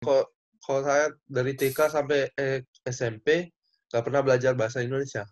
Kalau 0.00 0.24
kalau 0.64 0.80
saya 0.80 1.12
dari 1.28 1.52
TK 1.52 1.76
sampai 1.92 2.32
eh, 2.32 2.64
SMP 2.88 3.52
nggak 3.92 4.00
pernah 4.00 4.24
belajar 4.24 4.56
bahasa 4.56 4.80
Indonesia. 4.80 5.28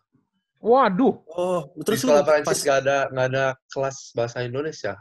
Waduh. 0.60 1.24
Oh, 1.32 1.72
Di 1.72 1.88
terus 1.88 2.04
lu 2.04 2.12
sekolah 2.12 2.20
pas, 2.20 2.44
Prancis 2.44 2.60
nggak 2.68 2.78
ada 2.84 2.98
nggak 3.08 3.26
ada 3.32 3.44
kelas 3.72 3.96
bahasa 4.12 4.44
Indonesia. 4.44 4.92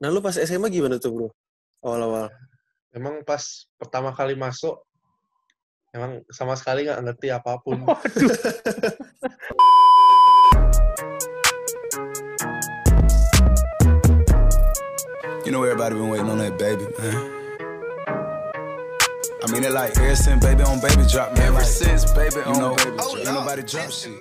nah 0.00 0.08
lu 0.08 0.24
pas 0.24 0.32
SMA 0.32 0.72
gimana 0.72 0.96
tuh 0.96 1.12
bro? 1.12 1.28
Awal-awal. 1.84 2.32
Emang 2.96 3.20
pas 3.20 3.44
pertama 3.76 4.16
kali 4.16 4.32
masuk, 4.32 4.80
emang 5.92 6.24
sama 6.32 6.56
sekali 6.56 6.88
nggak 6.88 7.04
ngerti 7.04 7.28
apa 7.28 7.60
pun. 7.60 7.84
Waduh. 7.92 8.32
You 15.44 15.52
know 15.52 15.60
everybody 15.60 15.92
been 15.92 16.08
waiting 16.08 16.30
on 16.32 16.40
that 16.40 16.56
baby, 16.56 16.88
man. 16.96 17.39
I 19.40 19.48
mean 19.48 19.64
it 19.64 19.72
like 19.72 19.96
ever 19.96 20.12
since 20.12 20.44
baby 20.44 20.60
on 20.68 20.84
baby 20.84 21.00
drop, 21.08 21.32
man. 21.32 21.48
Ever 21.48 21.64
since 21.64 22.04
baby 22.12 22.44
you 22.44 22.60
know, 22.60 22.76
ain't 22.76 23.24
nobody 23.24 23.64
drop 23.64 23.88
shit. 23.88 24.12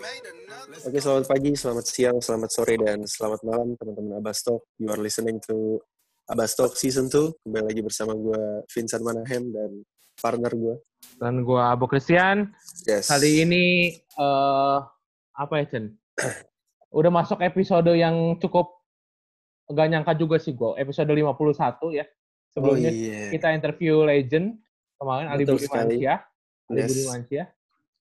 Oke, 0.88 0.96
selamat 0.96 1.28
pagi, 1.28 1.52
selamat 1.60 1.86
siang, 1.92 2.18
selamat 2.24 2.50
sore, 2.56 2.80
dan 2.80 3.04
selamat 3.04 3.44
malam 3.44 3.76
teman-teman 3.76 4.24
Abastok. 4.24 4.64
You 4.80 4.88
are 4.88 5.02
listening 5.02 5.44
to 5.52 5.84
Abastok 6.32 6.80
Season 6.80 7.12
2. 7.12 7.36
Kembali 7.44 7.66
lagi 7.68 7.82
bersama 7.84 8.16
gue, 8.16 8.64
Vincent 8.72 9.04
Manahem, 9.04 9.44
dan 9.52 9.84
partner 10.24 10.56
gue. 10.56 10.76
Dan 11.20 11.44
gua 11.44 11.76
Abu 11.76 11.92
Christian. 11.92 12.56
Yes. 12.88 13.12
Kali 13.12 13.44
ini 13.44 13.92
eh 14.00 14.78
apa 15.36 15.54
ya, 15.60 15.66
Chen? 15.68 16.00
Udah 16.96 17.12
masuk 17.12 17.44
episode 17.44 17.92
yang 17.92 18.40
cukup 18.40 18.72
gak 19.68 19.92
nyangka 19.92 20.16
juga 20.16 20.40
sih 20.40 20.56
gua. 20.56 20.80
Episode 20.80 21.12
51 21.12 21.28
ya. 21.92 22.08
Oh 22.08 22.56
Sebelumnya 22.56 22.88
iya. 22.88 23.36
kita 23.36 23.52
interview 23.52 24.08
legend 24.08 24.64
kemarin 25.00 25.26
Ali 25.32 25.44
Budi. 25.44 25.66
Mansyah. 25.66 26.20
Ali 26.68 26.78
Yes. 26.78 26.90
Budi 26.92 27.04
Mansyah. 27.08 27.48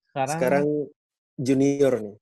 Sekarang, 0.09 0.35
Sekarang 0.35 0.65
junior 1.39 1.95
nih, 2.03 2.17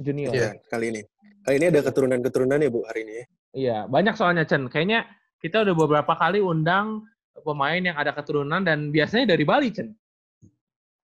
junior. 0.00 0.32
ya, 0.32 0.48
kali 0.66 0.86
ini. 0.88 1.02
Kali 1.42 1.54
ini 1.58 1.66
ada 1.68 1.80
keturunan-keturunan 1.82 2.56
ya, 2.56 2.70
Bu, 2.70 2.80
hari 2.86 3.00
ini 3.04 3.12
ya? 3.12 3.24
Iya, 3.52 3.76
banyak 3.84 4.14
soalnya 4.16 4.48
Chen. 4.48 4.64
Kayaknya 4.66 5.04
kita 5.36 5.60
udah 5.60 5.74
beberapa 5.76 6.12
kali 6.16 6.40
undang 6.40 7.04
pemain 7.42 7.82
yang 7.82 7.98
ada 7.98 8.14
keturunan 8.14 8.62
dan 8.62 8.88
biasanya 8.88 9.36
dari 9.36 9.44
Bali, 9.44 9.68
Chen. 9.68 9.92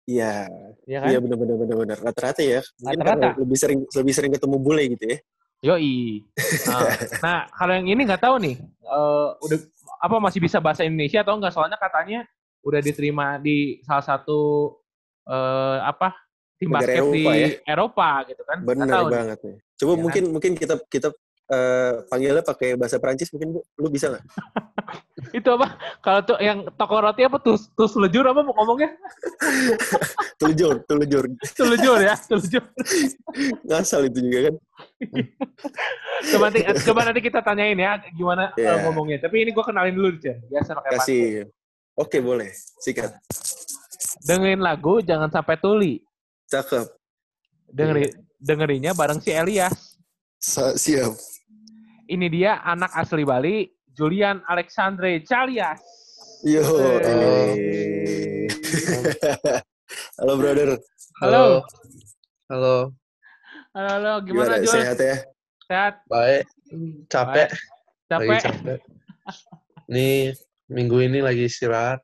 Iya, 0.06 0.46
Iya 0.86 0.98
kan? 1.02 1.08
iya 1.10 1.18
benar-benar 1.18 1.56
benar-benar. 1.58 1.98
Rata-rata 1.98 2.46
ya. 2.46 2.62
Mungkin 2.78 3.00
Rata-rata. 3.02 3.30
lebih 3.42 3.58
sering 3.58 3.80
lebih 3.90 4.14
sering 4.14 4.32
ketemu 4.38 4.58
bule 4.62 4.84
gitu 4.94 5.06
ya. 5.10 5.18
Yoi. 5.66 6.22
Nah, 6.70 6.78
nah, 7.26 7.40
kalau 7.50 7.74
yang 7.74 7.88
ini 7.90 8.02
nggak 8.06 8.22
tahu 8.22 8.38
nih, 8.38 8.56
eh, 8.62 9.28
udah 9.42 9.58
apa 9.98 10.16
masih 10.22 10.38
bisa 10.38 10.62
bahasa 10.62 10.86
Indonesia 10.86 11.26
atau 11.26 11.34
enggak? 11.34 11.58
Soalnya 11.58 11.82
katanya 11.82 12.22
udah 12.66 12.82
diterima 12.82 13.38
di 13.38 13.80
salah 13.86 14.02
satu 14.02 14.74
eh, 15.30 15.78
apa 15.86 16.18
tim 16.58 16.74
Negara 16.74 16.82
basket 16.82 17.04
di 17.14 17.22
Eropa 17.22 17.32
ya? 17.38 17.48
Eropa 17.70 18.10
gitu 18.34 18.42
kan? 18.44 18.58
Benar 18.66 19.02
banget 19.06 19.40
nih. 19.46 19.58
Coba 19.76 19.92
Iya 19.94 20.02
mungkin 20.02 20.24
mungkin 20.34 20.52
kita 20.58 20.76
kita 20.90 21.10
eh, 21.46 21.94
panggilnya 22.10 22.42
pakai 22.42 22.74
bahasa 22.74 22.98
Perancis 22.98 23.30
mungkin 23.30 23.54
Bu. 23.54 23.60
Lu 23.78 23.88
bisa 23.94 24.10
nggak? 24.10 24.24
Itu 25.38 25.50
apa? 25.58 25.78
Kalau 26.02 26.20
tuh 26.26 26.38
yang 26.42 26.70
toko 26.74 27.02
roti 27.02 27.22
apa 27.26 27.38
tuh 27.42 27.58
tuh 27.74 27.90
selejur 27.90 28.26
apa 28.26 28.42
mau 28.42 28.54
ngomongnya? 28.56 28.94
Telujur, 30.42 30.84
telujur. 30.84 31.32
Selejur 31.48 31.98
ya, 32.04 32.12
selejur. 32.20 32.60
Ngasal 33.72 34.12
itu 34.12 34.20
juga 34.20 34.52
kan. 34.52 34.56
Coba 36.28 36.44
nanti, 36.52 36.60
coba 36.84 37.02
nanti 37.08 37.22
kita 37.24 37.40
tanyain 37.40 37.80
ya 37.80 38.04
gimana 38.12 38.52
eh, 38.60 38.68
Iya. 38.68 38.84
ngomongnya. 38.84 39.18
Tapi 39.24 39.48
ini 39.48 39.56
gua 39.56 39.64
kenalin 39.64 39.96
dulu 39.96 40.20
Chen. 40.20 40.44
Biasa 40.52 40.76
pakai 40.76 40.92
pantun. 41.00 41.48
Oke, 41.96 42.20
boleh. 42.20 42.52
Sikat. 42.84 43.08
Dengerin 44.28 44.60
lagu 44.60 45.00
jangan 45.00 45.32
sampai 45.32 45.56
tuli. 45.56 46.04
Cakep. 46.52 46.92
Dengeri, 47.72 48.12
dengerinnya 48.36 48.92
bareng 48.92 49.24
si 49.24 49.32
Elias. 49.32 49.96
Sa- 50.36 50.76
siap. 50.76 51.16
Ini 52.06 52.28
dia 52.30 52.62
anak 52.62 52.92
asli 52.94 53.24
Bali, 53.24 53.66
Julian 53.96 54.44
Alexandre 54.46 55.24
Chalias. 55.24 55.80
Yo. 56.44 56.62
Hey. 57.02 58.46
Halo, 60.20 60.36
brother. 60.36 60.78
Halo. 61.24 61.64
Halo, 62.52 62.76
Halo, 63.76 63.90
halo. 63.98 64.14
Gimana, 64.22 64.60
Jul? 64.60 64.72
Sehat 64.72 65.00
ya? 65.00 65.18
Sehat? 65.66 65.94
baik. 66.12 66.44
Capek, 67.10 67.50
lagi 67.50 67.60
Capek? 68.08 68.42
capek. 68.44 68.80
Nih 69.90 70.36
minggu 70.70 70.98
ini 71.02 71.20
lagi 71.22 71.46
istirahat. 71.46 72.02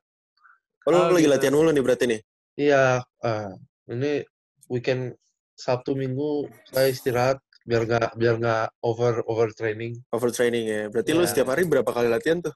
Oh, 0.86 0.90
lu 0.90 0.98
Oh, 0.98 1.10
lagi 1.14 1.26
gitu. 1.26 1.32
latihan 1.34 1.54
mulu 1.54 1.70
nih 1.70 1.84
berarti 1.84 2.04
nih? 2.10 2.20
Iya, 2.58 3.02
ah, 3.22 3.50
ini 3.88 4.22
weekend 4.66 5.14
Sabtu 5.54 5.94
Minggu 5.94 6.50
saya 6.74 6.90
istirahat 6.90 7.38
biar 7.62 7.86
nggak 7.86 8.18
biar 8.18 8.34
nggak 8.42 8.66
over 8.82 9.22
over 9.30 9.48
training. 9.54 9.94
Overtraining 10.10 10.66
ya. 10.66 10.82
Berarti 10.90 11.14
lu 11.14 11.22
Iya. 11.22 11.30
setiap 11.30 11.54
hari 11.54 11.62
berapa 11.70 11.86
kali 11.86 12.10
latihan 12.10 12.42
tuh? 12.42 12.54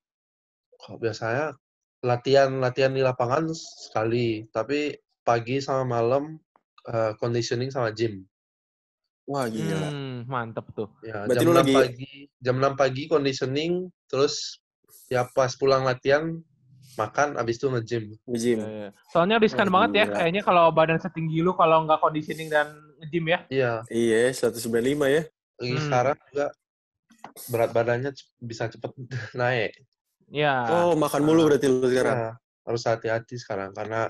Kalau 0.83 0.99
biasanya 0.99 1.55
latihan 2.03 2.51
latihan 2.59 2.93
di 2.93 3.03
lapangan 3.03 3.47
sekali, 3.55 4.47
tapi 4.51 4.95
pagi 5.23 5.63
sama 5.63 5.87
malam 5.87 6.39
eh, 6.87 7.13
conditioning 7.19 7.71
sama 7.71 7.91
gym. 7.91 8.23
Wah, 9.27 9.51
gila. 9.51 9.91
Hmm, 9.91 10.23
mantep 10.31 10.71
tuh. 10.71 10.87
Ya, 11.03 11.27
Berarti 11.27 11.43
jam 11.43 11.51
lu 11.51 11.55
6 11.55 11.67
lagi- 11.67 11.75
pagi, 11.75 12.13
jam 12.39 12.57
6 12.63 12.75
pagi 12.79 13.03
conditioning, 13.11 13.73
terus 14.07 14.63
ya 15.07 15.27
pas 15.31 15.53
pulang 15.55 15.87
latihan 15.87 16.35
makan, 16.97 17.37
abis 17.37 17.61
itu 17.61 17.67
nge-gym. 17.69 18.05
Nge-gym. 18.25 18.59
Ya, 18.65 18.71
ya. 18.71 18.91
Soalnya 19.13 19.37
riskan 19.37 19.69
Oh, 19.69 19.73
banget 19.77 19.91
ya, 20.01 20.05
kayaknya 20.17 20.43
kalau 20.43 20.73
badan 20.73 20.97
setinggi 20.97 21.45
lu 21.45 21.53
kalau 21.53 21.85
nggak 21.85 22.01
conditioning 22.01 22.49
dan 22.49 22.73
nge-gym 23.05 23.25
ya. 23.29 23.39
Iya, 23.53 23.73
Iya, 23.89 24.33
195 24.33 25.07
ya. 25.07 25.23
lagi 25.57 25.73
Hmm. 25.77 25.85
sekarang 25.89 26.17
juga 26.33 26.47
berat 27.53 27.71
badannya 27.73 28.11
bisa 28.41 28.69
cepet 28.69 28.93
naik. 29.41 29.73
Ya. 30.33 30.65
Oh, 30.73 30.97
makan 30.97 31.23
mulu 31.23 31.47
berarti 31.49 31.69
lu 31.69 31.85
sekarang. 31.89 32.17
Ya, 32.17 32.31
harus 32.67 32.83
hati-hati 32.83 33.37
sekarang 33.39 33.71
karena 33.73 34.09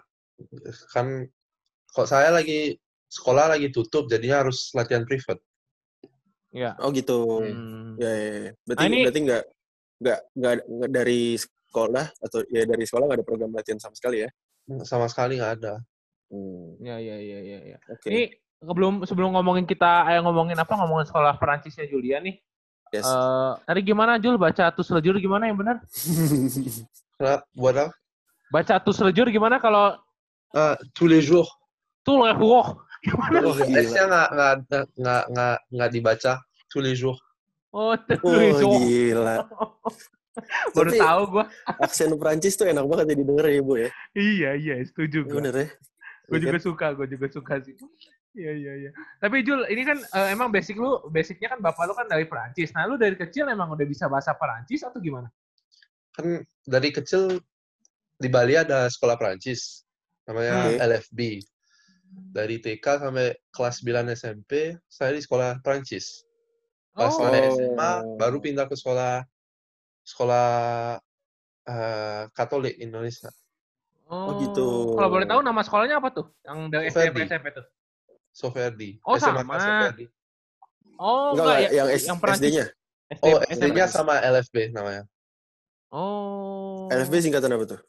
kan 0.95 1.27
kok 1.91 2.09
saya 2.09 2.31
lagi 2.33 2.79
sekolah 3.07 3.51
lagi 3.53 3.71
tutup, 3.71 4.07
jadinya 4.09 4.47
harus 4.47 4.71
latihan 4.75 5.03
privat. 5.05 5.39
Ya. 6.55 6.73
Oh, 6.81 6.89
gitu. 6.91 7.43
Hmm. 7.43 7.95
Ya, 8.01 8.11
ya, 8.11 8.33
ya. 8.49 8.51
Berarti 8.65 8.81
Nah, 8.83 8.89
ini- 8.91 9.03
berarti 9.05 9.21
nggak 9.27 9.45
nggak 9.97 10.19
nggak 10.37 10.57
dari 10.91 11.37
sekolah 11.37 12.07
atau 12.21 12.41
ya 12.49 12.63
dari 12.65 12.85
sekolah 12.85 13.05
nggak 13.09 13.19
ada 13.21 13.27
program 13.27 13.51
latihan 13.53 13.81
sama 13.81 13.95
sekali 13.97 14.25
ya? 14.25 14.31
Sama 14.83 15.07
sekali 15.07 15.39
nggak 15.39 15.53
ada. 15.61 15.75
Hmm, 16.27 16.75
Ya, 16.83 16.99
ya, 16.99 17.17
ya, 17.17 17.39
ya, 17.39 17.59
ya. 17.75 17.79
Oke. 17.87 18.07
Ini 18.11 18.23
sebelum 18.59 19.07
sebelum 19.07 19.31
ngomongin 19.33 19.63
kita, 19.63 20.11
eh, 20.11 20.19
ngomongin 20.19 20.59
apa? 20.59 20.75
Ngomongin 20.75 21.07
sekolah 21.07 21.39
Perancisnya 21.39 21.87
Julian 21.87 22.27
nih. 22.27 22.37
Yes. 22.91 23.07
Eh, 23.07 23.53
tadi 23.63 23.81
gimana 23.83 24.19
Jul 24.19 24.35
baca 24.37 24.71
atus 24.71 24.91
lejur 24.91 25.19
gimana 25.19 25.47
yang 25.47 25.59
benar? 25.59 25.83
Buat 27.59 27.75
apa? 27.79 27.93
Baca 28.53 28.73
atus 28.79 29.01
lejur 29.03 29.27
gimana 29.29 29.59
kalau 29.59 29.97
Ah, 30.55 30.79
tous 30.95 31.11
les 31.11 31.21
jours. 31.21 31.51
tuh 32.01 32.23
lehuoh? 32.23 32.79
Oh, 33.45 33.55
gila. 33.55 33.83
S-nya 33.83 34.05
nggak 34.07 34.29
nggak 34.31 34.53
nggak 34.97 35.23
nggak 35.29 35.57
nggak 35.75 35.91
dibaca 35.93 36.33
tous 36.71 36.81
les 36.81 36.95
jours. 36.95 37.19
Oh, 37.77 37.93
Oh, 38.25 38.81
gila. 38.81 39.45
Baru 40.77 40.91
Tapi- 40.93 41.01
tahu 41.01 41.23
gua. 41.29 41.45
Aksen 41.81 42.13
Prancis 42.17 42.57
tuh 42.57 42.69
enak 42.69 42.85
banget 42.85 43.13
ya 43.13 43.17
didengar 43.21 43.47
ya, 43.49 43.61
Bu 43.61 43.77
ya. 43.77 43.89
Iya, 44.13 44.51
iya, 44.57 44.75
setuju 44.85 45.29
gua. 45.29 45.41
Bener 45.41 45.55
ya? 45.57 45.69
Gue 46.27 46.37
Iya 46.37 46.43
juga 46.49 46.59
kan? 46.59 46.65
suka, 46.65 46.87
gue 46.93 47.07
juga 47.07 47.27
suka 47.31 47.55
sih. 47.63 47.75
Iya, 48.37 48.53
iya, 48.53 48.73
iya. 48.85 48.91
Tapi 49.17 49.41
Jul, 49.41 49.65
ini 49.71 49.81
kan 49.85 49.97
eh, 49.97 50.29
emang 50.33 50.53
basic 50.53 50.77
lu, 50.77 51.01
basicnya 51.09 51.57
kan 51.57 51.61
bapak 51.63 51.89
lu 51.89 51.95
kan 51.97 52.05
dari 52.05 52.29
Perancis. 52.29 52.69
Nah, 52.77 52.85
lu 52.85 53.01
dari 53.01 53.17
kecil 53.17 53.49
emang 53.49 53.73
udah 53.73 53.87
bisa 53.89 54.11
bahasa 54.13 54.37
Perancis 54.37 54.85
atau 54.85 55.01
gimana? 55.01 55.33
Kan 56.13 56.45
dari 56.67 56.91
kecil 56.93 57.41
di 58.17 58.29
Bali 58.29 58.57
ada 58.57 58.89
sekolah 58.89 59.17
Prancis 59.17 59.85
namanya 60.29 60.69
Oke. 60.69 60.77
LFB. 60.83 61.21
Dari 62.33 62.57
TK 62.59 62.85
sampai 63.03 63.29
kelas 63.51 63.77
9 63.81 64.13
SMP 64.13 64.53
saya 64.85 65.17
di 65.17 65.21
sekolah 65.21 65.61
Prancis. 65.61 66.25
Pas 66.97 67.13
Oh. 67.13 67.29
SMA 67.29 67.91
baru 68.17 68.41
pindah 68.41 68.65
ke 68.65 68.73
sekolah 68.73 69.21
sekolah 70.01 70.49
eh, 71.67 72.23
Katolik 72.33 72.81
Indonesia. 72.81 73.29
Oh, 74.07 74.39
gitu. 74.39 74.95
Kalau 74.95 75.11
boleh 75.11 75.27
tahu 75.27 75.43
nama 75.43 75.61
sekolahnya 75.61 75.99
apa 75.99 76.15
tuh? 76.15 76.31
Yang 76.41 76.59
dari 76.71 76.85
SMP. 76.89 77.27
SMP 77.27 77.47
tuh? 77.53 77.67
Soferdi. 78.31 78.97
Oh, 79.03 79.19
SMA 79.19 79.43
sama. 79.43 79.59
Soferdi. 79.59 80.07
Oh, 80.97 81.35
Enggak, 81.35 81.45
enggak, 81.45 81.59
enggak, 81.59 81.75
yang, 81.75 81.89
S- 81.91 82.07
yang. 82.07 82.19
SD-nya. 82.23 82.65
SD, 83.07 83.25
Oh. 83.27 83.39
SD-nya 83.45 83.85
sama 83.87 84.15
LFB 84.17 84.57
namanya. 84.73 85.03
Oh. 85.91 86.87
LFB 86.89 87.19
singkatan 87.21 87.51
apa 87.51 87.65
tuh? 87.67 87.81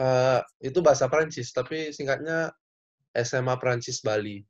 Eh, 0.00 0.40
itu 0.64 0.80
bahasa 0.80 1.06
Prancis, 1.06 1.52
tapi 1.52 1.92
singkatnya 1.92 2.50
SMA 3.12 3.54
Prancis 3.60 4.00
Bali. 4.00 4.40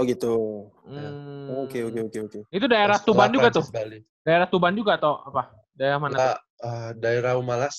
Oh 0.00 0.04
gitu. 0.08 0.32
Hmm. 0.88 1.68
Oke, 1.68 1.84
oke, 1.84 2.00
oke, 2.08 2.18
oke. 2.24 2.40
Itu 2.48 2.64
daerah 2.64 2.96
Sekolah 2.96 3.28
Tuban 3.28 3.30
juga 3.36 3.48
tuh? 3.52 3.64
Bali. 3.68 3.98
Daerah 4.24 4.46
Tuban 4.48 4.72
juga 4.72 4.96
atau 4.96 5.20
apa? 5.20 5.52
Daerah 5.76 5.98
mana 6.00 6.08
tuh? 6.08 6.16
Enggak, 6.16 6.38
eh, 6.64 6.90
daerah 6.96 7.32
Umalas, 7.36 7.76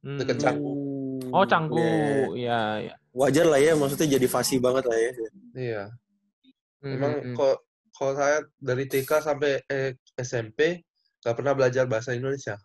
Hmm. 0.00 0.16
dekat 0.16 0.40
Canggu. 0.40 0.72
Hmm, 0.72 1.34
Oh, 1.36 1.44
Canggu. 1.44 1.76
Iya. 1.76 2.32
Iya, 2.32 2.60
iya. 2.88 2.94
Wajar 3.12 3.46
lah 3.52 3.60
ya, 3.60 3.76
maksudnya 3.76 4.16
jadi 4.16 4.26
fasih 4.28 4.64
banget 4.64 4.88
lah 4.88 4.96
ya. 4.96 5.10
Iya. 5.52 5.82
Hmm, 6.80 6.94
Emang 6.96 7.12
hmm, 7.20 7.34
kok 7.36 7.56
kalau 7.92 8.12
saya 8.16 8.38
dari 8.56 8.84
TK 8.88 9.10
sampai 9.20 9.60
eh, 9.68 9.92
SMP 10.16 10.80
nggak 11.20 11.36
pernah 11.36 11.52
belajar 11.52 11.84
bahasa 11.84 12.16
Indonesia. 12.16 12.56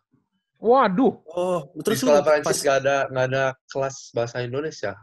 Waduh. 0.62 1.12
Oh, 1.28 1.60
Di 1.76 1.82
terus 1.84 2.06
lu 2.06 2.14
sekolah 2.14 2.24
pas, 2.24 2.40
Prancis 2.40 2.62
nggak 2.64 2.78
ada 2.88 2.96
nggak 3.10 3.26
ada 3.36 3.44
kelas 3.68 3.96
bahasa 4.16 4.38
Indonesia. 4.40 4.96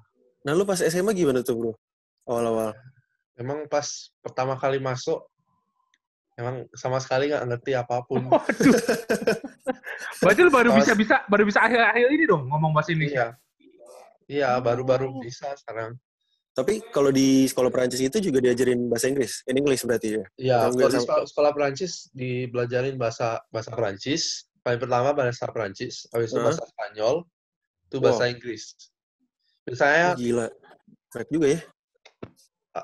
nah 0.46 0.54
lu 0.54 0.62
pas 0.64 0.78
SMA 0.78 1.12
gimana 1.12 1.42
tuh 1.42 1.58
bro? 1.58 1.72
Awal-awal. 2.24 2.72
Emang 3.38 3.70
pas 3.70 3.86
pertama 4.18 4.58
kali 4.58 4.82
masuk, 4.82 5.22
emang 6.34 6.66
sama 6.74 6.98
sekali 6.98 7.30
nggak 7.30 7.46
ngerti 7.46 7.72
apa 7.78 8.02
pun. 8.02 8.26
Waduh. 8.34 8.74
Berarti 10.18 10.40
lu 10.42 10.50
baru 10.50 10.68
bisa 10.74 10.92
bisa 10.98 11.16
baru 11.30 11.46
bisa 11.46 11.62
akhir-akhir 11.62 12.06
ini 12.18 12.24
dong 12.26 12.50
ngomong 12.50 12.74
bahasa 12.74 12.90
Indonesia. 12.90 13.38
Iya, 14.26 14.50
iya 14.50 14.50
baru-baru 14.58 15.06
Oh. 15.14 15.22
bisa 15.22 15.54
sekarang. 15.54 15.94
Tapi 16.50 16.82
kalau 16.90 17.14
di 17.14 17.46
sekolah 17.46 17.70
Perancis 17.70 18.02
itu 18.02 18.18
juga 18.18 18.42
diajarin 18.42 18.90
bahasa 18.90 19.06
Inggris, 19.06 19.46
in 19.46 19.62
English 19.62 19.86
berarti 19.86 20.18
ya? 20.18 20.24
Iya, 20.34 20.56
kalau 20.74 20.90
di 20.90 20.98
sekolah, 20.98 21.24
sekolah 21.30 21.50
Perancis 21.54 22.10
dibelajarin 22.10 22.98
bahasa 22.98 23.38
bahasa 23.54 23.70
Perancis. 23.70 24.50
Paling 24.66 24.82
pertama 24.82 25.14
bahasa 25.14 25.46
Perancis, 25.46 26.10
habis 26.10 26.34
itu 26.34 26.42
bahasa 26.42 26.66
Spanyol, 26.66 27.22
itu 27.86 27.96
Wow. 28.02 28.10
bahasa 28.10 28.24
Inggris. 28.26 28.74
Misalnya 29.70 30.06
Oh, 30.10 30.18
gila. 30.18 30.46
Keren 31.14 31.28
juga 31.30 31.46
ya. 31.54 31.60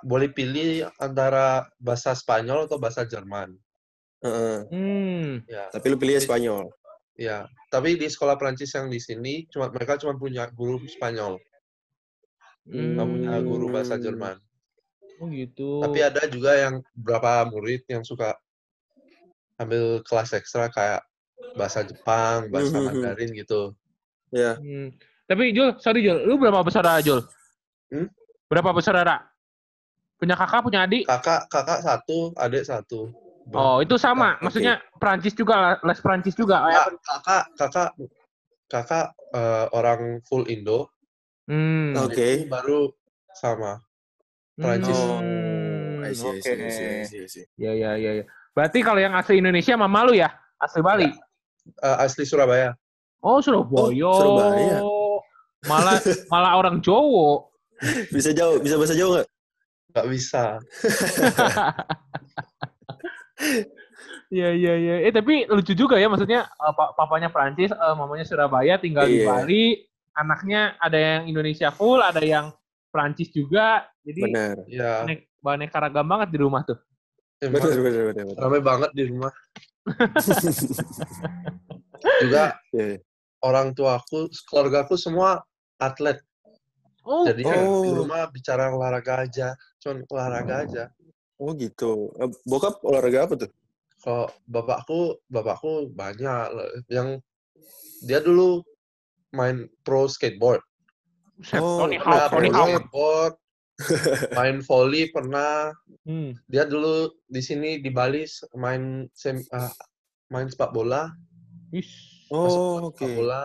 Boleh 0.02 0.30
pilih 0.30 0.88
antara 0.96 1.68
bahasa 1.78 2.16
Spanyol 2.16 2.66
atau 2.66 2.80
bahasa 2.80 3.04
Jerman. 3.04 3.54
Heeh. 4.24 4.58
Hmm. 4.72 5.30
Ya, 5.44 5.68
Tapi 5.68 5.86
lu 5.92 5.96
pilih 5.96 6.16
Spanyol. 6.18 6.72
ya. 7.14 7.44
Tapi 7.68 7.94
di 7.94 8.08
sekolah 8.08 8.34
Perancis 8.34 8.72
yang 8.72 8.88
di 8.88 8.98
sini, 8.98 9.44
cuma 9.46 9.68
mereka 9.68 9.94
cuma 9.94 10.16
punya 10.16 10.48
guru 10.48 10.80
Spanyol, 10.86 11.36
nggak 12.64 13.06
punya 13.06 13.32
guru 13.42 13.66
bahasa 13.68 13.94
Hmm. 13.94 14.02
Jerman. 14.02 14.36
Oh 15.20 15.28
gitu. 15.30 15.78
Tapi 15.78 15.98
ada 16.00 16.26
juga 16.26 16.56
yang 16.56 16.74
beberapa 16.96 17.46
murid 17.46 17.86
yang 17.86 18.02
suka 18.02 18.34
ambil 19.54 20.02
kelas 20.02 20.34
ekstra 20.34 20.66
kayak 20.70 21.02
bahasa 21.54 21.86
Jepang, 21.86 22.50
bahasa 22.50 22.74
Mhm. 22.74 22.84
Mandarin 22.88 23.30
gitu. 23.30 23.74
Ya. 24.34 24.58
Hmm. 24.58 24.90
Tapi 25.24 25.54
Jul, 25.54 25.78
sorry 25.78 26.02
Jul, 26.02 26.26
lu 26.26 26.34
berapa 26.36 26.60
bersaudara 26.60 26.98
Jul? 26.98 27.22
Hmm? 27.94 28.10
Berapa 28.50 28.74
bersaudara? 28.74 29.22
Punya 30.24 30.40
kakak, 30.40 30.64
punya 30.64 30.88
adik? 30.88 31.04
Kakak 31.04 31.52
kakak 31.52 31.84
satu, 31.84 32.32
adik 32.40 32.64
satu. 32.64 33.12
Oh, 33.52 33.84
itu 33.84 34.00
sama. 34.00 34.40
Oke. 34.40 34.48
Maksudnya 34.48 34.80
Perancis 34.96 35.36
juga, 35.36 35.76
les 35.84 36.00
Perancis 36.00 36.32
juga. 36.32 36.64
Kakak, 36.64 36.96
kakak, 37.04 37.44
kakak, 37.60 37.90
kakak 38.72 39.06
eh, 39.36 39.66
orang 39.76 40.24
full 40.24 40.48
Indo. 40.48 40.88
Hmm. 41.44 41.92
Oke. 42.08 42.40
Itu 42.40 42.48
baru 42.48 42.88
sama. 43.36 43.84
Perancis. 44.56 44.96
Hmm, 44.96 46.08
I 46.08 46.16
see, 46.16 46.24
I 46.24 46.40
Oke. 46.40 46.40
see, 46.40 46.56
I 46.56 46.70
see, 46.72 46.88
I 46.88 47.04
see, 47.04 47.20
I 47.20 47.28
see. 47.28 47.44
Ya, 47.60 47.76
ya, 47.76 48.00
ya, 48.00 48.10
ya. 48.16 48.24
Berarti 48.56 48.80
kalau 48.80 49.04
yang 49.04 49.12
asli 49.12 49.44
Indonesia 49.44 49.76
mama 49.76 50.08
lu 50.08 50.16
ya? 50.16 50.32
Asli 50.56 50.80
Bali? 50.80 51.12
Eh, 51.84 51.96
asli 52.00 52.24
Surabaya. 52.24 52.72
Oh, 53.20 53.44
Surabaya. 53.44 53.92
Oh, 53.92 54.16
Surabaya. 54.16 54.80
Malah 55.68 56.00
malah 56.32 56.56
orang 56.56 56.80
Jowo. 56.80 57.52
Bisa 58.16 58.32
jauh, 58.32 58.62
bisa 58.62 58.80
bahasa 58.80 58.96
Jawa 58.96 59.20
nggak? 59.20 59.33
Nggak 59.90 60.06
bisa. 60.08 60.44
Iya, 64.30 64.50
iya, 64.50 64.72
iya. 64.74 64.94
Eh, 65.04 65.12
tapi 65.12 65.46
lucu 65.46 65.74
juga 65.74 65.94
ya. 65.94 66.08
Maksudnya 66.08 66.48
pa- 66.74 66.92
papanya 66.92 67.28
Perancis, 67.28 67.70
eh, 67.70 67.94
mamanya 67.94 68.24
Surabaya, 68.24 68.74
tinggal 68.76 69.06
di 69.06 69.22
Iya. 69.22 69.28
Bali. 69.28 69.66
Anaknya 70.14 70.78
ada 70.78 70.94
yang 70.94 71.22
Indonesia 71.26 71.70
full, 71.70 71.98
ada 71.98 72.18
yang 72.18 72.50
Perancis 72.90 73.30
juga. 73.30 73.82
Jadi 74.00 74.20
Benar. 74.22 74.56
Ya, 74.66 75.02
banek, 75.02 75.20
baneka 75.38 75.76
ragam 75.80 76.06
banget 76.06 76.28
di 76.30 76.38
rumah 76.38 76.62
tuh. 76.62 76.78
emang 77.42 77.60
Benar, 77.60 77.76
benar, 77.76 78.02
benar. 78.08 78.24
benar. 78.24 78.36
ramai 78.38 78.60
banget 78.62 78.90
di 78.94 79.02
rumah. 79.04 79.32
Juga 82.22 82.44
Iya, 82.70 82.84
iya. 82.94 82.98
orang 83.40 83.72
tuaku, 83.72 84.28
keluarga 84.46 84.86
aku 84.86 84.94
semua 84.96 85.42
atlet. 85.76 86.22
Oh, 87.04 87.24
Jadi 87.28 87.44
ya, 87.44 87.52
di 87.52 87.60
Oh. 87.60 88.00
rumah 88.04 88.24
bicara 88.32 88.72
olahraga 88.72 89.28
aja. 89.28 89.52
Cuman 89.78 90.08
olahraga 90.08 90.64
aja. 90.64 90.84
Oh 91.36 91.52
gitu. 91.52 92.08
Bokap 92.48 92.80
olahraga 92.80 93.28
apa 93.28 93.34
tuh? 93.44 93.50
Kalau 94.00 94.28
bapakku, 94.48 95.20
bapakku 95.28 95.92
banyak. 95.92 96.48
Yang 96.88 97.20
dia 98.04 98.20
dulu 98.20 98.64
main 99.32 99.68
pro 99.84 100.08
skateboard. 100.08 100.60
Oh, 101.56 101.84
Tony 101.84 101.98
Hawk, 102.00 102.30
Tony 102.32 102.48
pro 102.48 102.56
Hawk. 102.56 102.68
skateboard. 102.72 103.34
main 104.38 104.62
volley 104.62 105.10
pernah. 105.10 105.74
Hmm. 106.06 106.32
Dia 106.46 106.62
dulu 106.64 107.10
di 107.26 107.42
sini 107.42 107.82
di 107.82 107.90
Bali 107.90 108.22
main 108.54 109.10
sem, 109.12 109.42
ah, 109.50 109.72
main 110.30 110.46
sepak 110.46 110.70
bola. 110.70 111.10
Ish. 111.74 112.30
Oh, 112.30 112.88
oke. 112.88 113.02
sepak 113.02 113.12
bola. 113.18 113.42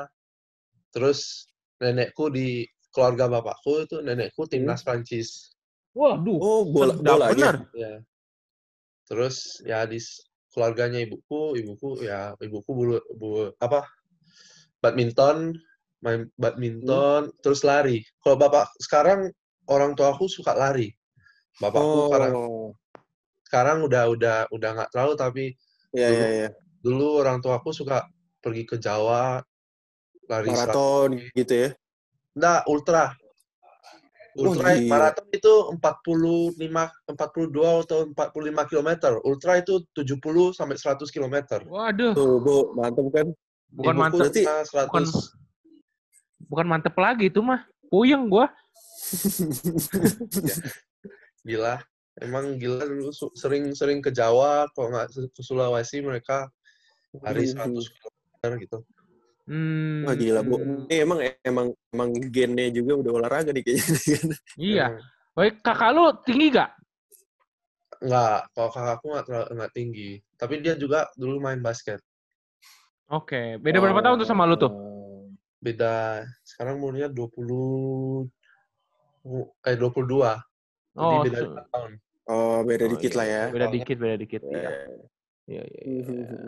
Terus 0.94 1.50
nenekku 1.82 2.30
di 2.30 2.62
keluarga 2.90 3.30
bapakku 3.30 3.86
itu 3.86 4.02
nenekku 4.02 4.50
timnas 4.50 4.82
Prancis. 4.82 5.54
Waduh. 5.94 6.40
Oh, 6.42 6.62
bola 6.66 6.94
bolanya. 6.98 7.34
bener. 7.34 7.56
Ya. 7.74 7.94
Terus 9.10 9.62
ya 9.66 9.86
di 9.90 9.98
keluarganya 10.54 11.02
ibuku, 11.02 11.58
ibuku 11.58 12.06
ya 12.06 12.34
ibuku 12.42 12.70
bulu, 12.74 12.98
bu- 13.18 13.54
apa 13.58 13.86
badminton, 14.82 15.58
main 16.02 16.30
badminton, 16.38 17.34
terus 17.42 17.66
lari. 17.66 18.06
Kalau 18.22 18.38
bapak 18.38 18.70
sekarang 18.82 19.30
orang 19.70 19.94
tua 19.98 20.14
aku 20.14 20.30
suka 20.30 20.54
lari. 20.54 20.94
Bapakku 21.60 22.08
sekarang 22.10 22.34
Oh, 22.38 22.68
sekarang 23.50 23.78
udah 23.84 24.04
udah 24.14 24.38
udah 24.54 24.70
nggak 24.78 24.90
terlalu 24.94 25.14
tapi 25.18 25.46
ya, 25.92 26.08
ya, 26.08 26.28
ya. 26.46 26.50
dulu 26.86 27.20
orang 27.20 27.42
tua 27.42 27.58
aku 27.58 27.74
suka 27.74 28.06
pergi 28.40 28.64
ke 28.64 28.78
Jawa 28.78 29.42
lari 30.30 30.54
100 30.54 30.56
Maraton 30.56 31.10
gitu 31.34 31.54
ya. 31.54 31.70
Enggak, 32.36 32.60
ultra. 32.66 33.04
Wah, 34.38 34.46
Ultra 34.56 34.78
gila. 34.78 34.88
maraton 34.88 35.28
itu 35.34 35.54
45 35.74 36.86
42 37.10 37.84
atau 37.84 38.00
45 38.14 38.70
km. 38.70 38.90
Ultra 39.26 39.58
itu 39.58 39.84
70 39.92 40.54
sampai 40.54 40.78
100 40.78 41.10
km. 41.10 41.36
Waduh. 41.66 42.14
Tuh, 42.14 42.38
Bu, 42.40 42.56
mantep 42.78 43.10
kan? 43.10 43.28
Bukan 43.70 43.94
Ibuku 43.94 44.00
mantep. 44.00 44.20
berarti- 44.22 44.46
pernah 44.46 44.64
100. 44.64 44.88
bukan- 44.88 45.08
Bukan 46.50 46.66
mantep 46.66 46.96
lagi 46.96 47.26
itu 47.28 47.42
mah. 47.42 47.62
Puyeng 47.90 48.30
gua. 48.30 48.48
Gila. 51.44 51.82
Emang 52.20 52.60
gila 52.60 52.84
dulu 52.84 53.10
sering-sering 53.32 54.04
ke 54.04 54.12
Jawa, 54.12 54.68
kalau 54.76 54.92
nggak 54.92 55.08
ke 55.32 55.42
Sulawesi 55.42 56.04
mereka 56.04 56.52
lari 57.24 57.48
100 57.48 57.80
km 57.88 58.60
gitu. 58.60 58.84
Hmm. 59.50 60.06
Wah 60.06 60.14
gila, 60.14 60.46
Bu. 60.46 60.62
Ini 60.86 60.96
emang 61.02 61.20
emang 61.42 61.68
emang 61.90 62.10
gennya 62.30 62.70
juga 62.70 63.02
udah 63.02 63.12
olahraga 63.18 63.50
nih 63.50 63.66
kayaknya. 63.66 63.82
Iya. 64.62 64.86
Baik, 65.34 65.66
kakak 65.66 65.90
lu 65.90 66.06
tinggi 66.22 66.54
gak? 66.54 66.70
Nggak, 68.00 68.38
kalau 68.54 68.70
kakakku 68.70 69.06
nggak 69.10 69.26
terlalu- 69.26 69.50
nggak 69.58 69.74
tinggi. 69.74 70.12
Tapi 70.38 70.54
dia 70.62 70.78
juga 70.78 71.10
dulu 71.18 71.42
main 71.42 71.58
basket. 71.60 71.98
Oke. 73.10 73.58
Beda 73.58 73.82
berapa 73.82 74.06
tahun 74.06 74.22
tuh 74.22 74.30
sama 74.30 74.46
lu 74.46 74.54
tuh? 74.54 74.70
Beda, 75.58 76.22
sekarang 76.46 76.78
umurnya 76.78 77.10
20, 77.10 78.30
eh 79.66 79.76
22. 79.76 80.38
Jadi 80.94 81.02
Oh, 81.02 81.22
beda 81.26 81.38
se- 81.42 81.48
5 81.50 81.64
tahun. 81.74 81.92
Oh, 82.30 82.58
beda 82.62 82.86
Oh, 82.86 82.90
dikit 82.94 83.12
iya, 83.12 83.18
lah 83.18 83.26
ya. 83.28 83.44
Beda 83.50 83.68
dikit, 83.74 83.98
beda 83.98 84.16
dikit. 84.16 84.42
Iya. 84.46 84.70
Eh, 84.70 84.88
Iya, 85.50 85.64
iya, 85.66 86.46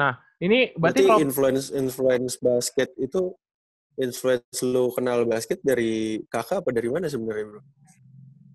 iya. 0.00 0.10
Ini 0.40 0.58
berarti 0.72 0.80
Berarti 0.80 1.00
kalau 1.04 1.20
influence 1.20 1.66
influence 1.68 2.34
basket 2.40 2.90
itu 2.96 3.36
influence 4.00 4.58
lu 4.64 4.88
kenal 4.88 5.28
basket 5.28 5.60
dari 5.60 6.24
kakak 6.26 6.64
apa 6.64 6.70
dari 6.72 6.88
mana 6.88 7.06
sebenarnya, 7.06 7.44
Bro? 7.44 7.60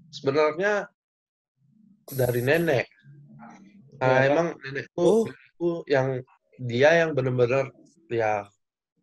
Sebenarnya 0.10 0.74
dari 2.10 2.42
nenek. 2.42 2.86
Nah, 4.02 4.18
emang 4.26 4.48
nenekku, 4.60 4.98
Oh. 4.98 5.24
nenekku 5.30 5.70
yang 5.86 6.08
dia 6.58 7.06
yang 7.06 7.14
benar-benar 7.14 7.70
ya 8.10 8.50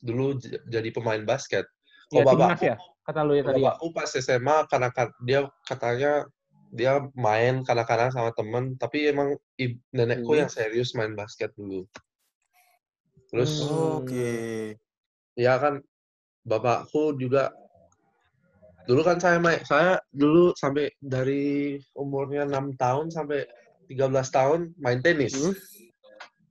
dulu 0.02 0.38
jadi 0.66 0.88
pemain 0.90 1.22
basket. 1.22 1.62
ya, 2.10 2.26
Kalau 2.26 2.34
timnas 2.34 2.58
bapakku, 2.58 2.66
ya? 2.66 2.76
Kata 3.02 3.20
lu 3.22 3.32
ya 3.34 3.42
tadi 3.42 3.60
ya? 3.62 3.72
bapakku 3.72 3.86
pas 3.94 4.10
SMA 4.10 4.56
karena 4.66 4.88
kan- 4.90 5.14
dia 5.22 5.40
katanya 5.64 6.12
dia 6.72 6.92
main 7.14 7.62
kadang-kadang 7.62 8.10
sama 8.10 8.32
temen, 8.34 8.74
tapi 8.76 9.06
emang 9.06 9.36
nenekku 9.92 10.32
Hmm. 10.34 10.40
yang 10.44 10.50
serius 10.50 10.92
main 10.92 11.12
basket 11.14 11.52
dulu. 11.54 11.86
Terus. 13.32 13.64
Oh, 13.64 14.04
Oke. 14.04 14.76
ya 15.32 15.56
kan 15.56 15.80
bapakku 16.44 17.16
juga 17.16 17.48
dulu 18.84 19.00
kan 19.00 19.16
saya 19.16 19.40
main 19.40 19.62
saya 19.64 19.96
dulu 20.12 20.52
sampai 20.52 20.92
dari 21.00 21.78
umurnya 21.96 22.44
enam 22.44 22.76
tahun 22.76 23.08
sampai 23.08 23.48
13 23.88 24.28
tahun 24.28 24.76
main 24.76 25.00
tenis. 25.00 25.32
Hmm? 25.32 25.54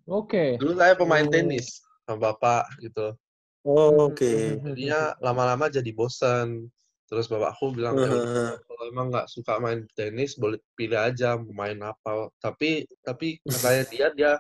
Oke. 0.10 0.58
Dulu 0.58 0.74
saya 0.74 0.98
pemain 0.98 1.28
Oh. 1.28 1.30
tenis 1.30 1.86
sama 2.08 2.34
bapak 2.34 2.66
gitu. 2.82 3.14
Oh, 3.62 4.10
oke. 4.10 4.26
Hmm, 4.26 4.74
Jadinya 4.74 5.14
lama-lama 5.22 5.70
jadi 5.70 5.94
bosan. 5.94 6.66
Terus 7.06 7.28
bapakku 7.30 7.76
bilang, 7.76 8.00
"Ya 8.00 8.10
udah, 8.10 8.24
Heeh. 8.24 8.52
kalau 8.66 8.84
emang 8.90 9.08
nggak 9.12 9.28
suka 9.30 9.60
main 9.62 9.86
tenis, 9.94 10.40
boleh 10.40 10.58
pilih 10.74 10.98
aja 10.98 11.38
mau 11.38 11.54
main 11.54 11.78
apa. 11.84 12.32
Tapi 12.42 12.88
tapi 13.06 13.38
katanya 13.52 13.84
dia 13.92 14.08
dia 14.18 14.34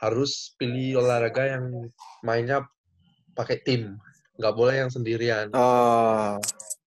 harus 0.00 0.56
pilih 0.56 0.98
olahraga 0.98 1.44
yang 1.46 1.64
mainnya 2.24 2.64
pakai 3.36 3.60
tim, 3.60 4.00
nggak 4.40 4.54
boleh 4.56 4.80
yang 4.80 4.90
sendirian. 4.90 5.52
Oh, 5.52 6.40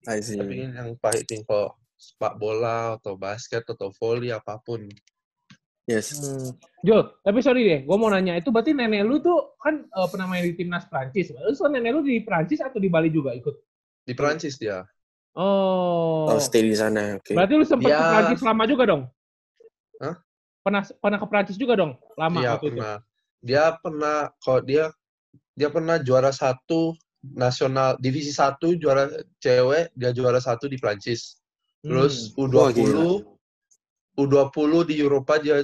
I 0.03 0.20
Tapi 0.20 0.25
see. 0.25 0.65
yang 0.65 0.98
pakai 0.98 1.24
tim 1.24 1.46
kalau 1.46 1.72
sepak 1.96 2.36
bola 2.36 2.98
atau 3.00 3.15
basket 3.15 3.63
atau 3.63 3.93
volley 3.96 4.34
apa 4.34 4.60
pun. 4.60 4.84
Yes. 5.84 6.15
Hmm. 6.15 6.55
Jul, 6.82 7.12
tapi 7.22 7.39
sorry 7.43 7.62
deh, 7.63 7.79
gue 7.84 7.98
mau 8.00 8.08
nanya 8.08 8.39
itu 8.39 8.50
berarti 8.50 8.72
nenek 8.72 9.03
lu 9.03 9.20
tuh 9.20 9.55
kan 9.60 9.84
eh, 9.84 10.08
pernah 10.08 10.27
main 10.27 10.43
di 10.43 10.55
timnas 10.55 10.88
Prancis. 10.88 11.32
Terus 11.32 11.60
kan 11.60 11.72
nenek 11.72 11.91
lu 11.91 12.01
di 12.01 12.24
Prancis 12.24 12.63
atau 12.63 12.79
di 12.79 12.88
Bali 12.88 13.12
juga 13.12 13.36
ikut? 13.36 13.55
Di 14.03 14.15
Prancis 14.15 14.55
dia. 14.55 14.84
Oh. 15.36 16.27
Oh, 16.29 16.39
stay 16.39 16.63
di 16.63 16.75
sana. 16.75 17.20
Oke. 17.20 17.36
Berarti 17.36 17.53
lu 17.55 17.65
sempat 17.67 17.89
ke 17.89 17.96
Dia- 17.96 18.12
Prancis 18.15 18.41
lama 18.43 18.63
juga 18.63 18.84
dong? 18.88 19.03
Hah? 20.00 20.15
Pernah 20.63 20.82
pernah 20.98 21.20
ke 21.20 21.27
Prancis 21.27 21.58
juga 21.60 21.75
dong? 21.75 22.00
Lama 22.15 22.39
Iya 22.39 22.55
waktu 22.55 22.72
itu? 22.72 22.79
pernah. 22.79 22.96
Dia 23.43 23.63
pernah 23.77 24.17
kalau 24.39 24.62
dia 24.63 24.84
dia 25.53 25.70
pernah 25.70 26.00
juara 26.00 26.32
satu 26.32 26.96
nasional 27.24 28.00
divisi 28.00 28.32
satu 28.32 28.75
juara 28.75 29.08
cewek 29.38 29.91
dia 29.93 30.10
juara 30.12 30.39
satu 30.39 30.65
di 30.65 30.79
Prancis. 30.79 31.38
Terus 31.84 32.32
Hmm. 32.34 32.48
Wah, 32.50 32.72
U20 32.72 33.27
U20 34.15 34.58
di 34.88 34.96
Eropa 35.01 35.36
dia 35.38 35.60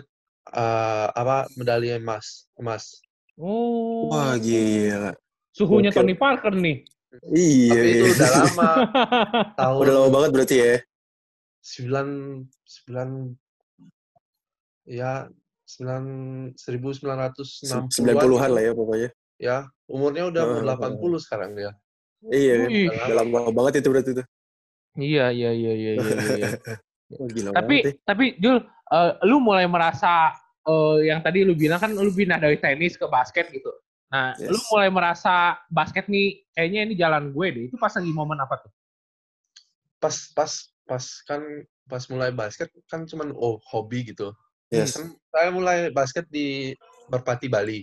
eh, 0.50 1.08
apa 1.15 1.48
medali 1.56 1.94
emas 1.94 2.50
emas. 2.60 3.00
Oh. 3.39 4.12
Wah, 4.12 4.36
gila. 4.36 5.15
Suhunya 5.56 5.89
Oke. 5.89 5.98
Tony 5.98 6.13
Parker 6.13 6.51
nih. 6.51 6.84
Iya, 7.25 7.74
Tapi 7.74 7.88
itu 7.89 8.03
iya. 8.06 8.13
udah 8.13 8.29
lama 8.38 8.72
tahun 9.60 9.79
Udah 9.82 9.94
lama 9.96 10.10
banget 10.12 10.29
berarti 10.29 10.56
ya. 10.60 10.75
sembilan 11.60 12.08
sembilan 12.63 13.10
ya 14.89 15.29
sembilan 15.69 16.03
seribu 16.58 16.89
sembilan 16.89 17.17
ratus 17.29 17.50
enam 17.69 17.86
90-an 17.93 18.50
lah 18.50 18.63
ya 18.65 18.74
pokoknya. 18.74 19.10
ya 19.38 19.58
umurnya 19.86 20.34
udah 20.34 20.41
mau 20.50 20.62
Heeh. 20.65 20.98
80 20.98 21.25
sekarang 21.25 21.51
dia 21.53 21.72
Iya 22.19 22.53
kan. 22.60 22.67
Wih. 22.67 22.88
Udah 22.91 23.15
lama 23.24 23.39
banget 23.55 23.79
itu 23.79 23.88
berarti 23.96 24.12
itu. 24.12 24.24
Iya, 25.00 25.31
iya, 25.31 25.51
iya, 25.55 25.72
iya, 25.72 25.91
iya. 25.96 26.15
iya. 26.36 26.50
Oh, 27.10 27.25
gila 27.25 27.50
tapi 27.50 27.81
banget 27.81 27.96
ya. 27.96 28.05
tapi 28.05 28.25
Jul, 28.38 28.58
eh, 28.69 29.12
lu 29.25 29.41
mulai 29.41 29.65
merasa 29.65 30.29
eh, 30.67 31.10
yang 31.10 31.24
tadi 31.25 31.41
lu 31.41 31.58
bilang 31.58 31.81
kan 31.81 31.89
lu 31.89 32.12
pindah 32.12 32.38
dari 32.38 32.60
tenis 32.60 33.00
ke 33.00 33.08
basket 33.10 33.50
gitu. 33.50 33.72
Nah, 34.13 34.38
Yes. 34.38 34.51
lu 34.53 34.60
mulai 34.69 34.93
merasa 34.93 35.58
basket 35.74 36.05
nih 36.05 36.43
kayaknya 36.53 36.79
ini 36.86 36.93
jalan 37.00 37.31
gue 37.34 37.48
deh. 37.50 37.63
Itu 37.72 37.81
pas 37.81 37.96
lagi 37.96 38.12
momen 38.13 38.38
apa 38.38 38.62
tuh? 38.62 38.72
pas 40.00 40.15
pas 40.31 40.51
pas 40.88 41.05
kan 41.27 41.41
pas 41.86 42.03
mulai 42.08 42.31
basket 42.31 42.72
kan 42.88 43.03
cuman 43.03 43.36
oh 43.36 43.60
hobi 43.67 44.08
gitu 44.08 44.31
Yes. 44.69 44.97
kan 44.97 45.05
saya 45.33 45.49
mulai 45.49 45.89
basket 45.89 46.29
di 46.29 46.77
Merpati 47.09 47.49
Bali 47.49 47.81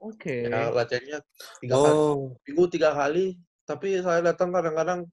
Oke. 0.00 0.44
ya 0.44 0.68
latihannya 0.70 1.18
tiga 1.60 1.74
kali 1.76 1.92
Oh, 1.96 2.36
minggu 2.44 2.64
tiga 2.68 2.92
kali 2.92 3.36
tapi 3.64 3.96
saya 4.04 4.20
datang 4.20 4.52
kadang-kadang 4.52 5.08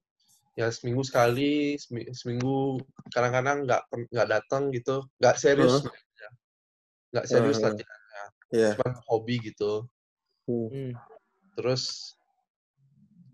ya 0.58 0.68
seminggu 0.68 1.06
sekali 1.06 1.78
semi- 1.78 2.10
seminggu 2.12 2.82
kadang-kadang 3.14 3.64
nggak 3.64 3.82
nggak 4.12 4.28
datang 4.28 4.74
gitu 4.74 5.06
nggak 5.22 5.38
serius 5.38 5.86
nggak 7.14 7.26
serius 7.30 7.58
Heeh. 7.62 7.66
latihannya 7.72 8.24
iya. 8.52 8.70
cuma 8.76 8.90
hobi 9.08 9.40
gitu 9.40 9.88
Hmm. 10.48 10.72
Hmm. 10.72 10.92
terus 11.60 12.16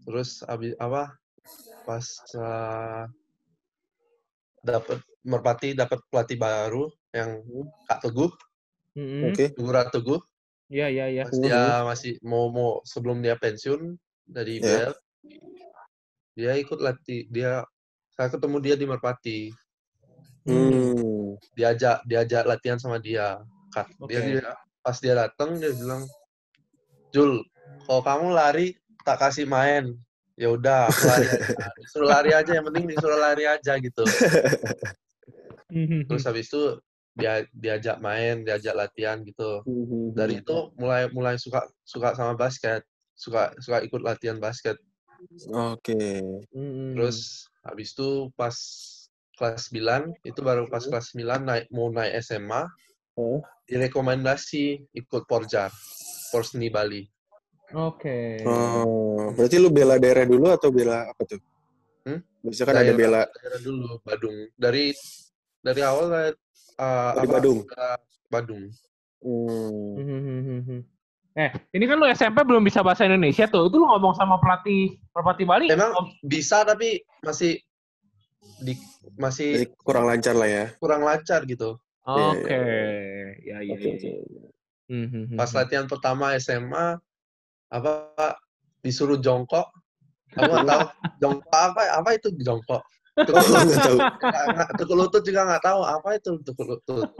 terus 0.01 0.41
abis 0.49 0.73
apa 0.81 1.13
pas 1.85 2.05
uh, 2.33 3.05
dapat 4.65 4.97
merpati 5.21 5.77
dapat 5.77 6.01
pelatih 6.09 6.41
baru 6.41 6.89
yang 7.13 7.46
Kak 7.88 8.01
Teguh 8.03 8.34
Hmm. 8.93 9.34
Oke. 9.34 9.50
Teguh 9.50 9.74
Ratuguh 9.74 10.22
Iya, 10.70 10.86
iya, 10.86 11.05
iya. 11.10 11.24
dia 11.34 11.82
masih 11.82 12.22
mau 12.22 12.50
mau 12.53 12.77
sebelum 12.86 13.25
dia 13.25 13.34
pensiun 13.34 13.98
dari 14.22 14.62
Ya. 14.62 14.89
IBL 14.89 14.93
dia 16.34 16.53
ikut 16.62 16.77
latih 16.77 17.25
dia 17.29 17.65
saya 18.13 18.29
ketemu 18.29 18.58
dia 18.62 18.75
di 18.77 18.86
merpati 18.86 19.50
Hmm. 20.46 21.34
diajak 21.58 22.05
diajak 22.05 22.46
latihan 22.46 22.77
sama 22.77 23.01
dia 23.01 23.41
Kak, 23.74 23.89
dia, 24.05 24.22
Oke. 24.22 24.29
dia 24.38 24.46
pas 24.86 24.98
dia 25.01 25.13
datang 25.17 25.58
dia 25.58 25.74
bilang 25.74 26.05
Jul 27.10 27.41
kalau 27.89 28.01
kamu 28.05 28.27
lari 28.29 28.67
tak 29.01 29.25
kasih 29.25 29.50
main 29.50 29.89
ya 30.38 30.53
udah 30.53 30.86
lari 30.86 31.25
aja 31.34 31.65
disuruh 31.82 32.10
lari 32.13 32.32
aja 32.38 32.51
yang 32.62 32.65
penting 32.70 32.86
disuruh 32.93 33.17
lari 33.17 33.50
aja 33.50 33.74
gitu 33.82 34.05
terus 36.10 36.24
habis 36.29 36.46
itu 36.51 36.77
dia 37.13 37.46
diajak 37.53 38.01
main 38.01 38.41
diajak 38.41 38.74
latihan 38.74 39.22
gitu 39.22 39.62
Hmm. 39.63 40.13
dari 40.17 40.41
itu 40.41 40.58
mulai 40.75 41.10
mulai 41.13 41.38
suka 41.38 41.62
suka 41.86 42.17
sama 42.17 42.34
basket 42.34 42.82
suka 43.13 43.53
suka 43.62 43.86
ikut 43.86 44.01
latihan 44.01 44.41
basket 44.41 44.82
Oke. 45.50 46.20
Hmm. 46.51 46.98
terus 46.98 47.48
habis 47.62 47.93
itu 47.93 48.34
pas 48.34 48.53
kelas 49.38 49.70
9 49.70 50.13
itu 50.25 50.39
baru 50.41 50.65
pas 50.67 50.82
Hmm. 50.82 50.89
kelas 50.89 51.08
9 51.13 51.41
naik 51.46 51.65
mau 51.70 51.93
naik 51.93 52.17
SMA 52.20 52.65
Oh. 53.13 53.46
direkomendasi 53.70 54.89
ikut 54.91 55.29
Porjar 55.29 55.70
Porsni 56.34 56.74
Bali 56.74 57.05
Oke. 57.74 58.38
Oh, 58.46 59.34
berarti 59.34 59.58
lu 59.58 59.74
bela 59.74 59.98
daerah 59.98 60.29
dulu 60.29 60.46
atau 60.53 60.70
bela 60.70 61.10
apa 61.10 61.25
tuh? 61.25 61.41
Hmm? 62.05 62.22
Biasanya 62.46 62.67
kan 62.70 62.77
ada 62.86 62.93
bela 62.93 63.22
daerah 63.34 63.62
dulu 63.65 63.98
Badung 64.05 64.38
dari 64.53 64.93
dari 65.58 65.82
awal 65.82 66.38
uh, 66.79 67.11
Oh, 67.17 67.21
di 67.21 67.27
Badung? 67.29 67.59
udah 67.67 67.95
Badung 68.29 68.63
Hmm. 69.23 69.95
Hmm. 70.03 70.83
Eh, 71.33 71.49
ini 71.73 71.87
kan 71.87 71.95
lu 71.95 72.05
SMP 72.11 72.43
belum 72.43 72.59
bisa 72.59 72.83
bahasa 72.83 73.07
Indonesia 73.07 73.47
tuh. 73.47 73.71
Itu 73.71 73.79
lu 73.79 73.87
ngomong 73.87 74.13
sama 74.19 74.35
pelatih 74.37 74.99
Merpati 75.15 75.43
Bali? 75.47 75.67
Emang 75.71 75.95
Oh, 75.95 76.11
bisa 76.27 76.67
tapi 76.67 76.99
masih 77.23 77.57
di 78.59 78.75
masih 79.15 79.63
Jadi 79.63 79.67
kurang 79.79 80.11
lancar 80.11 80.35
lah 80.35 80.49
ya. 80.51 80.65
kurang 80.77 81.07
lancar 81.07 81.47
gitu 81.47 81.79
Oke. 82.03 82.51
Ya, 83.47 83.57
ya, 83.63 83.73
Oke, 83.73 83.87
ya. 83.87 83.95
oke. 83.95 84.11
Hmm, 84.91 85.07
hmm, 85.07 85.23
hmm, 85.31 85.37
pas 85.39 85.47
hmm. 85.47 85.57
latihan 85.63 85.85
pertama 85.87 86.35
SMA 86.35 86.99
apa 87.71 87.91
disuruh 88.83 89.17
jongkok 89.17 89.71
aku 90.35 90.43
nggak 90.43 90.67
tahu 90.67 90.81
jongkok 91.23 91.55
apa 91.55 91.81
apa 92.03 92.09
itu 92.19 92.29
jongkok 92.43 92.83
tukul 93.13 93.46
nggak 93.46 93.77
tahu. 93.77 93.98
tukul 94.82 94.98
lutut 95.05 95.22
juga 95.22 95.41
nggak 95.46 95.63
tahu 95.63 95.82
apa 95.86 96.10
itu 96.17 96.32
tukul 96.41 96.65
lutut 96.77 97.08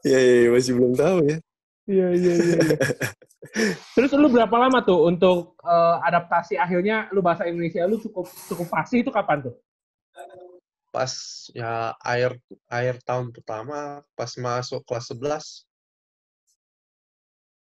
Iya, 0.00 0.18
iya, 0.18 0.34
iya, 0.42 0.48
masih 0.48 0.72
belum 0.80 0.96
tahu 0.96 1.18
ya. 1.28 1.36
Iya, 1.84 2.06
iya, 2.16 2.32
iya. 2.40 2.56
iya. 2.56 2.78
Terus 3.94 4.10
lu 4.16 4.32
berapa 4.32 4.56
lama 4.56 4.80
tuh 4.80 5.12
untuk 5.12 5.60
eh, 5.60 5.96
adaptasi 6.08 6.56
akhirnya 6.56 7.12
lu 7.12 7.20
bahasa 7.20 7.44
Indonesia 7.44 7.84
lu 7.84 8.00
cukup 8.00 8.26
cukup 8.48 8.66
pasti 8.72 9.04
itu 9.04 9.12
kapan 9.12 9.44
tuh? 9.44 9.54
pas 10.90 11.12
ya 11.54 11.94
air 12.02 12.34
air 12.66 12.98
tahun 13.06 13.30
pertama 13.30 14.02
pas 14.18 14.30
masuk 14.34 14.82
kelas 14.82 15.14
11 15.14 15.62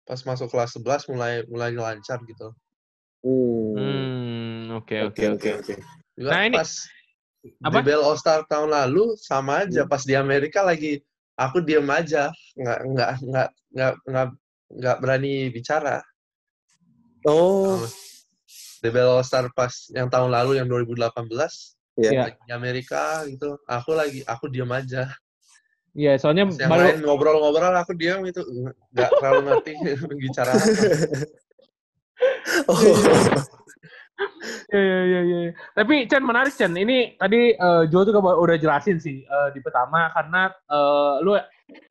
pas 0.01 0.19
masuk 0.25 0.49
kelas 0.49 0.73
11 0.81 1.13
mulai 1.13 1.33
mulai 1.45 1.69
lancar 1.77 2.17
gitu 2.25 2.49
Hmm. 3.19 3.75
Oke, 4.69 5.01
Oke, 5.01 5.25
oke, 5.33 5.49
oke. 5.57 5.73
Nah, 6.19 6.45
ini- 6.45 6.53
pas 6.53 6.69
Apa? 7.63 7.79
di 7.79 7.87
Bell 7.87 8.03
All 8.03 8.19
Star 8.19 8.43
tahun 8.45 8.69
lalu 8.69 9.15
sama 9.15 9.63
aja 9.63 9.87
pas 9.87 10.03
di 10.03 10.11
Amerika 10.11 10.59
lagi 10.59 10.99
aku 11.33 11.63
diem 11.63 11.87
aja 11.87 12.27
nggak 12.53 12.79
nggak 12.85 13.09
nggak 13.23 13.49
nggak 13.71 13.93
nggak 14.05 14.27
nggak 14.75 14.97
berani 14.99 15.47
bicara 15.47 16.03
Oh, 17.23 17.79
di 18.79 18.89
Bell 18.91 19.17
All 19.17 19.23
Star 19.23 19.47
pas 19.51 19.71
yang 19.91 20.07
tahun 20.07 20.29
lalu 20.29 20.59
yang 20.59 20.67
2018 20.67 21.15
Iya. 21.95 22.11
Iya. 22.11 22.21
lagi 22.27 22.39
di 22.43 22.51
Amerika 22.51 23.03
gitu 23.25 23.55
aku 23.63 23.91
lagi 23.95 24.19
aku 24.23 24.51
diem 24.51 24.69
aja 24.69 25.07
Iya, 25.95 26.15
soalnya 26.15 26.47
Pas 26.47 26.59
yang 26.59 26.69
baru 26.69 26.83
lain 26.85 26.99
ngobrol-ngobrol 27.01 27.75
aku 27.75 27.91
diam 27.95 28.19
itu 28.23 28.43
nggak 28.91 29.09
terlalu 29.15 29.39
ngerti 29.47 29.71
bicara 30.27 30.53
Oh. 32.67 32.83
Iya, 34.69 34.79
iya, 34.79 34.99
iya, 35.03 35.37
iya. 35.47 35.51
Tapi 35.73 36.05
Chen 36.05 36.21
menarik 36.21 36.51
Chen. 36.51 36.71
Ini 36.71 37.15
tadi 37.15 37.55
eh, 37.55 37.83
Joe 37.87 38.03
juga 38.03 38.19
ba- 38.19 38.35
udah 38.35 38.55
jelasin 38.55 38.99
sih 38.99 39.23
eh, 39.23 39.49
di 39.51 39.59
pertama 39.59 40.11
karena 40.11 40.51
eh, 40.51 41.13
lu 41.23 41.33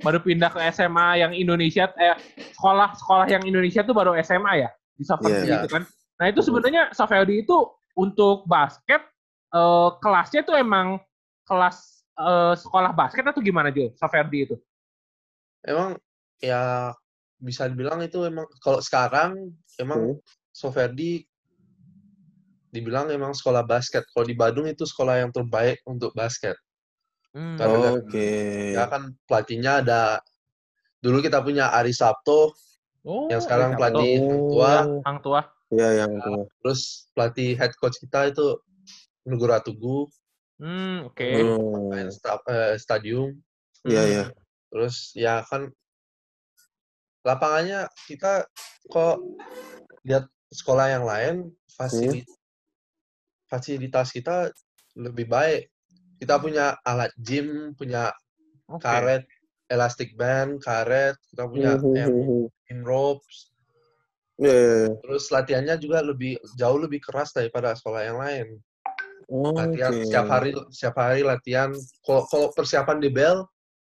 baru 0.00 0.18
pindah 0.20 0.50
ke 0.50 0.60
SMA 0.70 1.18
yang 1.18 1.32
Indonesia 1.32 1.88
eh 1.96 2.16
sekolah 2.52 2.94
sekolah 2.94 3.26
yang 3.26 3.42
Indonesia 3.42 3.80
tuh 3.80 3.92
baru 3.92 4.12
SMA 4.18 4.52
ya 4.58 4.68
di 4.94 5.04
Safardi 5.04 5.44
Iya. 5.44 5.54
gitu 5.58 5.68
kan. 5.70 5.82
Nah 6.18 6.26
itu 6.26 6.40
sebenarnya 6.40 6.82
Safardi 6.92 7.42
itu 7.42 7.56
untuk 7.94 8.44
basket 8.44 9.02
eh, 9.50 9.88
kelasnya 9.98 10.42
tuh 10.42 10.56
emang 10.56 11.00
kelas 11.44 11.76
eh, 12.14 12.54
sekolah 12.54 12.92
basket 12.92 13.24
atau 13.24 13.40
gimana 13.40 13.68
Jo? 13.70 13.90
Safardi 13.94 14.44
itu? 14.44 14.56
emang 15.60 15.98
ya 16.38 16.94
bisa 17.36 17.66
dibilang 17.66 17.98
itu 18.00 18.22
emang 18.24 18.46
kalau 18.58 18.78
sekarang 18.78 19.52
emang 19.76 20.14
Hmm. 20.14 20.18
Soferdi 20.48 21.22
dibilang 22.68 23.08
emang 23.08 23.32
sekolah 23.32 23.64
basket. 23.64 24.04
Kalau 24.12 24.24
di 24.24 24.34
Badung 24.34 24.68
itu 24.68 24.84
sekolah 24.84 25.24
yang 25.24 25.30
terbaik 25.30 25.80
untuk 25.84 26.12
basket. 26.12 26.54
Hmm. 27.32 27.56
Gara-gara- 27.56 28.00
Oke. 28.00 28.30
Ya 28.76 28.84
kan 28.86 29.14
pelatihnya 29.24 29.84
ada 29.84 30.02
dulu 30.98 31.20
kita 31.20 31.40
punya 31.40 31.70
Ari 31.70 31.92
Sabto, 31.92 32.52
Oh, 33.06 33.30
yang 33.30 33.40
sekarang 33.40 33.72
Sabto. 33.72 33.80
pelatih 33.80 34.12
Hang 34.20 34.36
Oh. 34.36 34.48
Tua. 34.50 34.72
Hang 35.06 35.18
tua. 35.22 35.40
Iya, 35.68 35.88
yang 36.04 36.12
tua. 36.18 36.40
Terus 36.60 36.80
pelatih 37.12 37.50
head 37.54 37.72
coach 37.76 37.96
kita 37.98 38.28
itu 38.28 38.58
Nugura 39.28 39.60
Tugu, 39.60 40.08
Hmm, 40.58 41.06
oke. 41.06 41.22
Hmm. 41.28 41.88
main 41.88 42.08
sta- 42.08 42.42
eh, 42.44 42.74
stadium. 42.76 43.36
Iya, 43.84 44.02
iya. 44.04 44.24
Terus 44.72 45.12
ya 45.14 45.44
kan 45.44 45.68
lapangannya 47.22 47.86
kita 48.08 48.48
kok 48.88 49.20
lihat 50.02 50.24
sekolah 50.48 50.86
yang 50.88 51.04
lain 51.04 51.34
fasili- 51.70 52.24
fasilitas 53.48 54.12
kita 54.12 54.52
lebih 54.94 55.26
baik. 55.26 55.72
Kita 56.20 56.36
punya 56.38 56.76
alat 56.84 57.10
gym, 57.18 57.74
punya 57.78 58.12
Oke. 58.68 58.82
karet, 58.84 59.24
elastic 59.70 60.14
band, 60.18 60.60
karet, 60.60 61.16
kita 61.32 61.44
punya 61.48 61.72
Hmm, 61.78 61.84
hmm, 61.84 61.96
yang 61.96 62.12
hmm, 62.12 62.26
hmm. 62.26 62.70
in 62.70 62.78
ropes. 62.84 63.50
Iya, 64.38 64.54
iya, 64.54 64.72
iya. 64.86 64.90
Terus 65.02 65.24
latihannya 65.34 65.74
juga 65.82 65.98
lebih 66.04 66.38
jauh 66.54 66.78
lebih 66.78 67.00
keras 67.02 67.34
daripada 67.34 67.74
sekolah 67.74 68.02
yang 68.06 68.18
lain. 68.20 68.46
Oh, 69.28 69.52
Latihan 69.52 69.92
setiap 69.92 70.26
hari 70.30 70.50
setiap 70.70 70.96
hari 70.96 71.20
latihan. 71.26 71.70
Kalau 72.06 72.22
kalau 72.30 72.48
persiapan 72.54 72.98
di 73.02 73.10
Bell 73.10 73.42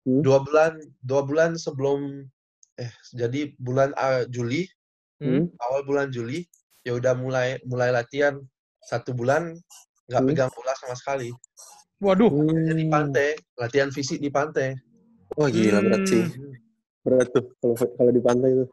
Hmm. 0.08 0.24
dua 0.24 0.40
bulan 0.40 0.80
dua 1.04 1.28
bulan 1.28 1.60
sebelum 1.60 2.24
eh 2.80 2.88
jadi 3.12 3.52
bulan 3.60 3.92
ah, 4.00 4.24
Juli 4.32 4.64
Hmm. 5.20 5.52
awal 5.60 5.84
bulan 5.84 6.08
Juli 6.08 6.48
ya 6.88 6.96
udah 6.96 7.12
mulai 7.20 7.60
mulai 7.68 7.92
latihan 7.92 8.40
satu 8.84 9.12
bulan 9.14 9.56
nggak 10.10 10.22
Hmm. 10.24 10.30
pegang 10.32 10.52
bola 10.52 10.74
sama 10.80 10.96
sekali. 10.96 11.30
Waduh. 12.00 12.32
Jadi 12.32 12.74
di 12.74 12.86
Hmm. 12.88 12.94
pantai 12.94 13.30
latihan 13.60 13.92
fisik 13.92 14.24
di 14.24 14.32
pantai. 14.32 14.74
Wah, 15.36 15.52
gila 15.52 15.84
berat 15.84 16.04
sih. 16.08 16.24
Hmm. 16.26 16.56
Berat 17.04 17.28
tuh 17.32 17.46
kalau 17.60 17.76
kalau 17.76 18.12
di 18.12 18.22
pantai 18.24 18.50
tuh. 18.56 18.70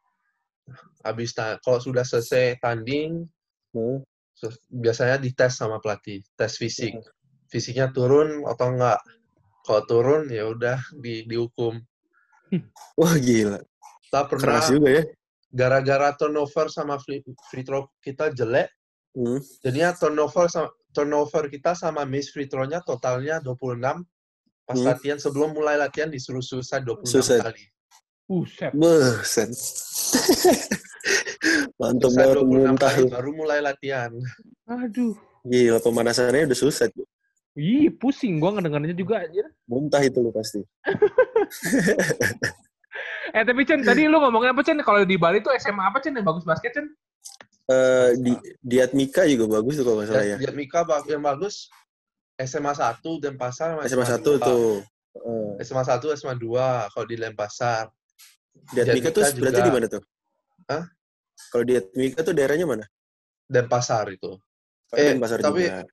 Habis 1.07 1.31
kalau 1.63 1.79
sudah 1.79 2.03
selesai 2.03 2.59
tanding 2.59 3.23
se- 4.35 4.63
biasanya 4.69 5.17
dites 5.23 5.55
sama 5.55 5.79
pelatih 5.79 6.23
tes 6.35 6.59
fisik. 6.59 6.97
Fisiknya 7.47 7.95
turun 7.95 8.43
atau 8.43 8.75
enggak. 8.75 8.99
Kalau 9.63 9.83
turun 9.87 10.23
ya 10.31 10.47
udah 10.47 10.79
di 10.99 11.23
dihukum. 11.27 11.79
Wah, 13.01 13.15
gila. 13.19 13.59
Kita 14.07 14.21
pernah 14.31 14.63
Keras 14.63 14.71
juga 14.71 14.89
ya. 14.91 15.03
gara-gara 15.51 16.15
turnover 16.15 16.71
sama 16.71 16.99
free, 17.03 17.23
free 17.51 17.67
throw 17.67 17.91
kita 17.99 18.31
jelek, 18.31 18.71
Hmm. 19.17 19.41
jadinya 19.65 19.97
turnover 19.97 20.45
sama, 20.47 20.69
turnover 20.93 21.49
kita 21.49 21.73
sama 21.73 22.05
miss 22.05 22.29
free 22.29 22.45
throw-nya 22.45 22.85
totalnya 22.85 23.41
26. 23.41 24.05
Pas 24.63 24.77
Hmm. 24.77 24.85
latihan 24.85 25.17
sebelum 25.17 25.57
mulai 25.57 25.81
latihan 25.81 26.07
disuruh 26.07 26.45
suicide 26.45 26.85
26 26.85 27.09
Suicide. 27.09 27.41
kali. 27.41 27.65
Buset. 28.29 28.73
Buset. 28.77 29.49
Mantap 31.81 32.11
banget 32.13 32.37
26 32.43 32.51
muntah 32.51 32.91
kali 32.91 33.07
baru 33.09 33.31
mulai 33.33 33.59
latihan. 33.63 34.11
Aduh. 34.67 35.15
Gila 35.47 35.79
pemanasannya 35.79 36.51
udah 36.51 36.59
susah. 36.59 36.91
Ih, 37.57 37.89
pusing 37.89 38.37
gua 38.37 38.53
ngedengarnya 38.53 38.93
juga 38.93 39.23
anjir. 39.23 39.47
Muntah 39.65 40.03
itu 40.03 40.19
lu 40.21 40.29
pasti. 40.29 40.61
Eh, 43.35 43.45
tapi 43.45 43.67
Chen, 43.69 43.85
tadi 43.85 44.09
lu 44.09 44.17
ngomongin 44.17 44.55
apa, 44.55 44.63
Chen? 44.65 44.79
Kalau 44.81 45.03
di 45.05 45.19
Bali 45.21 45.43
tuh 45.45 45.53
SMA 45.59 45.91
apa, 45.91 46.01
Chen, 46.01 46.17
yang 46.17 46.25
bagus 46.25 46.47
basket, 46.47 46.73
Chen? 46.73 46.87
Eh 47.67 48.11
di 48.23 48.31
di 48.63 48.77
Atmika 48.79 49.27
juga 49.27 49.59
bagus 49.59 49.75
tuh 49.75 49.85
kalau 49.85 49.97
nggak 49.99 50.09
salah 50.09 50.23
ya. 50.25 50.37
Dia, 50.39 50.53
Mika 50.55 50.87
ba- 50.87 51.03
yang 51.03 51.19
bagus 51.21 51.67
SMA 52.39 52.71
1 52.71 53.19
Denpasar 53.19 53.75
sama 53.75 53.83
SMA 53.91 54.07
1 54.07 54.23
2. 54.39 54.39
tuh. 54.39 54.79
Eh, 55.59 55.65
SMA 55.67 55.83
1 55.83 56.15
SMA 56.15 56.35
2 56.37 56.87
kalau 56.89 57.07
di 57.07 57.17
Denpasar. 57.17 57.91
di 58.67 58.79
Atmika 58.81 59.11
tuh 59.11 59.21
Atmika 59.21 59.41
berarti 59.43 59.59
juga. 59.59 59.67
di 59.67 59.73
mana 59.75 59.87
tuh? 59.87 60.03
Hah? 60.67 60.85
Kalau 61.51 61.65
di 61.65 61.75
Atmika 61.75 62.21
tuh 62.23 62.33
daerahnya 62.33 62.67
mana? 62.67 62.85
Denpasar 63.45 64.11
itu. 64.11 64.33
Oh, 64.33 64.95
Eh, 64.97 65.13
Denpasar 65.13 65.39
tapi- 65.39 65.67
juga. 65.67 65.85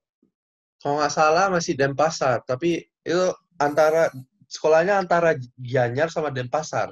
Kalau 0.77 0.95
nggak 0.99 1.13
salah 1.13 1.45
masih 1.47 1.73
Denpasar, 1.73 2.43
tapi 2.43 2.75
itu 3.01 3.25
antara 3.57 4.11
sekolahnya 4.45 4.99
antara 4.99 5.33
Gianyar 5.55 6.07
sama 6.07 6.27
Denpasar. 6.29 6.91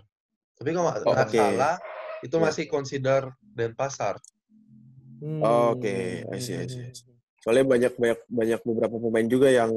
Tapi 0.56 0.70
kalau 0.72 0.90
nggak 0.90 1.04
Oh, 1.06 1.14
oke. 1.14 1.34
salah 1.34 1.76
itu 2.22 2.36
Ya. 2.36 2.42
masih 2.42 2.66
consider 2.66 3.22
Denpasar. 3.42 4.16
Hmm. 5.22 5.42
Oke, 5.70 6.26
see, 6.36 6.58
I 6.58 6.66
see, 6.66 6.82
I 6.82 6.92
see. 6.92 7.14
Soalnya 7.38 7.64
banyak 7.64 7.94
banyak 7.94 8.20
banyak 8.28 8.60
beberapa 8.62 8.96
pemain 8.98 9.26
juga 9.26 9.48
yang 9.48 9.70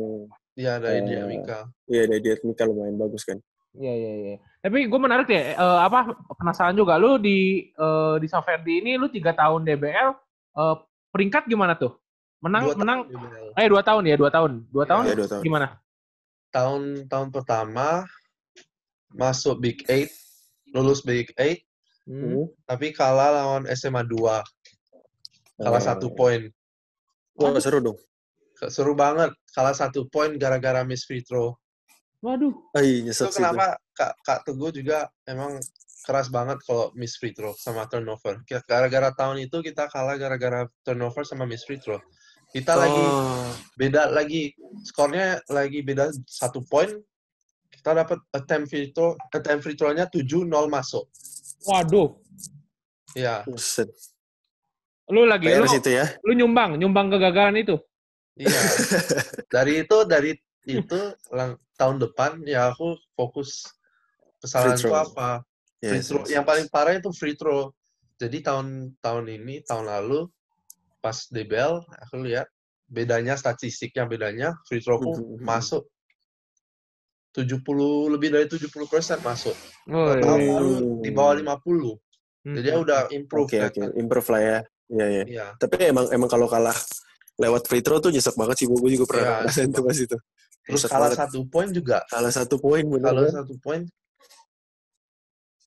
Iya 0.54 0.78
dari 0.78 0.98
Eh, 0.98 1.04
Dinamika. 1.04 1.66
ya 1.85 2.02
dari 2.07 2.18
di 2.18 2.30
Atmika 2.30 2.62
lumayan 2.62 2.96
bagus 2.96 3.22
kan. 3.22 3.37
Iya, 3.74 3.90
iya, 3.92 4.12
iya. 4.16 4.35
Tapi 4.61 4.87
gue 4.87 5.00
menarik 5.00 5.26
deh, 5.26 5.52
eh, 5.52 5.78
apa 5.80 6.07
penasaran 6.33 6.72
juga 6.72 6.94
lu 6.94 7.18
di 7.18 7.38
eh, 7.68 8.14
di 8.16 8.26
Saverdi 8.26 8.80
ini 8.80 8.94
lu 8.94 9.09
tiga 9.09 9.33
tahun 9.33 9.62
DBL 9.62 10.09
eh, 10.54 10.76
peringkat 11.11 11.44
gimana 11.44 11.74
tuh? 11.74 11.98
Menang 12.38 12.70
Dua 12.70 12.76
menang 12.76 13.00
tahun 13.04 13.12
DBL. 13.18 13.48
eh 13.54 13.66
dua 13.66 13.83
tahun 13.83 14.02
ya, 14.04 14.16
dua 14.16 14.30
tahun. 14.30 14.52
Dua 14.70 14.85
tahun 14.85 15.02
Ya, 15.02 15.14
dua 15.14 15.28
tahun. 15.28 15.42
gimana? 15.42 15.66
Tahun 16.50 16.80
tahun 17.04 17.28
pertama 17.30 18.07
masuk 19.11 19.59
Big 19.59 19.83
Eight, 19.87 20.11
lulus 20.70 21.02
Big 21.02 21.35
Eight, 21.35 21.66
Hmm. 22.04 22.46
tapi 22.62 22.92
kalah 22.92 23.33
lawan 23.33 23.64
SMA 23.66 24.04
2. 24.04 24.44
Kalah 25.59 25.79
Oh. 25.81 25.87
satu 25.87 26.07
poin. 26.11 26.43
Wah, 27.35 27.55
seru 27.59 27.79
dong. 27.79 27.99
Seru 28.71 28.95
banget. 28.95 29.31
Kalah 29.51 29.75
satu 29.75 30.07
poin 30.07 30.35
gara-gara 30.35 30.83
miss 30.83 31.07
free 31.07 31.23
throw. 31.23 31.55
Waduh. 32.23 32.55
Ay, 32.73 33.05
Itu 33.05 33.11
nyesek 33.11 33.27
sih 33.29 33.31
itu. 33.31 33.37
kenapa 33.43 33.67
Kak, 33.93 34.12
Kak 34.25 34.38
Teguh 34.49 34.73
juga 34.73 35.07
emang 35.29 35.61
keras 36.05 36.33
banget 36.33 36.57
kalau 36.64 36.88
miss 36.97 37.21
free 37.21 37.37
throw 37.37 37.53
sama 37.55 37.85
turnover. 37.87 38.40
Kita- 38.45 38.64
Gara-gara 38.64 39.12
tahun 39.12 39.45
itu 39.45 39.61
kita 39.61 39.87
kalah 39.93 40.17
gara-gara 40.17 40.64
turnover 40.83 41.23
sama 41.23 41.45
miss 41.45 41.62
free 41.64 41.77
throw. 41.77 42.01
Kita 42.49 42.79
lagi 42.79 43.03
Oh, 43.03 43.51
beda 43.75 44.09
lagi 44.09 44.55
skornya 44.87 45.43
lagi 45.51 45.83
beda 45.83 46.09
satu 46.25 46.62
poin. 46.64 46.88
Kita 47.69 47.93
dapat 47.93 48.17
attempt 48.33 48.71
free 48.71 48.95
throw, 48.95 49.12
attempt 49.29 49.61
free 49.61 49.77
throw-nya 49.77 50.07
7-0 50.09 50.71
masuk. 50.71 51.05
Waduh. 51.67 52.14
Iya, 53.12 53.43
buset. 53.45 53.90
Lu 55.12 55.29
lagi 55.29 55.45
lu, 55.47 55.69
situ 55.69 55.90
ya. 55.90 56.09
lu 56.25 56.33
nyumbang, 56.33 56.81
nyumbang 56.81 57.12
kegagalan 57.12 57.61
itu. 57.61 57.77
iya. 58.35 58.49
dari 59.55 59.85
itu 59.85 59.97
dari 60.05 60.31
itu 60.64 61.01
lang- 61.29 61.61
tahun 61.77 62.01
depan 62.01 62.40
ya 62.43 62.71
aku 62.71 62.95
fokus 63.12 63.69
kesalahan 64.40 64.75
itu 64.75 64.88
throw. 64.88 64.97
apa? 64.97 65.29
Yes, 65.79 65.90
free 65.90 66.03
throw. 66.03 66.23
yes. 66.23 66.31
Yang 66.33 66.45
paling 66.47 66.67
parah 66.71 66.95
itu 66.95 67.11
free 67.12 67.37
throw. 67.37 67.75
Jadi 68.17 68.40
tahun 68.40 68.67
tahun 68.99 69.25
ini, 69.29 69.61
tahun 69.62 69.90
lalu 69.90 70.31
pas 70.99 71.29
DBL 71.29 71.83
aku 71.85 72.25
lihat 72.25 72.49
bedanya 72.87 73.35
statistiknya 73.35 74.07
bedanya 74.07 74.55
free 74.64 74.81
throwku 74.81 75.12
Mhm, 75.12 75.37
mhm. 75.37 75.45
masuk 75.45 75.85
70 77.35 77.59
lebih 78.09 78.31
dari 78.31 78.47
70 78.47 78.71
persen 78.87 79.19
masuk. 79.21 79.53
Oh, 79.90 80.14
Tahun 80.14 80.38
iya. 80.38 80.55
lalu 80.55 80.73
di 81.03 81.11
bawah 81.11 81.35
50. 81.35 81.99
Hmm. 82.47 82.55
Jadi 82.55 82.67
ya 82.69 82.77
udah 82.79 83.01
improve 83.11 83.49
Oke, 83.51 83.59
oke. 83.59 83.75
kan. 83.75 83.90
Improve 83.99 84.29
lah 84.31 84.40
ya. 84.40 84.59
Iya, 84.92 85.07
iya. 85.09 85.25
Iya. 85.25 85.47
Tapi 85.57 85.75
emang 85.88 86.07
emang 86.12 86.29
kalau 86.29 86.44
kalah 86.49 86.77
lewat 87.40 87.66
free 87.66 87.81
throw 87.83 87.99
tuh 87.99 88.12
nyesek 88.12 88.37
banget 88.37 88.57
sih. 88.62 88.66
Gue 88.68 88.90
juga 88.92 89.07
pernah 89.09 89.42
ngerasain 89.44 89.70
tuh 89.73 89.83
pas 89.85 89.97
itu. 89.97 90.16
Terus 90.64 90.81
Nyesek 90.81 90.90
kalah 90.92 91.09
banget. 91.12 91.20
satu 91.25 91.38
poin 91.49 91.68
juga. 91.73 91.99
Kalah 92.09 92.33
satu 92.33 92.57
poin 92.61 92.85
bener 92.85 93.11
Kalau 93.12 93.23
kan? 93.27 93.35
satu 93.42 93.55
poin 93.61 93.83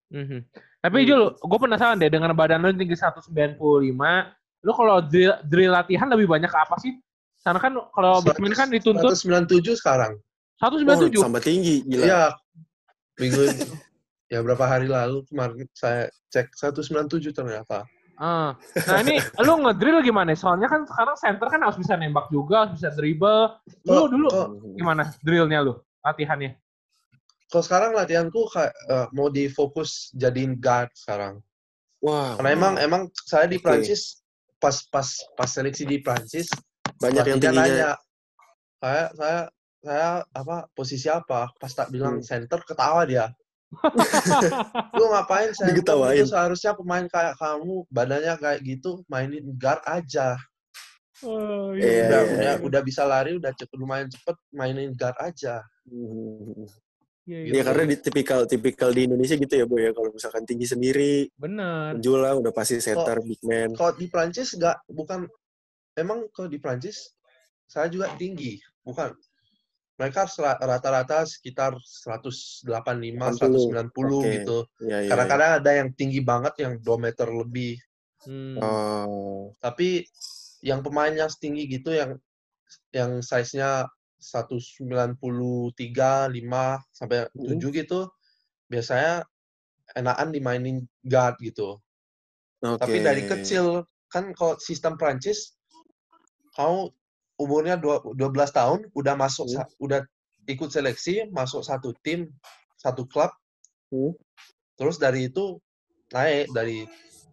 Mhm. 0.07 0.39
Tapi 0.79 1.03
Jul, 1.03 1.35
gue 1.35 1.59
penasaran 1.59 1.99
deh 1.99 2.07
dengan 2.07 2.31
badan 2.31 2.63
lu 2.63 2.71
yang 2.71 2.79
tinggi 2.79 2.95
195, 2.95 4.31
lu 4.63 4.71
kalau 4.71 5.03
drill, 5.03 5.35
drill 5.43 5.75
latihan 5.75 6.07
lebih 6.07 6.31
banyak 6.31 6.47
ke 6.47 6.55
apa 6.55 6.79
sih? 6.79 6.95
Karena 7.43 7.59
kan 7.59 7.73
kalau 7.91 8.23
man 8.23 8.53
kan 8.55 8.71
dituntut 8.71 9.11
197 9.19 9.75
sekarang. 9.75 10.15
Oh, 10.63 10.71
197. 10.71 11.19
tambah 11.19 11.43
tinggi, 11.43 11.83
gila. 11.83 12.05
Iya. 12.07 12.23
Minggu 13.19 13.41
ya 14.31 14.39
berapa 14.43 14.63
hari 14.63 14.87
lalu 14.87 15.27
kemarin 15.27 15.67
saya 15.75 16.07
cek 16.31 16.55
197 16.55 17.35
ternyata. 17.35 17.83
Ah. 18.17 18.57
Nah 18.73 18.97
ini 18.99 19.15
lu 19.39 19.61
ngedrill 19.61 20.01
gimana? 20.01 20.33
Soalnya 20.33 20.65
kan 20.65 20.83
sekarang 20.83 21.15
center 21.15 21.47
kan 21.47 21.61
harus 21.61 21.77
bisa 21.77 21.93
nembak 21.93 22.27
juga, 22.27 22.65
harus 22.65 22.81
bisa 22.81 22.89
dribble. 22.91 23.53
Lu 23.85 23.93
Kok- 23.93 24.09
dulu 24.09 24.27
gimana 24.73 25.13
drillnya 25.21 25.61
lu? 25.61 25.77
Latihannya? 26.01 26.57
Kalau 27.47 27.63
sekarang 27.63 27.91
latihanku 27.93 28.49
kayak 28.49 28.73
eh, 28.89 29.07
mau 29.13 29.29
difokus 29.29 30.09
jadiin 30.11 30.57
guard 30.57 30.89
sekarang. 30.91 31.39
Wah, 31.97 32.35
Karena 32.35 32.49
emang 32.51 32.73
emang 32.77 33.01
saya 33.15 33.45
di. 33.45 33.57
Prancis 33.57 34.21
pas 34.57 34.73
pas 34.89 35.05
pas 35.37 35.45
seleksi 35.45 35.85
di 35.85 36.01
Prancis 36.01 36.49
banyak 36.97 37.23
yang 37.23 37.37
tingginya. 37.37 37.61
nanya 37.61 37.91
saya 38.75 39.03
saya 39.13 39.39
saya 39.79 40.07
apa 40.27 40.65
posisi 40.73 41.05
apa 41.05 41.53
pas 41.53 41.69
tak 41.69 41.93
bilang 41.93 42.17
Hmm. 42.17 42.25
center 42.25 42.65
ketawa 42.65 43.05
dia 43.05 43.29
Lu 44.95 45.05
ngapain 45.11 45.51
saya 45.51 45.69
Digetawain. 45.75 46.23
itu 46.23 46.31
seharusnya 46.31 46.71
pemain 46.73 47.05
kayak 47.05 47.35
kamu 47.35 47.83
badannya 47.91 48.35
kayak 48.39 48.59
gitu 48.63 49.03
mainin 49.11 49.43
guard 49.59 49.83
aja. 49.85 50.39
Oh, 51.25 51.73
Iya, 51.73 52.07
udah, 52.07 52.21
iya, 52.21 52.33
udah, 52.37 52.53
iya. 52.61 52.61
udah 52.61 52.81
bisa 52.85 53.01
lari, 53.01 53.33
udah 53.41 53.49
cepet, 53.49 53.73
lumayan 53.73 54.05
cepet 54.05 54.37
mainin 54.53 54.93
guard 54.93 55.17
aja. 55.17 55.65
Hmm. 55.89 56.69
Iya, 57.27 57.37
Ya 57.43 57.53
iya. 57.59 57.63
karena 57.65 57.83
di 57.91 57.95
tipikal 57.99 58.39
tipikal 58.47 58.89
di 58.95 59.03
Indonesia 59.03 59.35
gitu 59.35 59.51
ya 59.51 59.67
boy 59.67 59.83
ya 59.83 59.91
kalau 59.91 60.15
misalkan 60.15 60.47
tinggi 60.47 60.63
sendiri 60.63 61.27
Bener. 61.35 61.99
menjulang 61.99 62.39
udah 62.39 62.53
pasti 62.55 62.79
center 62.79 63.19
big 63.19 63.41
man. 63.43 63.75
Kalau 63.75 63.91
di 63.99 64.07
Prancis 64.07 64.55
nggak 64.55 64.87
bukan 64.87 65.27
emang 65.99 66.31
kalau 66.31 66.47
di 66.47 66.55
Prancis 66.55 67.11
saya 67.67 67.91
juga 67.91 68.15
tinggi, 68.15 68.55
bukan 68.79 69.11
mereka 69.97 70.29
rata-rata 70.61 71.25
sekitar 71.25 71.73
185, 71.81 72.69
190 72.69 74.21
Oke. 74.21 74.29
gitu. 74.41 74.57
Ya, 74.85 75.01
ya, 75.01 75.09
Kadang-kadang 75.09 75.51
ada 75.57 75.71
yang 75.73 75.89
tinggi 75.97 76.21
banget 76.21 76.53
yang 76.61 76.77
2 76.77 77.01
meter 77.01 77.25
lebih. 77.25 77.81
Hmm. 78.29 78.61
Oh. 78.61 79.57
Tapi 79.57 80.05
yang 80.61 80.85
pemain 80.85 81.09
yang 81.09 81.29
setinggi 81.29 81.65
gitu 81.65 81.97
yang 81.97 82.21
yang 82.93 83.25
size-nya 83.25 83.89
193, 84.21 86.29
5 86.29 86.77
sampai 86.93 87.25
Hmm. 87.33 87.57
7 87.57 87.73
gitu 87.73 88.05
biasanya 88.69 89.25
enakan 89.97 90.29
dimainin 90.29 90.77
guard 91.01 91.41
gitu. 91.41 91.81
Oke. 92.61 92.81
Tapi 92.81 92.97
dari 93.01 93.25
kecil 93.25 93.81
kan 94.13 94.29
kalau 94.37 94.61
sistem 94.61 94.93
Prancis 94.97 95.57
kamu 96.53 96.93
umurnya 97.37 97.77
dua- 97.77 98.01
12 98.17 98.49
tahun 98.51 98.89
udah 98.93 99.13
masuk 99.13 99.45
Hmm. 99.47 99.65
udah 99.79 100.01
ikut 100.49 100.69
seleksi 100.69 101.29
masuk 101.29 101.61
satu 101.61 101.93
tim 102.01 102.29
satu 102.75 103.05
klub 103.05 103.29
Hmm. 103.93 104.13
terus 104.75 104.97
dari 104.97 105.29
itu 105.29 105.61
naik 106.11 106.49
dari 106.51 106.83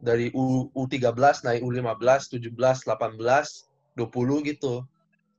dari 0.04 0.28
U, 0.36 0.68
U13 0.76 1.40
naik 1.42 1.64
U15 1.64 2.28
17 2.36 2.84
18 2.84 3.64
20 3.96 4.44
gitu 4.44 4.84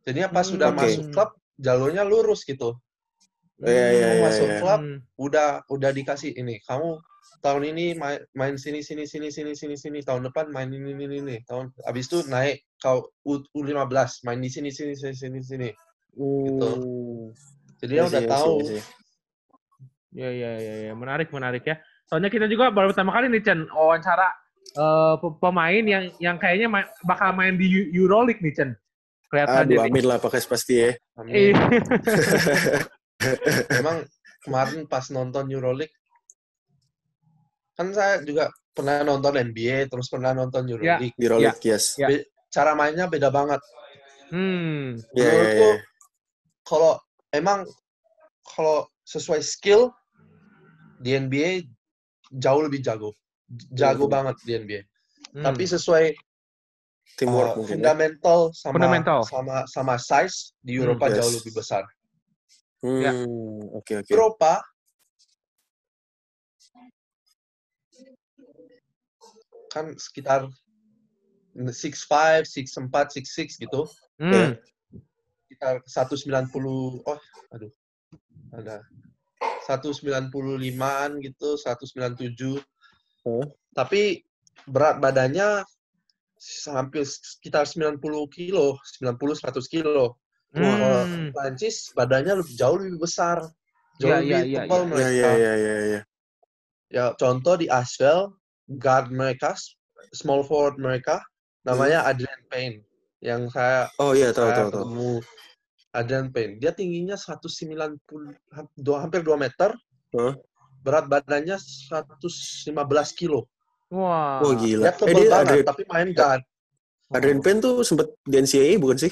jadinya 0.03 0.29
pas 0.31 0.47
Hmm, 0.49 0.55
udah 0.57 0.69
oke. 0.73 0.77
masuk 0.81 1.05
klub 1.13 1.29
jalurnya 1.61 2.03
lurus 2.03 2.41
gitu 2.43 2.75
Iya, 3.55 3.71
iya, 3.71 4.07
Mau 4.11 4.15
iya, 4.19 4.23
masuk 4.27 4.47
iya. 4.51 4.59
klub 4.59 4.81
Hmm. 4.83 4.97
udah 5.15 5.49
udah 5.71 5.89
dikasih 5.95 6.35
ini 6.35 6.59
kamu 6.67 6.99
tahun 7.39 7.63
ini 7.71 7.85
main, 7.95 8.19
main 8.35 8.55
sini 8.59 8.83
sini 8.83 9.07
sini 9.07 9.31
sini 9.31 9.55
sini 9.55 9.75
sini 9.79 9.99
tahun 10.03 10.27
depan 10.27 10.51
main 10.51 10.67
ini 10.67 10.91
ini 10.91 11.23
ini 11.23 11.35
tahun 11.47 11.71
habis 11.87 12.11
itu 12.11 12.27
naik 12.27 12.67
kau 12.77 13.07
U, 13.23 13.39
U15 13.55 14.27
main 14.27 14.43
di 14.43 14.51
sini 14.51 14.75
sini 14.75 14.91
sini 14.91 15.15
sini 15.15 15.39
sini 15.39 15.69
gitu. 16.15 16.67
Hmm. 16.67 17.31
jadi 17.79 17.91
dia 17.91 17.95
Iya 17.95 18.05
udah 18.11 18.21
iya 18.21 18.29
tahu 18.29 18.53
iya. 18.59 18.83
Iya 20.15 20.29
iya 20.31 20.51
iya 20.59 20.75
ya. 20.87 20.93
menarik 20.95 21.27
menarik 21.31 21.63
ya. 21.63 21.75
Soalnya 22.07 22.27
kita 22.27 22.47
juga 22.47 22.71
baru 22.71 22.91
pertama 22.91 23.11
kali 23.11 23.27
nih 23.31 23.43
Chen 23.43 23.67
wawancara 23.67 24.31
pe- 25.19 25.37
pemain 25.39 25.83
yang 25.83 26.03
yang 26.19 26.35
kayaknya 26.35 26.67
ma- 26.67 26.91
bakal 27.03 27.31
main 27.31 27.55
di 27.55 27.67
Eu- 27.67 28.03
Euroleague 28.03 28.39
nih 28.39 28.51
Chen. 28.51 28.69
Kelihatan 29.27 29.63
Aduh, 29.63 29.75
jadi. 29.79 29.87
amin 29.91 30.05
lah 30.07 30.17
pakai 30.19 30.39
pasti 30.43 30.73
ya. 30.75 30.91
Amin. 31.15 31.55
Emang 33.71 33.97
kemarin 34.41 34.85
pas 34.85 35.05
nonton 35.09 35.49
EuroLeague 35.49 35.93
kan 37.75 37.91
saya 37.91 38.23
juga 38.23 38.47
pernah 38.71 39.03
nonton 39.03 39.35
NBA 39.35 39.87
terus 39.87 40.07
pernah 40.07 40.31
nonton 40.31 40.63
EuroLeague 40.63 41.11
Di 41.13 41.27
Rolex, 41.27 41.55
yes. 41.61 41.85
Ya. 41.95 42.07
cara 42.47 42.71
mainnya 42.71 43.07
beda 43.07 43.27
banget 43.29 43.59
Hmm. 44.25 44.97
Iya, 45.13 45.21
menurutku 45.21 45.69
iya. 45.69 45.75
kalau 46.65 46.93
emang 47.29 47.61
kalau 48.41 48.89
sesuai 49.05 49.37
skill 49.39 49.93
di 50.97 51.13
NBA 51.13 51.69
jauh 52.33 52.65
lebih 52.65 52.81
jago 52.81 53.13
jago 53.71 54.09
Hmm. 54.09 54.13
banget 54.13 54.35
di 54.41 54.51
NBA 54.55 54.81
Hmm. 55.35 55.45
tapi 55.45 55.63
sesuai 55.65 56.15
Teamwork 57.15 57.53
uh, 57.53 57.61
ya. 57.61 57.67
fundamental 57.69 58.39
sama 58.51 58.73
Fundamental. 58.75 59.19
sama 59.23 59.55
sama 59.69 59.95
size 59.95 60.57
di 60.59 60.81
Hmm, 60.81 60.89
Eropa 60.89 61.05
yes. 61.07 61.15
jauh 61.21 61.31
lebih 61.37 61.51
besar 61.53 61.83
Hmm, 62.85 63.01
Ya. 63.01 63.11
Oke, 63.73 64.05
oke. 64.05 64.11
Eropa 64.13 64.61
kan 69.73 69.91
sekitar 69.97 70.45
6'5, 71.57 72.45
6'4, 72.45 73.17
6'6 73.17 73.57
gitu. 73.57 73.89
Hmm. 74.21 74.53
Sekitar 75.49 75.81
190, 75.89 77.01
oh 77.01 77.19
aduh, 77.49 77.73
ada 78.53 78.85
195-an 79.65 81.09
gitu, 81.25 81.57
197. 81.57 82.61
Huh? 83.25 83.45
Tapi 83.73 84.21
berat 84.69 85.01
badannya 85.01 85.65
hampir 86.69 87.01
sekitar 87.03 87.65
90 87.65 87.97
kilo, 88.29 88.77
90-100 89.01 89.73
kilo. 89.73 90.21
Hmm. 90.55 91.35
Prancis 91.35 91.91
badannya 91.91 92.39
lebih, 92.39 92.53
jauh 92.55 92.79
lebih 92.79 93.03
besar. 93.03 93.43
Jauh 93.99 94.07
Iya, 94.07 94.17
lebih 94.19 94.31
iya, 94.31 94.39
iya, 94.41 94.59
tebal 94.63 94.79
iya. 94.79 94.87
mereka. 94.87 95.09
Iya, 95.11 95.31
iya, 95.35 95.53
iya, 95.55 95.77
iya. 95.83 96.01
Ya, 96.87 97.05
contoh 97.13 97.59
di 97.59 97.67
Asheville, 97.67 98.31
guard 98.71 99.11
mereka, 99.11 99.51
small 100.15 100.47
forward 100.47 100.79
mereka, 100.79 101.19
namanya 101.61 102.07
Adrian 102.07 102.39
Payne. 102.47 102.87
Yang 103.19 103.51
saya, 103.51 103.89
Oh 103.99 104.15
iya, 104.15 104.31
tahu, 104.31 104.47
tahu, 104.47 104.69
tahu. 104.69 104.83
ketemu 104.85 105.11
Adrian 105.91 106.27
Payne. 106.29 106.53
Dia 106.59 106.71
tingginya 106.71 107.15
190, 107.15 107.99
ham- 108.53 108.71
dua- 108.75 109.01
hampir 109.03 109.23
2 109.23 109.35
meter. 109.35 109.75
Huh? 110.13 110.35
Berat 110.85 111.09
badannya 111.09 111.57
115 111.57 113.11
kilo. 113.11 113.49
Wah. 113.89 114.39
Oh 114.39 114.53
gila. 114.53 114.87
Dia 114.87 114.93
Eh, 114.93 114.97
tebal 114.97 115.19
dia 115.19 115.29
banget, 115.31 115.47
Adrian, 115.51 115.67
tapi 115.67 115.81
main 115.89 116.09
guard. 116.13 116.41
Adrian 117.11 117.39
Payne 117.39 117.59
tuh 117.59 117.81
sempet 117.81 118.07
di 118.23 118.35
NCAA 118.37 118.77
bukan 118.77 118.97
sih? 118.97 119.11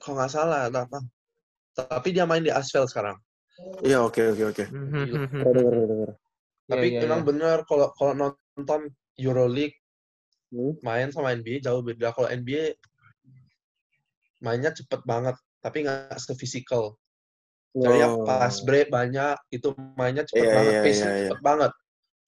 Kalau 0.00 0.14
nggak 0.16 0.32
salah, 0.32 0.66
apa. 0.72 0.98
Tapi 1.74 2.08
dia 2.14 2.24
main 2.24 2.40
di 2.42 2.50
Asheville 2.54 2.88
sekarang. 2.88 3.18
Iya, 3.82 4.02
oke, 4.02 4.34
oke, 4.34 4.42
oke. 4.50 4.64
Pernah 4.66 5.52
denger, 5.54 5.72
pernah 5.72 5.86
denger. 5.90 6.10
Tapi 6.64 6.86
Iya, 6.88 6.96
iya, 6.96 7.04
emang 7.06 7.20
iya. 7.22 7.28
bener 7.28 7.56
kalau 7.68 7.86
kalau 7.94 8.12
nonton 8.16 8.80
EuroLeague 9.20 9.76
Hmm. 10.54 10.78
main 10.86 11.10
sama 11.10 11.34
NBA 11.34 11.58
jauh 11.66 11.82
beda. 11.82 12.14
Kalau 12.14 12.30
NBA 12.30 12.78
mainnya 14.38 14.70
cepet 14.70 15.02
banget, 15.02 15.34
tapi 15.58 15.82
nggak 15.82 16.14
sefisikal. 16.20 16.94
Jadi 17.74 17.96
yang 18.06 18.22
Oh. 18.22 18.26
pas 18.26 18.54
break 18.62 18.86
banyak, 18.86 19.34
itu 19.50 19.74
mainnya 19.98 20.22
cepet 20.22 20.46
Iya, 20.46 20.54
banget, 20.54 20.72
iya, 20.72 20.82
pace-nya 20.86 21.10
iya, 21.10 21.10
iya. 21.10 21.22
cepet 21.26 21.40
banget. 21.42 21.72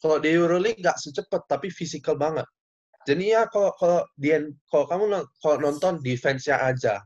Kalau 0.03 0.17
di 0.19 0.29
EuroLeague 0.35 0.81
nggak 0.83 0.99
secepat, 0.99 1.43
tapi 1.47 1.71
fisikal 1.71 2.19
banget. 2.19 2.47
Jadi 3.07 3.31
ya 3.31 3.47
kalau 3.47 3.71
kalau 3.79 4.03
di 4.19 4.35
kalau 4.67 4.85
kamu 4.91 5.05
kalau 5.39 5.57
nonton 5.63 6.03
defense-nya 6.03 6.59
aja 6.67 6.99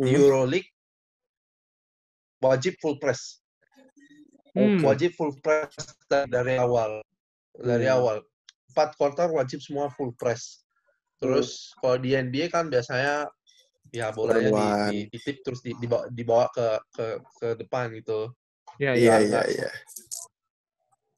di 0.00 0.16
Hmm. 0.16 0.20
EuroLeague 0.24 0.70
wajib 2.40 2.72
full 2.80 2.96
press, 2.96 3.44
Hmm. 4.56 4.80
wajib 4.80 5.12
full 5.12 5.36
press 5.44 5.76
dari, 6.08 6.56
awal, 6.56 7.04
dari 7.52 7.84
Hmm. 7.84 8.00
awal. 8.00 8.16
Empat 8.72 8.96
quarter 8.96 9.28
wajib 9.28 9.60
semua 9.60 9.92
full 9.92 10.16
press. 10.16 10.64
Terus 11.20 11.76
kalau 11.84 12.00
di 12.00 12.16
NBA 12.16 12.48
kan 12.48 12.72
biasanya 12.72 13.28
ya 13.92 14.08
bolanya 14.14 14.48
di, 14.48 14.66
di, 14.88 14.96
titip 15.12 15.44
terus 15.44 15.60
di, 15.60 15.76
dibawa, 15.76 16.08
dibawa 16.08 16.46
ke, 16.48 16.66
ke 16.96 17.06
ke 17.36 17.48
depan 17.60 17.92
gitu. 17.92 18.32
Iya, 18.80 18.96
Iya, 18.96 18.96
iya. 18.96 19.16
iya, 19.20 19.42
iya. 19.52 19.70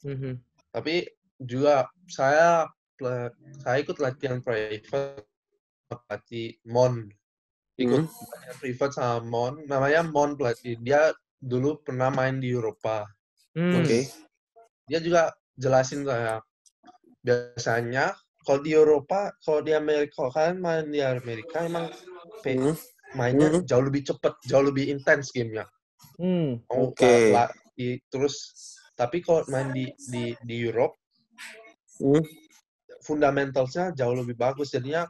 Hmm, 0.02 0.18
hmm. 0.18 0.34
Tapi 0.74 0.94
juga 1.38 1.86
saya 2.10 2.66
saya 3.62 3.76
ikut 3.78 4.02
latihan 4.02 4.42
private 4.42 5.22
pelatih 5.86 6.58
Mon. 6.66 7.06
Ikut 7.80 8.04
Hmm. 8.04 8.56
private 8.60 8.92
sama 8.94 9.24
Mon, 9.24 9.54
namanya 9.64 10.04
Mon 10.04 10.36
pelatih. 10.36 10.76
Dia 10.84 11.08
dulu 11.40 11.80
pernah 11.80 12.12
main 12.12 12.36
di 12.38 12.52
Eropa. 12.52 13.08
Hmm. 13.56 13.80
Oke. 13.80 14.08
Dia 14.88 15.00
juga 15.00 15.32
jelasin 15.56 16.04
saya 16.04 16.40
biasanya 17.22 18.12
kalau 18.42 18.60
di 18.60 18.74
Eropa, 18.74 19.30
kalau 19.40 19.62
di 19.62 19.72
Amerika, 19.72 20.18
kalau 20.18 20.30
kalian 20.34 20.58
main 20.58 20.86
di 20.90 21.00
Amerika 21.00 21.64
emang 21.64 21.88
Hmm. 22.44 22.74
mainnya 23.14 23.48
Hmm. 23.54 23.62
jauh 23.64 23.84
lebih 23.86 24.02
cepet, 24.02 24.34
jauh 24.50 24.66
lebih 24.66 24.90
intens 24.90 25.30
gamenya. 25.30 25.64
Hmm. 26.18 26.60
Kamu 26.68 26.92
Oke. 26.92 27.32
di- 27.72 28.02
terus 28.12 28.52
tapi 28.92 29.24
kalau 29.24 29.48
main 29.48 29.72
di 29.72 29.88
di 30.12 30.36
di 30.44 30.56
Europe 30.60 30.92
Hmm. 32.02 32.20
fundamentalsnya 33.00 33.96
jauh 33.96 34.12
lebih 34.12 34.36
bagus 34.36 34.74
jadinya 34.76 35.08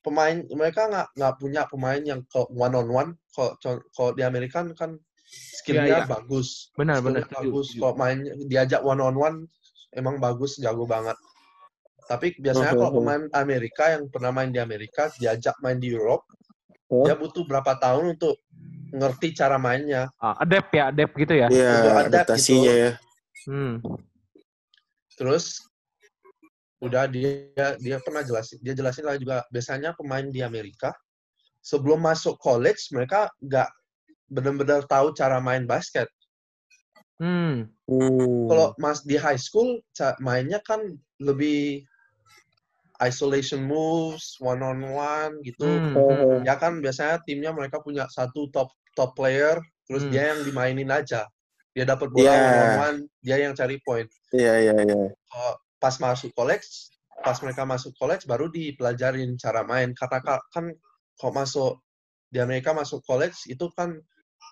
pemain 0.00 0.40
mereka 0.56 0.88
nggak 0.88 1.08
nggak 1.16 1.34
punya 1.36 1.62
pemain 1.68 2.00
yang 2.00 2.20
ke 2.24 2.40
one 2.50 2.72
on 2.72 2.88
one 2.88 3.10
kalau 3.30 3.52
kalau 3.92 4.10
di 4.16 4.24
Amerika 4.24 4.64
kan 4.72 4.96
skillnya 5.60 5.86
Iya, 5.86 5.96
iya. 6.02 6.08
bagus 6.08 6.72
Benar, 6.74 7.04
benar. 7.04 7.22
skillnya 7.22 7.24
Setuju, 7.28 7.48
bagus 7.52 7.66
kalau 7.76 7.94
main 7.94 8.18
diajak 8.48 8.80
one 8.80 9.00
on 9.00 9.16
one 9.16 9.36
emang 9.92 10.16
bagus 10.16 10.56
jago 10.56 10.88
banget 10.88 11.14
tapi 12.08 12.34
biasanya 12.40 12.74
kalau 12.74 12.90
pemain 12.96 13.22
Amerika 13.36 13.92
yang 13.94 14.08
pernah 14.10 14.32
main 14.34 14.50
di 14.50 14.58
Amerika 14.58 15.12
diajak 15.20 15.54
main 15.62 15.78
di 15.78 15.92
Europe 15.92 16.24
Oh. 16.90 17.06
dia 17.06 17.14
butuh 17.14 17.46
berapa 17.46 17.78
tahun 17.78 18.18
untuk 18.18 18.42
ngerti 18.90 19.30
cara 19.38 19.62
mainnya 19.62 20.10
Ah, 20.18 20.34
adapt 20.42 20.74
ya, 20.74 20.90
adapt 20.90 21.14
gitu 21.14 21.38
ya. 21.38 21.46
Iya, 21.46 21.70
adapt 21.86 22.26
adaptasinya 22.26 22.66
gitu. 22.74 22.82
ya. 22.82 22.90
Hmm. 23.46 23.74
Terus 25.14 25.69
udah 26.80 27.04
dia 27.12 27.76
dia 27.76 27.96
pernah 28.00 28.24
jelasin 28.24 28.56
dia 28.64 28.72
jelasin 28.72 29.04
lah 29.04 29.20
juga 29.20 29.44
biasanya 29.52 29.92
pemain 29.94 30.24
di 30.24 30.40
Amerika 30.40 30.96
sebelum 31.60 32.00
masuk 32.00 32.40
college 32.40 32.88
mereka 32.96 33.28
nggak 33.44 33.68
benar-benar 34.30 34.86
tahu 34.88 35.12
cara 35.12 35.42
main 35.42 35.68
basket. 35.68 36.08
Hmm. 37.20 37.68
Hmm. 37.84 38.48
Kalau 38.48 38.72
mas 38.80 39.04
di 39.04 39.20
high 39.20 39.36
school 39.36 39.76
mainnya 40.24 40.62
kan 40.64 40.80
lebih 41.20 41.84
isolation 43.04 43.60
moves, 43.60 44.40
one 44.40 44.64
on 44.64 44.80
one 44.88 45.36
gitu. 45.44 45.68
Hmm. 45.68 45.96
Oh. 45.96 46.08
hmm. 46.40 46.48
Ya 46.48 46.56
kan 46.56 46.80
biasanya 46.80 47.20
timnya 47.28 47.52
mereka 47.52 47.84
punya 47.84 48.08
satu 48.08 48.48
top 48.54 48.72
top 48.96 49.12
player, 49.12 49.60
terus 49.84 50.08
Hmm. 50.08 50.12
dia 50.12 50.22
yang 50.32 50.40
dimainin 50.48 50.88
aja. 50.88 51.28
Dia 51.76 51.84
dapat 51.84 52.08
bola 52.08 52.24
Yeah. 52.24 52.40
one 52.40 52.56
on 52.56 52.72
one, 52.80 52.98
dia 53.20 53.36
yang 53.36 53.52
cari 53.52 53.76
point. 53.84 54.08
Iya, 54.32 54.54
iya, 54.70 54.74
iya. 54.80 55.00
Kalau 55.28 55.52
pas 55.80 55.96
masuk 55.96 56.30
college, 56.36 56.92
pas 57.24 57.34
mereka 57.40 57.64
masuk 57.64 57.96
college 57.96 58.28
baru 58.28 58.52
dipelajarin 58.52 59.34
cara 59.40 59.64
main. 59.64 59.96
Karena 59.96 60.20
ka- 60.20 60.44
kan 60.52 60.68
kalau 61.16 61.32
masuk 61.32 61.72
di 62.28 62.38
Amerika 62.38 62.70
masuk 62.70 63.00
college 63.02 63.48
itu 63.48 63.66
kan 63.74 63.96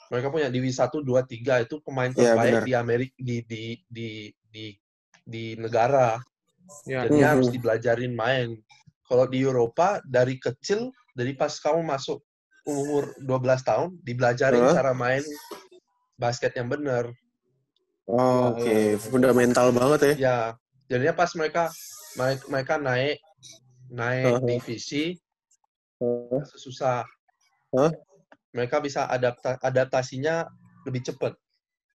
mereka 0.09 0.33
punya 0.33 0.49
Divi 0.49 0.73
1 0.73 1.05
2 1.05 1.23
3 1.23 1.61
itu 1.63 1.79
pemain 1.85 2.09
Iya, 2.11 2.33
terbaik 2.33 2.53
benar. 2.57 2.65
di 2.65 2.73
Amerika 2.75 3.15
di 3.21 3.37
di 3.45 3.63
di 3.87 4.09
di 4.49 4.65
di 5.23 5.45
negara. 5.61 6.17
Ya. 6.89 7.05
Jadi 7.05 7.21
Mhm. 7.21 7.29
harus 7.29 7.47
dipelajarin 7.53 8.17
main. 8.17 8.57
Kalau 9.05 9.29
di 9.29 9.45
Eropa 9.45 10.01
dari 10.05 10.41
kecil, 10.41 10.89
dari 11.13 11.37
pas 11.37 11.53
kamu 11.53 11.85
masuk 11.85 12.25
umur 12.65 13.13
12 13.21 13.61
tahun, 13.65 13.97
dibelajarin 14.05 14.61
Hah? 14.69 14.73
cara 14.77 14.93
main 14.93 15.25
basket 16.17 16.53
yang 16.57 16.69
benar. 16.69 17.09
Oh, 18.09 18.57
Oke, 18.57 18.65
Iya, 18.65 18.97
iya. 18.97 18.97
fundamental 18.97 19.69
banget 19.73 20.01
ya. 20.01 20.15
Ya, 20.17 20.39
jadinya 20.89 21.15
pas 21.15 21.31
mereka 21.37 21.69
mereka, 22.17 22.45
mereka 22.49 22.75
naik 22.81 23.17
naik 23.89 24.25
Uh-huh. 24.37 24.45
divisi 24.45 25.17
Hah? 26.01 26.43
susah. 26.57 27.05
Hah? 27.75 27.91
Mereka 28.55 28.81
bisa 28.81 29.05
adapta 29.07 29.61
adaptasinya 29.61 30.49
lebih 30.89 31.05
cepat. 31.05 31.37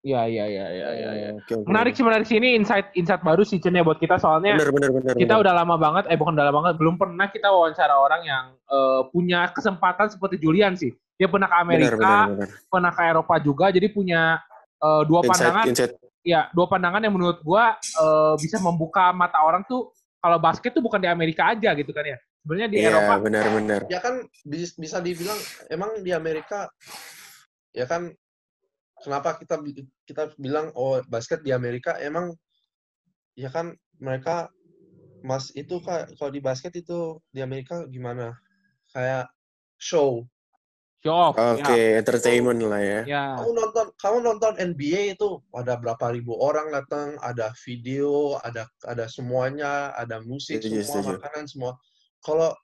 Ya, 0.04 0.28
ya, 0.28 0.44
ya, 0.52 0.68
ya, 0.68 0.90
ya, 0.92 1.10
ya. 1.16 1.30
Oke, 1.40 1.56
oke. 1.56 1.64
Menarik 1.64 1.96
sih, 1.96 2.04
menarik 2.04 2.28
sih 2.28 2.36
ini 2.36 2.60
insight 2.60 2.92
insight 2.92 3.24
baru 3.24 3.48
sih 3.48 3.56
Chen 3.64 3.72
ya 3.72 3.88
buat 3.88 4.04
kita 4.04 4.20
soalnya 4.20 4.60
Bener, 4.60 4.76
bener, 4.76 4.92
bener. 4.92 5.16
kita 5.16 5.32
bener. 5.40 5.44
udah 5.48 5.54
lama 5.64 5.76
banget, 5.80 6.04
eh 6.12 6.20
bukan 6.20 6.36
udah 6.36 6.46
lama 6.52 6.60
banget, 6.68 6.76
belum 6.76 6.96
pernah 7.00 7.32
kita 7.32 7.48
wawancara 7.48 7.96
orang 7.96 8.22
yang 8.28 8.46
eh, 8.68 9.02
punya 9.16 9.48
kesempatan 9.56 10.12
seperti 10.12 10.44
Julian 10.44 10.76
sih. 10.76 10.92
Dia 11.16 11.32
pernah 11.32 11.48
ke 11.48 11.56
Bener, 11.56 11.64
Amerika, 11.96 12.14
bener, 12.28 12.36
bener. 12.36 12.50
pernah 12.68 12.92
ke 12.92 13.02
Eropa 13.08 13.36
juga, 13.40 13.66
jadi 13.72 13.88
punya 13.96 14.44
eh, 14.84 15.02
dua 15.08 15.24
Insight, 15.24 15.32
pandangan, 15.32 15.66
insight. 15.72 15.92
Ya 16.24 16.48
dua 16.56 16.66
pandangan 16.72 17.04
yang 17.04 17.14
menurut 17.14 17.44
gua 17.44 17.76
eh, 17.78 18.34
bisa 18.40 18.58
membuka 18.64 19.12
mata 19.12 19.44
orang 19.44 19.62
tuh 19.68 19.92
kalau 20.24 20.40
basket 20.40 20.72
tuh 20.72 20.80
bukan 20.80 21.04
di 21.04 21.12
Amerika 21.12 21.52
aja 21.52 21.76
gitu 21.76 21.92
kan 21.92 22.08
ya. 22.08 22.18
Sebenarnya 22.44 22.70
di 22.72 22.78
Iya, 22.80 22.90
Eropa. 22.92 23.14
bener. 23.24 23.82
Ya 23.92 24.00
kan 24.00 24.24
bis- 24.48 24.76
bisa 24.80 25.04
dibilang 25.04 25.36
emang 25.68 26.00
di 26.00 26.12
Amerika 26.16 26.72
ya 27.76 27.84
kan 27.88 28.12
kenapa 29.04 29.36
kita 29.36 29.60
kita 30.08 30.32
bilang 30.40 30.72
oh 30.80 31.04
basket 31.12 31.44
di 31.44 31.52
Amerika 31.52 32.00
emang 32.00 32.32
ya 33.36 33.52
kan 33.52 33.76
mereka 34.00 34.48
mas 35.24 35.52
itu 35.56 35.80
kak 35.84 36.16
kalau 36.20 36.32
di 36.32 36.40
basket 36.44 36.76
itu 36.76 37.20
di 37.32 37.40
Amerika 37.44 37.84
gimana 37.90 38.36
kayak 38.94 39.28
show 39.80 40.24
Show 41.04 41.12
off. 41.12 41.36
Oke, 41.36 42.00
entertainment 42.00 42.64
lah 42.64 42.80
ya. 42.80 42.90
Ya. 42.90 43.02
ya. 43.04 43.26
kamu 43.44 43.52
nonton 43.60 43.86
kamu 44.00 44.18
nonton 44.24 44.54
NBA 44.56 45.20
itu 45.20 45.44
ada 45.52 45.76
berapa 45.76 46.16
ribu 46.16 46.40
orang 46.40 46.72
datang 46.72 47.20
ada 47.20 47.52
video 47.68 48.40
ada 48.40 48.64
ada 48.88 49.12
semuanya 49.12 49.92
ada 50.00 50.24
musik 50.24 50.64
Setuju, 50.64 50.80
semua 50.80 51.04
setuju. 51.04 51.16
makanan 51.20 51.46
semua 51.52 51.72
kalau 52.24 52.56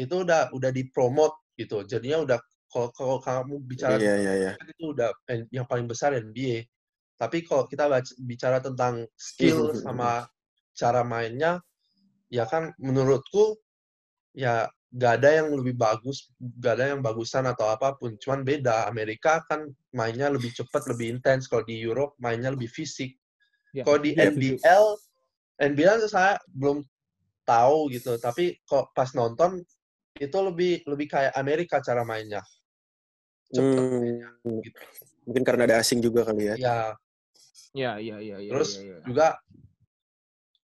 itu 0.00 0.24
udah 0.24 0.48
udah 0.56 0.70
dipromot 0.72 1.36
gitu 1.60 1.84
jadinya 1.84 2.24
udah 2.24 2.38
kalau 2.68 2.88
kalau 2.92 3.16
kamu 3.20 3.64
bicara 3.64 3.96
iya, 3.96 4.16
iya. 4.20 4.52
kan 4.56 4.68
itu 4.68 4.92
udah 4.92 5.08
yang 5.48 5.64
paling 5.64 5.88
besar 5.88 6.12
NBA. 6.12 6.68
Tapi 7.18 7.42
kalau 7.42 7.66
kita 7.66 7.88
bicara 8.22 8.60
tentang 8.60 9.08
skill 9.16 9.72
sama 9.84 10.28
cara 10.76 11.02
mainnya, 11.02 11.58
ya 12.30 12.44
kan 12.46 12.70
menurutku 12.78 13.58
ya 14.36 14.68
gak 14.88 15.20
ada 15.20 15.44
yang 15.44 15.52
lebih 15.52 15.76
bagus, 15.76 16.32
gak 16.40 16.80
ada 16.80 16.96
yang 16.96 17.00
bagusan 17.04 17.44
atau 17.44 17.68
apa 17.68 17.92
pun. 17.96 18.16
Cuman 18.16 18.40
beda. 18.44 18.88
Amerika 18.88 19.44
kan 19.44 19.68
mainnya 19.92 20.32
lebih 20.32 20.52
cepat, 20.56 20.88
lebih 20.88 21.18
intens. 21.20 21.44
Kalau 21.46 21.64
di 21.64 21.76
Europe 21.76 22.16
mainnya 22.20 22.48
lebih 22.52 22.68
fisik. 22.72 23.16
Ya, 23.76 23.84
Kalau 23.84 24.00
di 24.00 24.16
setuju. 24.16 24.56
NBL, 24.60 24.84
NBL 25.60 25.98
saya 26.08 26.40
belum 26.48 26.80
tahu 27.44 27.92
gitu. 27.92 28.16
Tapi 28.16 28.56
kok 28.64 28.96
pas 28.96 29.12
nonton 29.12 29.60
itu 30.16 30.38
lebih 30.40 30.82
lebih 30.88 31.06
kayak 31.06 31.32
Amerika 31.36 31.78
cara 31.84 32.02
mainnya. 32.02 32.40
Cepet 33.52 33.80
mainnya, 33.92 34.28
Hmm, 34.44 34.60
gitu. 34.64 34.76
mungkin 35.28 35.42
karena 35.44 35.62
ada 35.68 35.76
asing 35.80 36.00
juga 36.00 36.24
kali 36.24 36.48
ya. 36.48 36.56
Ya, 36.56 36.78
Ya, 37.76 38.00
ya, 38.00 38.16
ya, 38.24 38.40
ya. 38.40 38.50
Terus 38.56 38.80
ya, 38.80 38.96
ya. 38.96 38.98
juga 39.04 39.26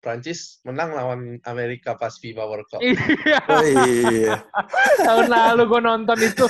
Prancis 0.03 0.59
menang 0.67 0.91
lawan 0.93 1.39
Amerika 1.47 1.95
pas 1.95 2.19
FIBA 2.19 2.43
World 2.43 2.67
Cup. 2.67 2.83
Iya. 2.83 3.39
Oh 3.47 3.63
iya. 3.63 4.35
Tahun 4.99 5.31
lalu 5.31 5.63
gue 5.71 5.81
nonton 5.81 6.19
itu. 6.19 6.45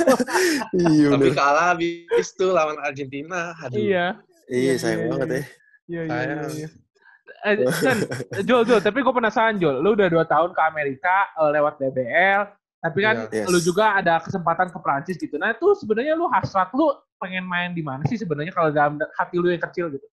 iya, 0.81 1.12
Tapi 1.12 1.29
kalah 1.37 1.77
habis 1.77 2.33
itu 2.33 2.47
lawan 2.49 2.81
Argentina. 2.81 3.53
Aduh. 3.61 3.77
iya. 3.77 4.17
Iya, 4.49 4.73
Iya, 4.73 4.73
sayang 4.81 5.01
iya, 5.05 5.11
banget 5.12 5.29
iya. 5.29 5.37
ya. 5.37 5.45
Iya, 5.87 6.03
iya, 6.09 6.47
iya. 6.57 6.69
Eh, 7.43 7.55
Jul, 8.49 8.62
Jul, 8.65 8.81
tapi 8.81 9.05
gue 9.05 9.15
penasaran, 9.15 9.61
Jul. 9.61 9.85
Lu 9.85 9.93
udah 9.93 10.09
dua 10.09 10.25
tahun 10.25 10.57
ke 10.57 10.61
Amerika 10.65 11.29
eh, 11.37 11.51
lewat 11.53 11.75
DBL, 11.77 12.41
tapi 12.81 12.99
kan 13.05 13.17
Iya. 13.29 13.45
Yes. 13.45 13.49
lu 13.53 13.59
juga 13.61 14.01
ada 14.01 14.17
kesempatan 14.25 14.73
ke 14.73 14.79
Prancis 14.81 15.17
gitu. 15.21 15.37
Nah, 15.37 15.53
itu 15.53 15.77
sebenarnya 15.77 16.17
lu 16.17 16.27
hasrat 16.33 16.73
lu 16.73 16.88
pengen 17.21 17.45
main 17.47 17.71
di 17.77 17.85
mana 17.85 18.03
sih 18.09 18.17
sebenarnya 18.19 18.51
kalau 18.51 18.73
dalam 18.73 18.97
hati 19.15 19.37
lu 19.38 19.53
yang 19.53 19.61
kecil 19.61 19.93
gitu? 19.93 20.07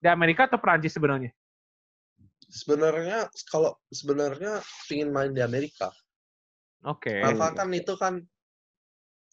Di 0.00 0.08
Amerika 0.08 0.48
atau 0.48 0.56
Prancis 0.58 0.96
sebenarnya? 0.96 1.30
Sebenarnya 2.54 3.26
kalau 3.50 3.74
sebenarnya 3.90 4.62
pingin 4.86 5.10
main 5.10 5.34
di 5.34 5.42
Amerika. 5.42 5.90
Oke. 6.86 7.18
Kenapa 7.18 7.50
kan 7.58 7.68
itu 7.74 7.98
kan 7.98 8.22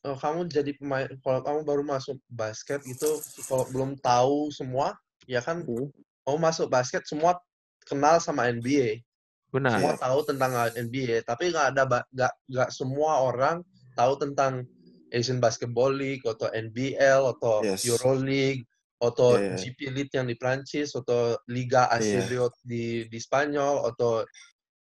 oh, 0.10 0.18
kamu 0.18 0.50
jadi 0.50 0.74
pemain 0.74 1.06
kalau 1.22 1.46
kamu 1.46 1.60
baru 1.62 1.84
masuk 1.86 2.18
basket 2.26 2.82
gitu 2.82 3.22
kalau 3.46 3.70
belum 3.70 3.92
tahu 4.02 4.50
semua 4.50 4.98
ya 5.30 5.38
kan 5.46 5.62
Hmm. 5.62 5.94
kamu 6.26 6.38
masuk 6.42 6.66
basket 6.74 7.06
semua 7.06 7.38
kenal 7.86 8.18
sama 8.18 8.50
NBA. 8.50 9.06
Benar. 9.52 9.76
semua 9.78 9.94
tahu 10.00 10.20
tentang 10.24 10.52
NBA, 10.80 11.28
tapi 11.28 11.52
nggak 11.52 11.76
ada 11.76 11.84
nggak 12.08 12.34
nggak 12.48 12.70
semua 12.72 13.20
orang 13.20 13.60
tahu 14.00 14.16
tentang 14.16 14.64
Asian 15.12 15.44
Basketball 15.44 15.92
League 15.92 16.24
atau 16.24 16.48
NBL 16.56 17.36
atau 17.36 17.60
Yes. 17.60 17.84
EuroLeague 17.84 18.64
atau 19.02 19.34
Yeah. 19.34 19.58
GP 19.58 19.80
League 19.90 20.14
yang 20.14 20.30
di 20.30 20.38
Prancis 20.38 20.94
atau 20.94 21.34
Liga 21.50 21.90
Yeah. 21.98 22.22
ACB 22.22 22.32
di 22.62 22.86
di 23.10 23.18
Spanyol 23.18 23.90
atau 23.90 24.22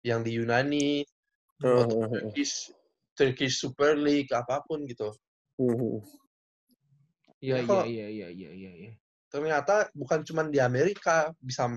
yang 0.07 0.23
di 0.23 0.39
Yunani 0.39 1.03
Oh, 1.63 1.87
atau 1.87 1.87
oh, 1.87 2.03
oh. 2.03 2.09
Turkish 2.11 2.75
Turkish 3.15 3.63
Super 3.63 3.95
League 3.95 4.31
apa 4.35 4.59
pun 4.67 4.83
gitu. 4.91 5.15
Hmm. 5.55 6.03
Iya, 7.39 7.63
iya, 7.63 7.63
Ya, 7.63 7.85
iya, 7.87 8.07
iya, 8.09 8.29
iya, 8.33 8.51
iya, 8.51 8.73
iya. 8.75 8.93
Ternyata 9.31 9.91
bukan 9.95 10.27
cuma 10.27 10.43
di 10.49 10.59
Amerika 10.59 11.31
bisa 11.39 11.71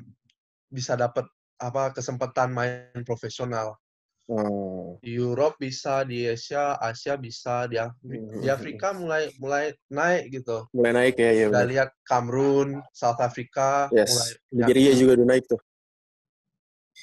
bisa 0.69 0.97
dapat 0.97 1.29
apa 1.57 1.93
kesempatan 1.93 2.53
main 2.53 3.01
profesional. 3.05 3.77
Oh. 4.27 4.99
di 4.99 5.15
Europe 5.15 5.55
bisa, 5.55 6.03
di 6.03 6.27
Asia, 6.27 6.75
Asia 6.83 7.15
bisa, 7.15 7.63
di, 7.63 7.79
Afri- 7.79 8.19
Mhm. 8.19 8.43
di 8.43 8.47
Afrika 8.51 8.91
mulai 8.91 9.31
mulai 9.39 9.71
naik 9.87 10.35
gitu. 10.35 10.67
Mulai 10.75 10.91
naik 10.91 11.15
ya, 11.15 11.31
ya. 11.31 11.45
Udah 11.47 11.63
lihat 11.63 11.89
Kamerun, 12.03 12.75
South 12.91 13.23
Africa, 13.23 13.87
mulai 13.87 14.03
Yes. 14.03 14.35
ya, 14.51 14.67
Nigeria 14.67 14.91
juga 14.99 15.11
udah 15.15 15.27
naik 15.31 15.45
tuh. 15.47 15.61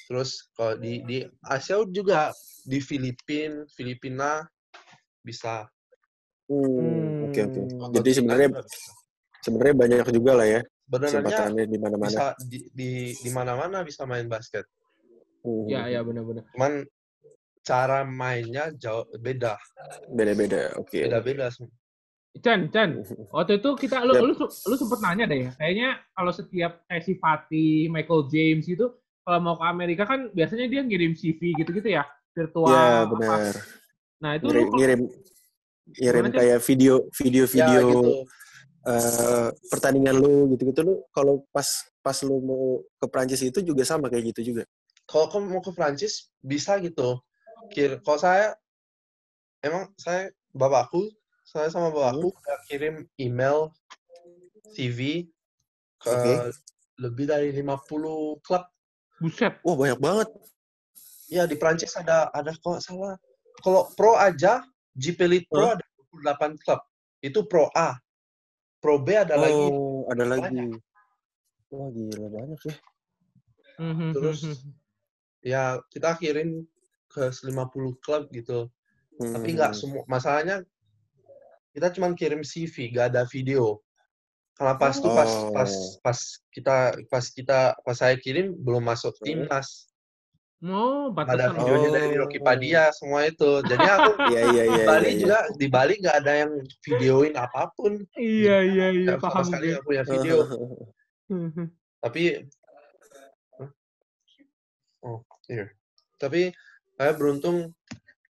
terus 0.05 0.53
kalau 0.53 0.77
di 0.77 1.01
di 1.09 1.25
Asia 1.41 1.81
juga 1.89 2.29
di 2.69 2.77
Filipina, 2.85 3.65
Filipina 3.73 4.45
bisa. 5.25 5.65
Hmm. 6.45 7.25
Oke, 7.25 7.41
oke. 7.41 7.61
Hmm. 7.73 7.89
Jadi 7.89 8.11
sebenarnya 8.13 8.49
sebenarnya 9.41 9.75
banyak 9.81 10.07
juga 10.13 10.33
lah 10.37 10.45
ya 10.45 10.61
sebenarnya 11.09 11.65
di 11.65 11.79
mana-mana. 11.81 12.11
bisa 12.13 12.27
di 12.45 12.59
di 12.69 12.91
di 13.17 13.31
mana-mana 13.33 13.81
bisa 13.81 14.05
main 14.05 14.29
basket. 14.29 14.69
Hmm. 15.41 15.73
Iya, 15.73 15.89
iya, 15.89 16.01
benar-benar. 16.05 16.45
Cuman 16.53 16.85
cara 17.65 18.05
mainnya 18.05 18.69
jauh 18.77 19.09
beda, 19.17 19.57
Beda-beda. 20.13 20.77
Oke. 20.77 21.09
beda-beda 21.09 21.49
semua. 21.49 21.73
Chan, 22.45 22.67
Chan, 22.69 22.91
waktu 23.35 23.63
itu 23.63 23.71
kita 23.79 24.05
lu 24.05 24.13
Yap. 24.13 24.23
lu 24.27 24.35
lu 24.45 24.75
sempet 24.77 24.99
nanya 25.01 25.25
deh 25.25 25.49
ya. 25.49 25.51
Kayaknya 25.57 25.89
kalau 26.13 26.33
setiap 26.35 26.73
kayak 26.85 27.03
si 27.07 27.13
Fatih, 27.17 27.89
Michael 27.89 28.29
James 28.29 28.67
gitu 28.69 28.93
kalau 29.25 29.39
mau 29.41 29.57
ke 29.57 29.65
Amerika 29.65 30.05
kan 30.05 30.29
biasanya 30.37 30.69
dia 30.69 30.85
ngirim 30.85 31.17
CV 31.17 31.57
gitu-gitu 31.57 31.89
ya, 31.89 32.05
virtual. 32.37 32.69
Ya, 32.69 33.09
apa. 33.09 33.11
benar. 33.17 33.55
Nah, 34.21 34.31
itu 34.37 34.45
Ngirim, 34.45 34.67
lu 34.69 34.77
ngirim 34.77 35.01
ngirim 35.85 36.25
kayak 36.33 36.59
video 36.65 36.95
video 37.13 37.45
Ya 37.45 37.49
video 37.53 37.81
gitu. 37.89 38.11
eh, 38.85 39.49
pertandingan 39.73 40.17
lu 40.17 40.49
gitu-gitu 40.53 40.81
lu 40.85 40.95
kalau 41.13 41.45
pas 41.49 41.65
pas 42.05 42.17
lu 42.21 42.37
mau 42.45 42.65
ke 43.01 43.07
Prancis 43.09 43.41
itu 43.41 43.65
juga 43.65 43.81
sama 43.89 44.13
kayak 44.13 44.37
gitu 44.37 44.53
juga. 44.53 44.69
Kalau 45.09 45.29
kamu 45.33 45.47
mau 45.57 45.63
ke 45.65 45.73
Prancis 45.73 46.29
bisa 46.45 46.77
gitu. 46.81 47.17
Kir 47.73 48.01
kalau 48.05 48.19
saya 48.21 48.57
emang 49.65 49.89
saya 49.97 50.29
bapakku 50.53 51.09
saya 51.45 51.69
sama 51.69 51.93
bapakku 51.93 52.33
udah 52.33 52.59
kirim 52.69 53.05
email 53.21 53.73
CV 54.73 55.29
ke 56.01 56.11
Oke. 56.11 56.35
lebih 57.01 57.25
dari 57.29 57.49
50 57.53 58.45
klub. 58.45 58.65
Buset. 59.23 59.55
Wah 59.63 59.77
banyak 59.77 60.01
banget. 60.01 60.29
Ya 61.31 61.49
di 61.49 61.57
Prancis 61.57 61.95
ada 61.97 62.29
ada 62.33 62.53
kalau 62.61 62.81
salah. 62.81 63.17
Kalau 63.63 63.89
pro 63.95 64.19
aja 64.19 64.67
GP 64.99 65.19
Elite 65.25 65.49
Pro 65.49 65.73
Hah? 65.73 65.79
ada 65.79 65.85
28 66.13 66.61
klub. 66.61 66.81
Itu 67.23 67.47
pro 67.47 67.71
A. 67.73 67.97
Pro 68.83 69.01
B 69.01 69.17
ada 69.17 69.39
lagi. 69.39 69.65
Oh, 69.73 70.05
ada 70.13 70.25
lagi. 70.29 70.45
banyak. 70.45 70.77
Wah 71.73 71.89
gila 71.89 72.29
banyak 72.29 72.61
ya. 72.69 72.75
Mhm, 73.75 74.11
Terus 74.15 74.39
mhm. 74.45 74.71
ya 75.43 75.63
kita 75.91 76.15
kirim 76.21 76.63
ke 77.15 77.31
50 77.31 77.95
klub 78.03 78.27
gitu. 78.35 78.67
Tapi 79.15 79.49
Hmm. 79.49 79.57
nggak 79.57 79.73
semua. 79.79 80.03
Masalahnya 80.11 80.67
kita 81.71 81.95
cuma 81.95 82.11
kirim 82.13 82.43
CV, 82.43 82.91
nggak 82.91 83.15
ada 83.15 83.23
video. 83.31 83.79
Karena 84.55 84.75
pas 84.75 84.95
tuh 84.95 85.11
pas 85.11 85.31
pas 85.51 85.71
Oh. 85.71 85.99
pas 86.03 86.19
kita 86.51 86.77
pas 87.07 87.25
kita 87.27 87.59
pas 87.83 87.95
saya 87.95 88.15
kirim 88.19 88.55
belum 88.55 88.83
masuk 88.83 89.15
Hmm. 89.23 89.47
timnas. 89.47 89.87
Oh, 90.65 91.13
ada 91.13 91.53
videonya 91.53 91.91
dari 91.93 92.17
Oh. 92.17 92.25
Rocky 92.25 92.41
Padia 92.41 92.89
semua 92.95 93.29
itu. 93.29 93.61
Jadi 93.69 93.85
aku 93.85 94.11
Iya 94.33 94.41
iya 94.49 94.63
di 94.65 94.71
iya. 94.73 94.87
Bali 94.89 95.09
iya, 95.11 95.19
juga 95.21 95.39
di 95.61 95.67
Bali 95.69 95.95
nggak 96.01 96.17
ada 96.25 96.33
yang 96.41 96.53
videoin 96.81 97.35
apa 97.37 97.69
pun. 97.77 97.93
Iya, 98.17 98.57
iya, 98.65 98.87
iya, 98.95 99.05
Nggak 99.05 99.19
sama 99.21 99.29
paham 99.29 99.45
sekali 99.45 99.67
nggak 99.75 99.85
punya 99.85 100.03
video. 100.15 100.37
Tapi 102.05 102.23
oh 105.05 105.21
iya. 105.51 105.67
Tapi 106.17 106.43
saya 106.95 107.13
beruntung 107.15 107.75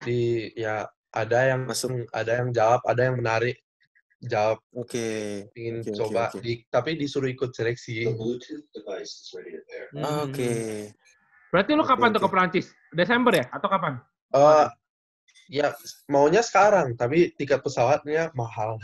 di 0.01 0.51
ya 0.57 0.89
ada 1.15 1.39
yang 1.55 1.69
Masuk. 1.69 2.09
ada 2.11 2.43
yang 2.43 2.51
jawab, 2.51 2.81
ada 2.85 3.03
yang 3.07 3.17
menarik 3.21 3.57
jawab 4.25 4.59
Oke. 4.73 5.47
ingin 5.53 5.85
Oke, 5.85 5.93
oke, 5.93 5.99
coba 6.01 6.25
oke. 6.33 6.41
Di, 6.41 6.65
tapi 6.73 6.97
disuruh 6.97 7.29
ikut 7.29 7.53
seleksi. 7.53 8.09
Mhm. 8.09 8.41
Oke. 10.27 10.53
Berarti 11.53 11.71
lu 11.77 11.85
kapan 11.87 12.11
tuh 12.11 12.19
oke. 12.19 12.27
ke 12.27 12.33
Prancis? 12.33 12.67
Desember 12.91 13.33
ya? 13.37 13.47
Atau 13.53 13.69
kapan? 13.71 14.01
Eh, 14.35 14.67
ya 15.61 15.71
maunya 16.11 16.43
sekarang, 16.43 16.99
tapi 16.99 17.31
tiket 17.37 17.63
pesawatnya 17.63 18.35
mahal. 18.35 18.81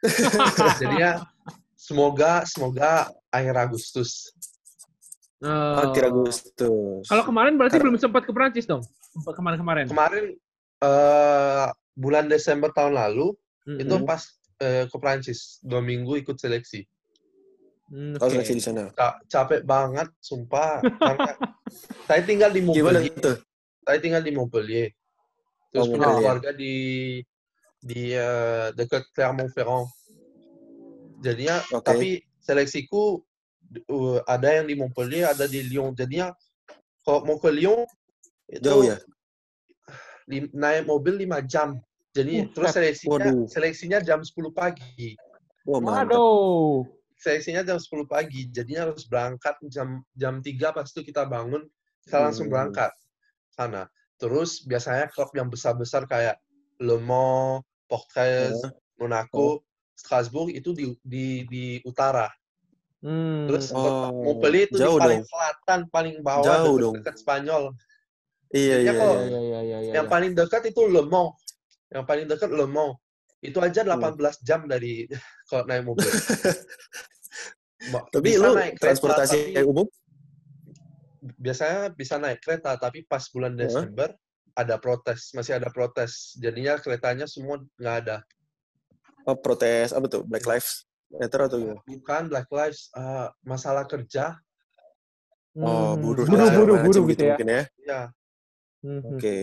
Jadinya 0.80 1.26
semoga 1.76 2.46
semoga 2.48 3.10
akhir 3.28 3.54
Agustus. 3.58 4.32
Oh. 5.44 5.92
Akhir 5.92 6.08
Agustus. 6.08 7.04
Kalau 7.04 7.24
kemarin 7.28 7.60
berarti 7.60 7.76
Kar- 7.76 7.84
belum 7.84 8.00
sempat 8.00 8.24
ke 8.24 8.32
Prancis 8.32 8.64
dong? 8.64 8.80
Kemarin-kemarin. 9.16 9.86
Kemarin 9.88 10.26
eh 10.76 11.66
bulan 11.96 12.28
Desember 12.28 12.68
tahun 12.68 12.92
lalu 12.92 13.32
Mhm. 13.64 13.80
itu 13.80 13.94
pas 14.04 14.20
eh, 14.56 14.84
ke 14.86 14.96
Prancis 14.96 15.60
dua 15.60 15.80
minggu 15.80 16.16
ikut 16.16 16.36
seleksi. 16.36 16.84
Hmm, 17.86 18.16
Oh, 18.18 18.24
oke. 18.24 18.34
seleksi 18.34 18.54
di 18.54 18.62
sana. 18.62 18.88
Ca- 18.92 19.20
capek 19.26 19.62
banget, 19.62 20.08
sumpah. 20.18 20.80
Karena 20.82 21.32
saya 22.08 22.20
tinggal 22.22 22.50
di 22.50 22.60
Gimana 22.60 22.98
Montpellier. 23.00 23.20
tuh? 23.20 23.36
Saya 23.82 23.98
tinggal 24.00 24.20
di 24.20 24.32
Montpellier. 24.32 24.88
Terus 25.70 25.86
Oh, 25.86 25.92
punya 25.92 26.08
keluarga 26.10 26.50
di 26.52 26.74
di 27.78 28.02
eh, 28.10 28.68
dekat 28.72 29.06
Clermont-Ferrand. 29.12 29.86
Jadinya, 31.18 31.56
Oke. 31.70 31.84
tapi 31.84 32.08
seleksiku 32.38 33.18
uh, 33.88 34.18
ada 34.24 34.48
yang 34.52 34.66
di 34.66 34.74
Montpellier, 34.74 35.30
ada 35.30 35.44
di 35.44 35.64
Lyon. 35.64 35.90
Jadinya 35.92 36.30
kalau 37.02 37.24
mau 37.24 37.36
ke 37.36 37.50
Lyon 37.50 37.82
itu 38.48 38.62
Jauh 38.62 38.84
ya? 38.84 38.96
lim- 40.26 40.50
naik 40.52 40.84
mobil 40.84 41.14
5 41.18 41.38
jam. 41.44 41.78
Jadi 42.10 42.48
Buset. 42.48 42.52
terus 42.54 42.70
seleksinya 42.72 43.12
Waduh. 43.28 43.46
seleksinya 43.46 43.98
jam 44.00 44.20
10 44.20 44.50
pagi. 44.50 45.14
Wah 45.62 45.78
mantap. 45.78 46.16
Waduh. 46.16 46.86
Seleksinya 47.16 47.62
jam 47.62 47.76
10 47.76 48.06
pagi. 48.06 48.48
Jadinya 48.48 48.88
harus 48.88 49.04
berangkat 49.04 49.56
jam 49.68 50.00
jam 50.12 50.40
3 50.40 50.72
pas 50.72 50.86
itu 50.86 51.00
kita 51.02 51.24
bangun, 51.24 51.62
kita 52.02 52.16
langsung 52.20 52.48
Hmm. 52.48 52.54
berangkat 52.54 52.90
sana. 53.50 53.86
Terus 54.16 54.64
biasanya 54.64 55.06
klub 55.06 55.28
yang 55.32 55.46
besar-besar 55.46 56.08
kayak 56.08 56.40
Le 56.78 56.96
Mans, 56.98 57.60
Portres, 57.86 58.56
Heeh. 58.56 58.70
Monaco, 58.96 59.60
Strasbourg 59.92 60.48
itu 60.50 60.72
di 60.72 60.92
di 61.02 61.26
di 61.46 61.64
utara. 61.84 62.28
Hmm. 63.00 63.44
Terus 63.46 63.70
Oh, 63.70 64.08
Montpellier 64.24 64.66
itu 64.66 64.76
di 64.76 64.82
jauh 64.82 64.96
paling 64.96 65.20
dong. 65.20 65.28
selatan, 65.28 65.78
paling 65.88 66.14
bawah 66.20 66.44
Jauh 66.44 66.74
dekat, 66.74 66.82
dong. 66.82 66.94
dekat 67.00 67.14
Spanyol. 67.16 67.64
Iya 68.50 68.76
iya. 68.78 68.92
kalau- 68.94 69.18
iya. 69.18 69.26
Iya, 69.26 69.40
iya, 69.40 69.60
iya, 69.60 69.78
iya. 69.82 69.92
Yang 69.98 70.06
paling 70.06 70.32
dekat 70.34 70.62
itu 70.70 70.80
Le 70.86 71.02
Mans. 71.04 71.34
Yang 71.90 72.04
paling 72.06 72.26
dekat 72.26 72.50
Le 72.50 72.66
Mans. 72.66 72.94
Itu 73.38 73.58
aja 73.60 73.80
Hmm. 73.82 73.90
18 73.94 74.36
jam 74.42 74.60
dari 74.64 75.06
kalau 75.50 75.64
naik 75.64 75.82
mobil. 75.84 76.06
Tapi 78.10 78.24
bisa 78.24 78.42
lu 78.42 78.54
naik 78.56 78.74
kereta, 78.74 78.84
transportasi 78.90 79.38
tapi 79.38 79.54
yang 79.54 79.68
umum? 79.68 79.86
biasanya 81.38 81.90
bisa 81.90 82.16
naik 82.16 82.38
kereta, 82.38 82.74
tapi 82.74 83.02
pas 83.02 83.22
bulan 83.30 83.54
Heeh. 83.54 83.66
Desember 83.66 84.10
ada 84.54 84.74
protes, 84.78 85.30
masih 85.30 85.54
ada 85.54 85.68
protes. 85.68 86.34
Jadinya 86.34 86.78
keretanya 86.78 87.26
semua 87.26 87.58
nggak 87.76 87.96
ada. 88.06 88.16
Oh, 89.22 89.34
protes 89.34 89.90
apa 89.90 90.06
tuh? 90.06 90.22
Black 90.22 90.46
Lives 90.46 90.86
Matter 91.10 91.40
atau 91.46 91.56
gimana? 91.58 91.80
Bukan 91.84 92.22
Black 92.26 92.48
Lives, 92.48 92.90
eh, 92.90 93.26
masalah 93.44 93.84
kerja. 93.84 94.34
Oh, 95.54 95.94
Hmm. 95.94 96.02
buruh 96.02 96.24
Buruh, 96.26 96.48
buruh, 96.50 96.76
buruh 96.80 97.04
gitu 97.06 97.10
gitu 97.12 97.22
ya. 97.22 97.28
mungkin 97.34 97.48
ya. 97.48 97.62
Ya, 97.80 98.00
Mhm. 98.86 99.18
Oke. 99.18 99.36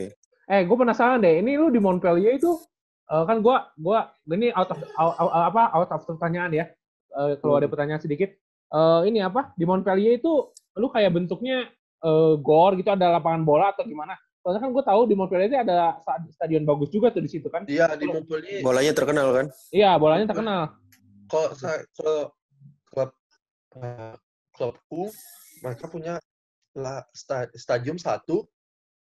Eh, 0.43 0.61
gue 0.63 0.77
penasaran 0.77 1.19
deh. 1.19 1.43
Ini 1.43 1.59
lu 1.59 1.67
di 1.67 1.79
Montpellier 1.79 2.35
itu 2.35 2.55
eh, 3.03 3.23
kan 3.27 3.43
gua 3.43 3.67
gua 3.75 4.15
ini 4.31 4.47
out 4.55 4.71
of 4.71 4.79
out- 4.95 5.17
out- 5.19 5.33
apa 5.51 5.63
out 5.75 5.91
of 5.91 6.01
pertanyaan 6.07 6.51
ya. 6.55 6.65
Eh, 7.13 7.35
kalau 7.37 7.59
ada 7.59 7.67
pertanyaan 7.67 7.99
sedikit. 7.99 8.31
Eh, 8.73 9.01
ini 9.11 9.19
apa? 9.19 9.51
Di 9.53 9.67
Montpellier 9.67 10.15
itu 10.17 10.31
lu 10.79 10.87
kayak 10.87 11.11
bentuknya 11.11 11.67
eh, 12.03 12.33
gor 12.39 12.75
gitu 12.75 12.89
ada 12.89 13.19
lapangan 13.19 13.43
bola 13.43 13.71
atau 13.71 13.83
gimana? 13.83 14.15
Soalnya 14.43 14.59
kan 14.59 14.75
gue 14.75 14.83
tahu 14.83 15.01
di 15.07 15.15
Montpellier 15.15 15.47
itu 15.47 15.55
ada 15.55 15.99
sta- 15.99 16.27
stadion 16.31 16.63
bagus 16.63 16.91
juga 16.91 17.11
tuh 17.11 17.23
di 17.23 17.31
situ 17.31 17.47
kan. 17.47 17.63
dia 17.63 17.87
di 17.95 18.07
Montpellier. 18.07 18.59
Bolanya 18.59 18.91
terkenal 18.91 19.27
kan? 19.31 19.45
Iya, 19.71 19.95
bolanya 19.95 20.25
terkenal. 20.27 20.61
Kalau 21.31 21.49
saya 21.55 21.83
kalau 21.95 22.27
klub 22.91 23.09
klubku 24.53 25.09
mereka 25.63 25.85
punya 25.87 26.13
la- 26.75 27.07
sta- 27.15 27.49
stadium 27.55 27.95
satu, 27.95 28.45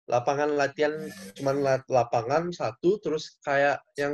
lapangan 0.09 0.49
latihan 0.57 0.93
cuman 1.37 1.55
la- 1.61 1.85
lapangan 1.87 2.49
satu, 2.49 2.97
terus 2.97 3.37
kayak 3.45 3.77
yang 3.93 4.13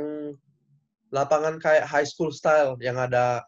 lapangan 1.08 1.56
kayak 1.56 1.88
high 1.88 2.04
school 2.04 2.28
style 2.28 2.76
yang 2.84 3.00
ada 3.00 3.40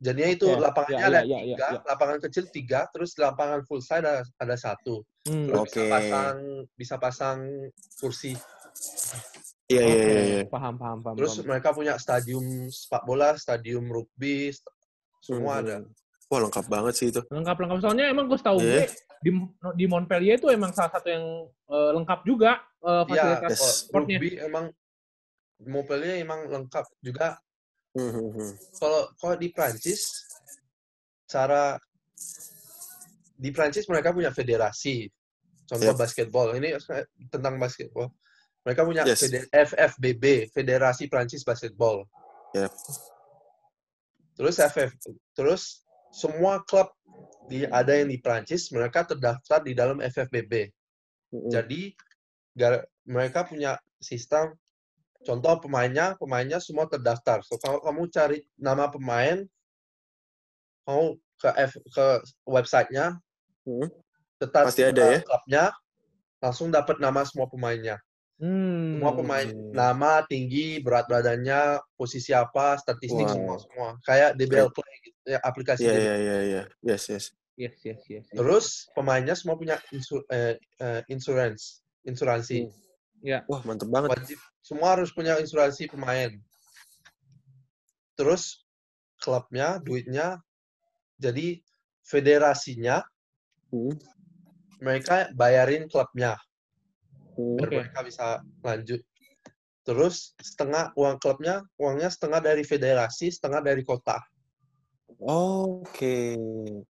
jadinya 0.00 0.32
itu 0.32 0.48
Oke, 0.48 0.64
lapangannya 0.64 0.96
ya, 0.96 1.08
ada 1.12 1.20
ya, 1.20 1.28
ya, 1.28 1.38
ya, 1.38 1.44
tiga, 1.44 1.66
ya. 1.68 1.80
lapangan 1.84 2.18
kecil 2.24 2.44
tiga, 2.48 2.80
terus 2.88 3.12
lapangan 3.20 3.60
full 3.68 3.84
size 3.84 4.00
ada 4.00 4.24
ada 4.40 4.56
satu. 4.56 5.04
Hmm. 5.28 5.52
Terus 5.52 5.60
Oke. 5.60 5.68
bisa 5.76 5.84
pasang 5.92 6.36
bisa 6.72 6.94
pasang 6.96 7.38
kursi. 8.00 8.32
Iya 9.68 9.82
iya 9.84 9.92
Oke, 9.94 10.10
iya. 10.16 10.40
Paham, 10.48 10.74
paham, 10.80 10.98
paham. 11.04 11.14
Terus 11.20 11.36
paham. 11.36 11.46
mereka 11.52 11.68
punya 11.76 11.94
stadium 12.00 12.42
sepak 12.72 13.04
bola, 13.04 13.36
stadium 13.36 13.86
rugby, 13.86 14.50
st- 14.50 14.72
semua 15.20 15.60
Hmm. 15.60 15.62
ada. 15.62 15.76
Wah 16.30 16.40
lengkap 16.46 16.66
banget 16.70 16.94
sih 16.94 17.06
itu. 17.10 17.18
Lengkap-lengkap. 17.26 17.78
Soalnya 17.82 18.06
emang 18.06 18.30
gue 18.30 18.38
tahu 18.38 18.62
gue 18.62 18.86
di, 19.18 19.30
di 19.74 19.84
Montpellier 19.90 20.38
itu 20.38 20.46
emang 20.46 20.70
salah 20.70 20.94
satu 20.94 21.10
yang 21.10 21.26
eh, 21.50 21.90
lengkap 21.98 22.20
juga 22.22 22.62
eh, 22.86 23.02
Iya, 23.02 23.04
fasilitas 23.10 23.50
Yes. 23.50 23.58
kalau 23.58 23.74
sportnya. 23.74 24.18
rugby 24.22 24.30
emang 24.38 24.64
Montpellier 25.66 26.22
emang 26.22 26.40
lengkap 26.46 26.86
juga. 27.02 27.34
Hmm, 27.98 28.14
hmm, 28.14 28.30
hmm. 28.30 28.50
Kalau 28.78 29.02
kalau 29.18 29.34
di 29.34 29.48
Prancis 29.50 30.22
cara 31.26 31.74
di 33.34 33.50
Prancis 33.50 33.90
mereka 33.90 34.14
punya 34.14 34.30
federasi. 34.30 35.10
Contoh 35.66 35.90
Yep. 35.90 35.98
basketball. 35.98 36.54
Ini 36.54 36.78
tentang 37.26 37.58
basketball. 37.58 38.10
Mereka 38.62 38.86
punya 38.86 39.02
Yes. 39.02 39.26
FFBB, 39.50 40.52
Federasi 40.54 41.10
Prancis 41.10 41.42
Basketball. 41.42 42.06
Yep. 42.54 42.70
Terus 44.38 44.56
FF, 44.56 44.90
terus 45.34 45.62
semua 46.10 46.62
klub 46.66 46.90
di 47.46 47.66
ada 47.66 47.94
yang 47.94 48.10
di 48.10 48.18
Prancis 48.18 48.70
mereka 48.70 49.02
terdaftar 49.02 49.62
di 49.62 49.74
dalam 49.74 49.98
FFBB. 49.98 50.70
Hmm, 51.30 51.50
Jadi 51.50 51.94
gara- 52.54 52.86
mereka 53.06 53.42
punya 53.42 53.78
sistem 53.98 54.54
contoh 55.20 55.58
pemainnya, 55.60 56.14
pemainnya 56.16 56.58
semua 56.58 56.86
terdaftar. 56.86 57.42
So 57.42 57.58
kalau 57.58 57.82
kamu 57.82 58.10
cari 58.10 58.38
nama 58.54 58.86
pemain, 58.88 59.42
kamu 60.86 61.06
ke 61.40 61.50
F, 61.56 61.72
ke 61.90 62.06
websitenya, 62.44 63.16
Hmm. 63.66 63.88
tetap 64.40 64.72
Pasti 64.72 64.82
ada 64.88 65.04
ya? 65.04 65.20
klubnya, 65.20 65.64
langsung 66.40 66.72
dapat 66.72 66.96
nama 66.98 67.20
semua 67.28 67.46
pemainnya. 67.46 68.00
Hmm. 68.40 68.96
Semua 68.96 69.12
pemain 69.12 69.48
nama, 69.76 70.24
tinggi, 70.24 70.80
berat 70.80 71.04
badannya, 71.12 71.76
posisi 71.92 72.32
apa, 72.32 72.80
statistik 72.80 73.28
Wow. 73.28 73.34
semua 73.36 73.56
semua. 73.60 73.88
Kayak 74.08 74.40
DBL 74.40 74.72
Play 74.72 74.96
ya, 75.30 75.38
aplikasi 75.40 75.86
Iya 75.86 75.92
DBL. 75.94 76.02
iya 76.02 76.14
iya 76.18 76.38
iya. 76.42 76.62
Yes 76.82 77.04
yes. 77.08 77.24
Yes, 77.54 77.76
yes, 77.84 78.00
yes. 78.08 78.24
yes. 78.26 78.36
Terus 78.36 78.66
pemainnya 78.96 79.36
semua 79.36 79.54
punya 79.54 79.76
insu, 79.92 80.24
eh, 80.32 80.56
eh, 80.80 81.02
insurance, 81.12 81.84
insuransi. 82.08 82.64
Hmm. 82.66 82.72
Ya. 83.20 83.38
Wah, 83.46 83.60
mantep 83.68 83.86
banget. 83.92 84.16
Wajib 84.16 84.38
semua 84.64 84.96
harus 84.96 85.12
punya 85.12 85.36
insuransi 85.36 85.86
pemain. 85.92 86.32
Terus 88.16 88.64
klubnya, 89.20 89.76
duitnya, 89.80 90.40
jadi 91.20 91.60
federasinya 92.04 93.04
Hmm. 93.70 93.92
mereka 94.80 95.28
bayarin 95.36 95.84
klubnya 95.86 96.34
Hmm. 97.36 97.60
biar 97.60 97.68
Oke. 97.68 97.76
mereka 97.84 98.00
bisa 98.02 98.26
lanjut. 98.64 99.00
Terus 99.84 100.32
setengah 100.40 100.92
uang 100.96 101.16
klubnya, 101.20 101.60
uangnya 101.80 102.08
setengah 102.12 102.40
dari 102.40 102.64
federasi, 102.64 103.32
setengah 103.32 103.60
dari 103.64 103.84
kota. 103.84 104.16
Oke. 105.20 106.32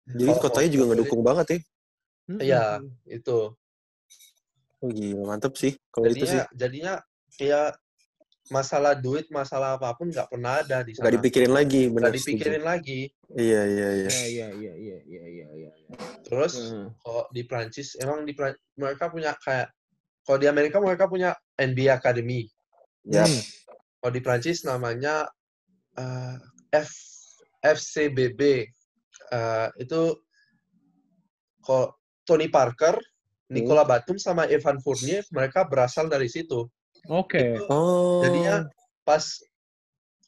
Jadi 0.06 0.30
Kalau 0.30 0.42
kotanya 0.42 0.70
juga 0.70 0.84
ngedukung 0.94 1.22
banget 1.26 1.46
ya. 1.50 1.58
Iya, 2.38 2.64
hmm, 2.78 3.10
itu. 3.10 3.38
Oh 4.80 4.88
gila, 4.88 5.34
mantep 5.34 5.58
sih. 5.58 5.74
Kalau 5.90 6.06
itu 6.06 6.24
sih. 6.24 6.40
Jadinya, 6.54 7.02
kayak 7.34 7.74
masalah 8.50 8.94
duit, 8.94 9.26
masalah 9.34 9.74
apa 9.78 9.90
pun 9.98 10.14
nggak 10.14 10.30
pernah 10.30 10.62
ada 10.62 10.86
di 10.86 10.94
sana. 10.94 11.10
Nggak 11.10 11.14
dipikirin 11.18 11.52
lagi, 11.52 11.82
benar. 11.90 12.00
Nggak 12.06 12.16
dipikirin 12.22 12.62
lagi. 12.64 13.00
Iya, 13.34 13.60
iya, 13.66 13.88
iya. 13.98 14.10
Iya, 14.10 14.26
iya, 14.30 14.46
iya, 14.54 14.74
iya, 14.78 14.98
iya, 15.26 15.48
iya, 15.50 15.70
iya. 15.74 15.96
Terus 16.22 16.54
Hmm. 16.54 16.94
kalau 17.02 17.26
di 17.34 17.42
Prancis 17.42 17.98
emang 17.98 18.22
di 18.22 18.32
Pran- 18.32 18.58
mereka 18.78 19.10
punya 19.10 19.34
kayak 19.42 19.74
kalau 20.22 20.38
di 20.38 20.46
Amerika 20.46 20.78
mereka 20.78 21.10
punya 21.10 21.34
NBA 21.58 21.98
Academy. 21.98 22.46
Ya. 23.02 23.26
Hmm. 23.26 23.42
Kalau 23.98 24.12
di 24.14 24.22
Prancis 24.22 24.62
namanya 24.62 25.26
eh, 25.98 26.38
F 26.70 27.09
FCBB. 27.62 28.40
Eh, 29.30 29.68
itu 29.78 30.00
kalau 31.60 31.92
Tony 32.24 32.48
Parker, 32.48 32.96
Nicola 33.50 33.82
Batum 33.82 34.16
sama 34.16 34.46
Evan 34.46 34.78
Fournier 34.80 35.26
mereka 35.34 35.66
berasal 35.66 36.06
dari 36.06 36.30
situ. 36.30 36.70
Oke. 37.10 37.58
Oh. 37.66 38.22
Jadinya 38.22 38.66
pas 39.02 39.24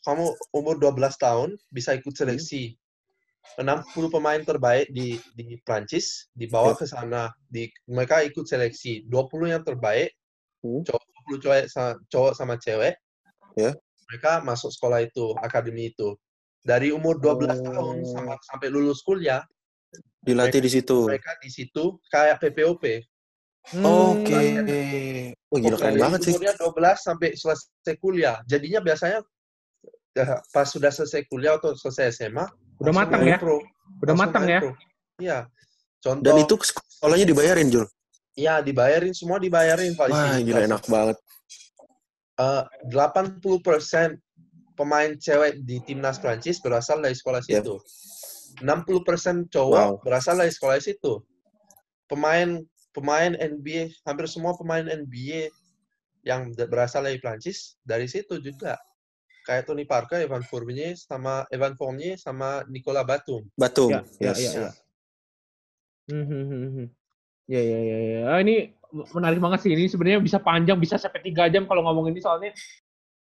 kamu 0.03 0.35
umur 0.51 0.75
12 0.83 1.15
tahun 1.15 1.55
bisa 1.71 1.95
ikut 1.95 2.11
Hmm. 2.11 2.21
seleksi. 2.27 2.75
60 3.59 4.07
pemain 4.11 4.39
terbaik 4.39 4.91
di 4.95 5.19
di 5.35 5.59
Prancis 5.67 6.31
dibawa 6.35 6.75
ke 6.79 6.87
sana. 6.87 7.31
Di 7.47 7.71
mereka 7.91 8.23
ikut 8.23 8.47
seleksi. 8.47 9.07
20 9.07 9.51
yang 9.51 9.63
terbaik, 9.63 10.11
Hmm. 10.63 10.83
cowok 10.87 11.03
20 11.07 11.39
cowok 11.43 11.59
sama, 11.71 11.93
cowok 12.11 12.33
sama 12.39 12.55
cewek. 12.59 12.95
Ya. 13.59 13.75
Mereka 14.11 14.43
masuk 14.43 14.71
sekolah 14.75 15.03
itu, 15.07 15.35
akademi 15.43 15.91
itu. 15.95 16.15
Dari 16.63 16.95
umur 16.95 17.19
12 17.19 17.59
tahun 17.59 17.97
Oh. 18.01 18.07
sama, 18.07 18.35
sampai 18.47 18.71
lulus 18.71 19.03
kuliah, 19.03 19.43
dilatih 20.23 20.63
di 20.63 20.71
situ. 20.71 21.11
mereka 21.11 21.35
di 21.43 21.51
situ 21.51 21.99
kayak 22.07 22.39
PPOP. 22.39 23.03
Hmm. 23.75 23.83
Oke. 23.83 24.41
Oh 25.51 25.59
gila 25.59 25.77
keren 25.79 25.95
Dari 25.95 26.03
banget 26.03 26.21
sih. 26.23 26.33
Umurnya 26.35 26.55
12 26.59 26.99
sampai 27.03 27.29
selesai 27.35 27.95
kuliah. 27.99 28.37
Jadinya 28.47 28.79
biasanya 28.79 29.19
ya, 30.15 30.39
pas 30.51 30.67
sudah 30.67 30.91
selesai 30.95 31.27
kuliah 31.27 31.59
atau 31.59 31.75
selesai 31.75 32.15
SMA, 32.15 32.47
Udah 32.79 32.95
matang 32.95 33.23
ya? 33.23 33.39
Pro. 33.39 33.59
Udah 34.03 34.15
matang 34.15 34.47
ya? 34.47 34.61
Iya. 35.19 35.39
Contoh, 36.03 36.23
Dan 36.27 36.43
itu 36.43 36.55
sekolahnya 36.59 37.27
dibayarin, 37.27 37.71
Jul. 37.71 37.87
ya 38.35 38.59
dibayarin 38.59 39.15
semua 39.15 39.39
dibayarin 39.39 39.95
Pak 39.95 40.09
Wah, 40.11 40.35
gila 40.43 40.67
enak 40.67 40.83
banget. 40.91 41.15
Eh, 42.41 42.63
80% 42.91 44.19
pemain 44.77 45.13
cewek 45.17 45.63
di 45.65 45.81
timnas 45.85 46.19
Prancis 46.19 46.59
berasal 46.61 47.01
dari 47.01 47.17
sekolah 47.17 47.41
Yep. 47.45 47.49
situ. 47.49 47.77
60% 48.61 49.49
cowok 49.49 49.87
Wow. 49.99 50.05
berasal 50.05 50.37
dari 50.37 50.53
sekolah 50.53 50.77
situ. 50.81 51.25
Pemain 52.09 52.61
pemain 52.93 53.33
NBA, 53.33 53.89
hampir 54.05 54.29
semua 54.29 54.53
pemain 54.53 54.85
NBA 54.85 55.49
yang 56.23 56.53
berasal 56.69 57.09
dari 57.09 57.17
Prancis 57.19 57.81
dari 57.83 58.05
situ 58.07 58.37
juga. 58.39 58.77
Kayak 59.43 59.67
Tony 59.67 59.83
Parker, 59.83 60.23
Evan 60.23 60.45
Fournier 60.47 60.95
sama 60.95 61.43
Evan 61.51 61.75
Fournier 61.75 62.15
sama 62.15 62.63
Nicola 62.71 63.03
Batum. 63.03 63.43
Batum. 63.59 63.91
Ya, 63.91 64.01
ya, 64.23 64.31
yes. 64.31 64.39
ya, 64.39 64.51
ya. 64.55 64.71
Hmm, 66.13 66.27
hmm, 66.29 66.45
hmm, 66.47 66.71
hmm. 66.79 66.89
Ya, 67.51 67.63
ya, 67.65 67.79
ya, 67.83 67.99
ya. 67.99 68.21
Ah, 68.31 68.39
ini 68.39 68.71
menarik 69.11 69.43
banget 69.43 69.67
sih. 69.67 69.73
Ini 69.75 69.91
sebenarnya 69.91 70.21
bisa 70.23 70.39
panjang, 70.39 70.79
bisa 70.79 70.95
sampai 70.95 71.27
tiga 71.27 71.51
jam 71.51 71.67
kalau 71.67 71.83
ngomong 71.83 72.15
ini 72.15 72.23
soalnya 72.23 72.55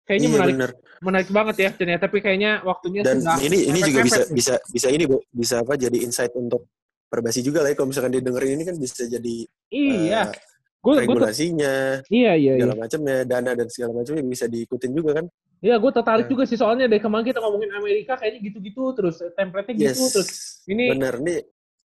kayaknya 0.02 0.28
Iya 0.28 0.34
menarik 0.34 0.54
bener. 0.56 0.70
menarik 1.02 1.28
banget 1.30 1.56
ya. 1.58 1.70
Ternyata 1.72 2.02
tapi 2.06 2.18
kayaknya 2.20 2.50
waktunya 2.62 3.00
Dan 3.02 3.22
sudah 3.22 3.38
ini 3.40 3.58
ini 3.68 3.78
juga 3.80 4.00
bisa 4.02 4.20
nih. 4.22 4.34
bisa 4.34 4.54
bisa 4.68 4.88
ini 4.90 5.04
Bu, 5.06 5.18
bisa 5.30 5.54
apa 5.60 5.74
jadi 5.74 5.98
insight 6.02 6.32
untuk 6.34 6.66
perbasi 7.06 7.40
juga 7.40 7.60
lah 7.60 7.70
ya 7.70 7.76
kalau 7.76 7.88
misalkan 7.92 8.10
dia 8.10 8.22
dengerin 8.24 8.56
ini 8.56 8.64
kan 8.64 8.76
bisa 8.76 9.04
jadi 9.04 9.36
Iya. 9.68 10.22
eh, 10.28 10.50
Gue 10.82 10.98
gue 10.98 11.06
regulasinya, 11.06 12.02
iya 12.10 12.34
iya 12.34 12.58
iya. 12.58 12.66
segala 12.66 12.74
macamnya, 12.74 13.16
dana 13.22 13.50
dan 13.54 13.68
segala 13.70 13.92
macamnya 13.94 14.24
bisa 14.26 14.50
diikutin 14.50 14.90
juga 14.90 15.10
kan. 15.22 15.26
Iya, 15.62 15.78
gue 15.78 15.90
tertarik 15.94 16.26
Ya. 16.26 16.30
juga 16.34 16.42
sih 16.42 16.58
soalnya 16.58 16.90
dari 16.90 16.98
kemarin 16.98 17.22
kita 17.22 17.38
ngomongin 17.38 17.70
Amerika 17.70 18.18
kayaknya 18.18 18.50
gitu-gitu 18.50 18.90
terus 18.98 19.22
template-nya 19.38 19.78
gitu 19.78 19.94
Yes. 19.94 20.10
terus 20.10 20.28
ini 20.66 20.90
Bener 20.90 21.22
nih 21.22 21.38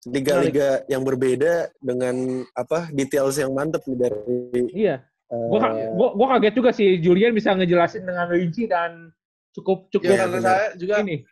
liga-liga 0.07 0.69
yang 0.87 1.05
berbeda 1.05 1.69
dengan 1.77 2.15
apa 2.55 2.89
details 2.89 3.37
yang 3.37 3.53
mantep 3.53 3.85
nih 3.85 3.99
dari 4.01 4.41
iya. 4.73 4.97
Eh, 5.27 5.49
Gue 5.51 5.59
gua, 5.95 6.09
gua 6.15 6.27
kaget 6.37 6.55
juga 6.55 6.71
sih 6.71 6.99
Julian 6.99 7.35
bisa 7.35 7.51
ngejelasin 7.55 8.07
dengan 8.07 8.27
rinci 8.31 8.67
dan 8.71 9.11
cukup 9.51 9.89
cukup 9.91 10.07
Ya, 10.15 10.19
karena 10.27 10.39
saya 10.39 10.67
juga 10.77 11.01
ini. 11.03 11.25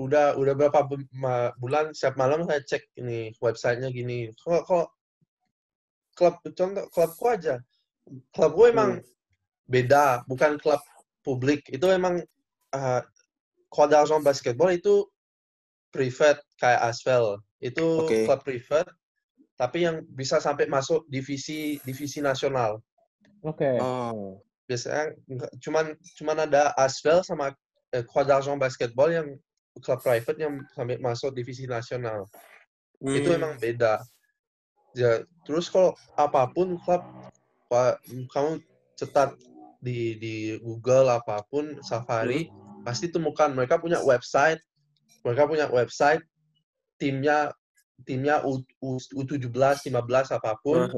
udah 0.00 0.34
udah 0.40 0.54
berapa 0.56 0.88
bulan 1.60 1.92
setiap 1.92 2.16
malam 2.16 2.42
saya 2.48 2.64
cek 2.64 2.90
ini 2.96 3.30
websitenya 3.38 3.92
gini 3.92 4.32
kok 4.34 4.64
kok 4.64 4.88
klub 6.16 6.34
contoh 6.56 6.88
klubku 6.90 7.24
aja 7.28 7.60
klub 8.34 8.52
gue 8.56 8.66
emang 8.72 8.90
Hmm. 8.98 9.04
beda 9.68 10.24
bukan 10.26 10.56
klub 10.58 10.80
publik 11.22 11.68
itu 11.70 11.86
emang 11.86 12.18
uh, 12.74 13.00
Croix 13.68 13.88
d'Argent 13.88 14.24
basketball 14.24 14.72
itu 14.72 15.06
private 15.92 16.40
kayak 16.56 16.82
Asvel 16.88 17.38
itu 17.60 17.84
Oke. 18.02 18.24
klub 18.26 18.40
private 18.42 18.88
tapi 19.62 19.86
yang 19.86 20.02
bisa 20.10 20.42
sampai 20.42 20.66
masuk 20.66 21.06
divisi 21.06 21.78
divisi 21.86 22.18
nasional 22.18 22.82
Oke. 23.46 23.78
oh 23.78 24.42
biasanya 24.66 25.14
cuman 25.62 25.94
cuman 26.18 26.38
ada 26.50 26.74
Asvel 26.74 27.22
sama 27.22 27.54
eh, 27.94 28.02
Croix 28.02 28.26
d'Argent 28.26 28.58
basketball 28.58 29.10
yang 29.14 29.28
klub 29.78 30.00
private 30.02 30.38
yang 30.42 30.58
sampai 30.74 30.98
masuk 30.98 31.30
divisi 31.30 31.70
nasional 31.70 32.26
itu 33.02 33.34
Hmm. 33.34 33.38
emang 33.42 33.54
beda. 33.58 33.98
Ya, 34.94 35.26
terus 35.42 35.66
kalau 35.66 35.98
apa 36.14 36.46
pun 36.54 36.78
klub, 36.86 37.02
kamu 38.30 38.62
cetak 38.94 39.34
di 39.82 40.14
di 40.22 40.34
Google 40.62 41.10
apa 41.10 41.42
pun 41.50 41.82
Safari 41.82 42.46
pasti 42.86 43.10
temukan 43.10 43.50
mereka 43.50 43.82
punya 43.82 43.98
website, 44.06 44.62
mereka 45.26 45.50
punya 45.50 45.66
website 45.66 46.22
timnya 47.00 47.50
timnya 48.02 48.42
U, 48.42 48.60
U, 48.82 48.98
U17, 48.98 49.88
15 49.92 50.36
apa 50.36 50.58
pun, 50.60 50.90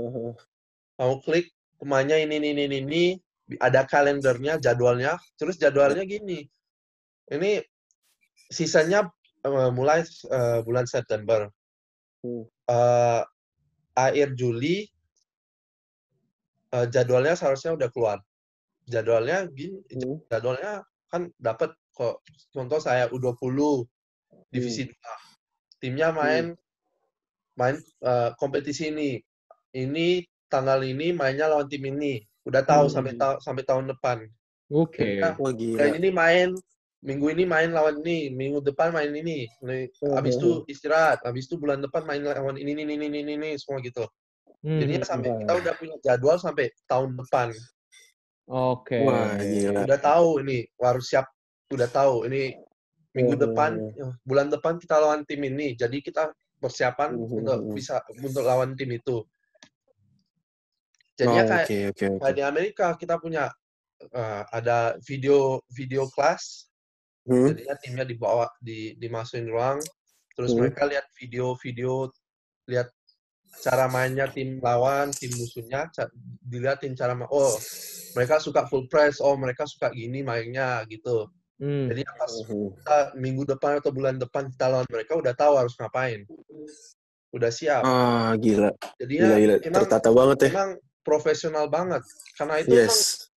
kamu 0.96 1.14
klik 1.26 1.50
pemainnya 1.76 2.16
ini 2.22 2.40
ini 2.40 2.48
ini 2.54 2.76
ini 2.80 3.04
ada 3.60 3.84
kalendernya, 3.84 4.56
jadwalnya, 4.56 5.20
terus 5.36 5.60
jadwalnya 5.60 6.06
gini. 6.08 6.48
Ini 7.28 7.60
sisanya 8.48 9.10
eh, 9.44 9.70
mulai 9.74 10.00
eh, 10.06 10.60
bulan 10.64 10.88
September. 10.88 11.52
Hmm. 12.24 12.48
Eh, 12.48 13.22
akhir 13.94 14.32
Juli 14.38 14.88
eh, 16.72 16.86
jadwalnya 16.88 17.36
seharusnya 17.36 17.76
udah 17.76 17.88
keluar. 17.92 18.18
Jadwalnya 18.88 19.48
gini, 19.52 19.80
Hmm. 19.92 20.20
jadwalnya 20.28 20.84
kan 21.12 21.28
dapat 21.36 21.72
kok 21.94 22.24
contoh 22.50 22.80
saya 22.80 23.06
U20 23.12 23.86
divisi 24.50 24.88
2. 24.88 24.94
Timnya 25.78 26.10
main 26.16 26.56
main 27.60 27.76
eh, 28.10 28.30
kompetisi 28.40 28.90
ini. 28.92 29.18
Ini 29.74 30.22
tanggal 30.52 30.80
ini 30.86 31.10
mainnya 31.16 31.50
lawan 31.52 31.66
tim 31.70 31.82
ini. 31.92 32.22
Udah 32.48 32.62
tahu 32.66 32.86
Hmm. 32.86 32.94
sampai 32.94 33.12
ta- 33.18 33.40
sampai 33.42 33.64
tahun 33.66 33.90
depan. 33.92 34.18
Oke. 34.80 35.08
Wah 35.40 35.52
gila 35.58 35.78
Dan 35.78 35.98
ini 35.98 36.08
main 36.14 36.48
minggu 37.04 37.26
ini 37.34 37.44
main 37.44 37.70
lawan 37.76 38.00
ini, 38.02 38.32
minggu 38.32 38.58
depan 38.64 38.88
main 38.96 39.12
ini. 39.12 39.44
Nih, 39.66 39.90
Habis 40.16 40.34
itu 40.40 40.64
istirahat, 40.72 41.20
habis 41.26 41.44
itu 41.50 41.56
bulan 41.60 41.82
depan 41.84 42.02
main 42.08 42.22
lawan 42.24 42.56
ini 42.56 42.72
ini 42.78 42.82
ini 42.96 43.06
ini, 43.10 43.20
ini 43.36 43.48
semua 43.60 43.78
gitu. 43.84 44.06
Hmm, 44.62 44.80
Jadinya 44.80 45.02
hmm, 45.04 45.06
sampai 45.06 45.30
hmm. 45.30 45.40
kita 45.40 45.52
udah 45.60 45.74
punya 45.80 45.96
jadwal 46.06 46.36
sampai 46.40 46.70
tahun 46.90 47.16
depan. 47.20 47.48
Oke. 48.46 49.02
wah 49.04 49.36
gila 49.50 49.84
Udah 49.84 49.98
tahu 50.00 50.42
ini, 50.42 50.66
harus 50.80 51.04
siap. 51.10 51.26
Udah 51.74 51.88
tahu 51.90 52.26
ini 52.30 52.54
minggu 53.16 53.34
Hmm. 53.34 53.44
depan, 53.44 53.78
ya, 53.94 54.10
bulan 54.26 54.48
depan 54.54 54.78
kita 54.82 54.96
lawan 55.02 55.22
tim 55.28 55.40
ini. 55.44 55.74
Jadi 55.78 56.02
kita 56.04 56.30
persiapan 56.64 57.12
Hmm. 57.20 57.44
untuk 57.44 57.58
bisa 57.76 58.00
untuk 58.16 58.40
lawan 58.40 58.72
tim 58.72 58.88
itu. 58.96 59.20
Jadinya 61.14 61.44
Oh, 61.44 61.48
kayak 61.52 61.66
oke 61.68 61.78
oke 61.92 62.06
kayak 62.24 62.34
di 62.34 62.42
Amerika 62.42 62.86
kita 62.96 63.20
punya 63.20 63.52
uh, 64.10 64.42
ada 64.50 64.96
video 65.04 65.60
video 65.70 66.08
kelas 66.08 66.72
Hmm, 67.24 67.48
jadinya 67.56 67.76
timnya 67.80 68.04
dibawa 68.04 68.52
di 68.60 68.92
dimasukin 69.00 69.48
ruang 69.48 69.80
terus 70.36 70.52
Hmm. 70.52 70.68
mereka 70.68 70.84
lihat 70.84 71.08
video-video 71.16 72.12
lihat 72.68 72.92
cara 73.64 73.88
mainnya 73.88 74.28
tim 74.28 74.60
lawan 74.60 75.08
tim 75.08 75.32
musuhnya 75.32 75.88
diliatin 76.44 76.92
cara 76.92 77.16
ma- 77.16 77.30
oh 77.32 77.56
mereka 78.12 78.36
suka 78.44 78.68
full 78.68 78.84
press 78.92 79.24
oh 79.24 79.40
mereka 79.40 79.64
suka 79.64 79.88
gini 79.88 80.20
mainnya 80.20 80.84
gitu 80.84 81.32
Hmm. 81.64 81.88
jadi 81.88 82.02
pas 82.04 82.28
Mhm. 82.44 82.76
kita 82.76 82.98
minggu 83.16 83.42
depan 83.48 83.80
atau 83.80 83.88
bulan 83.88 84.20
depan 84.20 84.52
kita 84.52 84.68
lawan 84.68 84.84
mereka 84.86 85.16
udah 85.16 85.32
tahu 85.32 85.54
harus 85.56 85.72
ngapain 85.74 86.28
udah 87.32 87.48
siap 87.48 87.80
Ah, 87.82 88.36
gila. 88.36 88.68
jadinya 88.94 89.24
Gila, 89.24 89.36
gila. 89.40 89.54
emang 89.64 89.80
Tertata 89.80 90.08
banget 90.12 90.36
ya. 90.38 90.50
emang 90.52 90.70
profesional 91.00 91.66
banget 91.66 92.02
karena 92.36 92.54
itu 92.60 92.68
emang 92.70 92.84
Yes. 92.84 93.32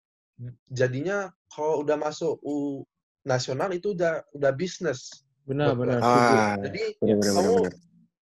jadinya 0.67 1.17
kalau 1.47 1.79
udah 1.79 1.95
masuk 1.95 2.35
U 2.41 2.81
nasional 3.21 3.69
itu 3.71 3.93
udah 3.93 4.25
udah 4.31 4.51
bisnis 4.51 5.23
Benar, 5.45 5.77
benar. 5.77 6.01
Ah, 6.01 6.57
jadi 6.57 6.97
benar 6.97 7.15
benar 7.15 7.31
kamu 7.31 7.53
benar. 7.61 7.73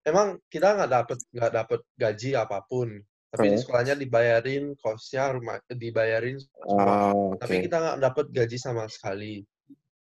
emang 0.04 0.28
kita 0.48 0.68
nggak 0.76 0.92
dapet 0.92 1.18
nggak 1.32 1.54
dapet 1.54 1.80
gaji 1.96 2.30
apa 2.36 2.60
pun 2.68 2.90
tapi 3.32 3.50
di 3.50 3.56
Oh. 3.56 3.62
sekolahnya 3.64 3.96
dibayarin 3.96 4.76
kosnya 4.78 5.32
rumah 5.32 5.58
dibayarin 5.66 6.38
semua 6.38 6.84
Ah, 6.84 7.16
oke. 7.16 7.40
tapi 7.40 7.56
kita 7.64 7.78
nggak 7.80 7.98
dapet 8.00 8.26
gaji 8.30 8.58
sama 8.58 8.84
sekali 8.86 9.42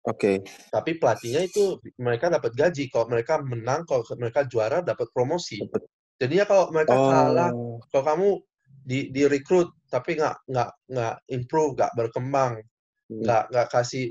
Oke. 0.05 0.45
tapi 0.69 1.01
pelatihnya 1.01 1.49
itu 1.49 1.81
mereka 1.97 2.29
dapat 2.29 2.53
gaji 2.53 2.93
kalau 2.93 3.09
mereka 3.09 3.41
menang 3.41 3.89
kalau 3.89 4.05
mereka 4.21 4.45
juara 4.45 4.85
dapat 4.85 5.09
promosi 5.17 5.65
Dapet. 5.65 5.89
jadinya 6.21 6.45
kalau 6.45 6.65
mereka 6.69 6.97
kalah 7.01 7.51
Oh, 7.57 7.81
kalau 7.89 8.05
kamu 8.05 8.29
di 8.85 9.09
di 9.09 9.25
rekrut 9.25 9.73
tapi 9.89 10.21
nggak 10.21 10.45
nggak 10.45 10.71
nggak 10.93 11.15
improve 11.33 11.73
nggak 11.77 11.93
berkembang 11.97 12.61
Hmm. 13.05 13.21
nggak 13.21 13.45
nggak 13.53 13.69
kasih 13.69 14.07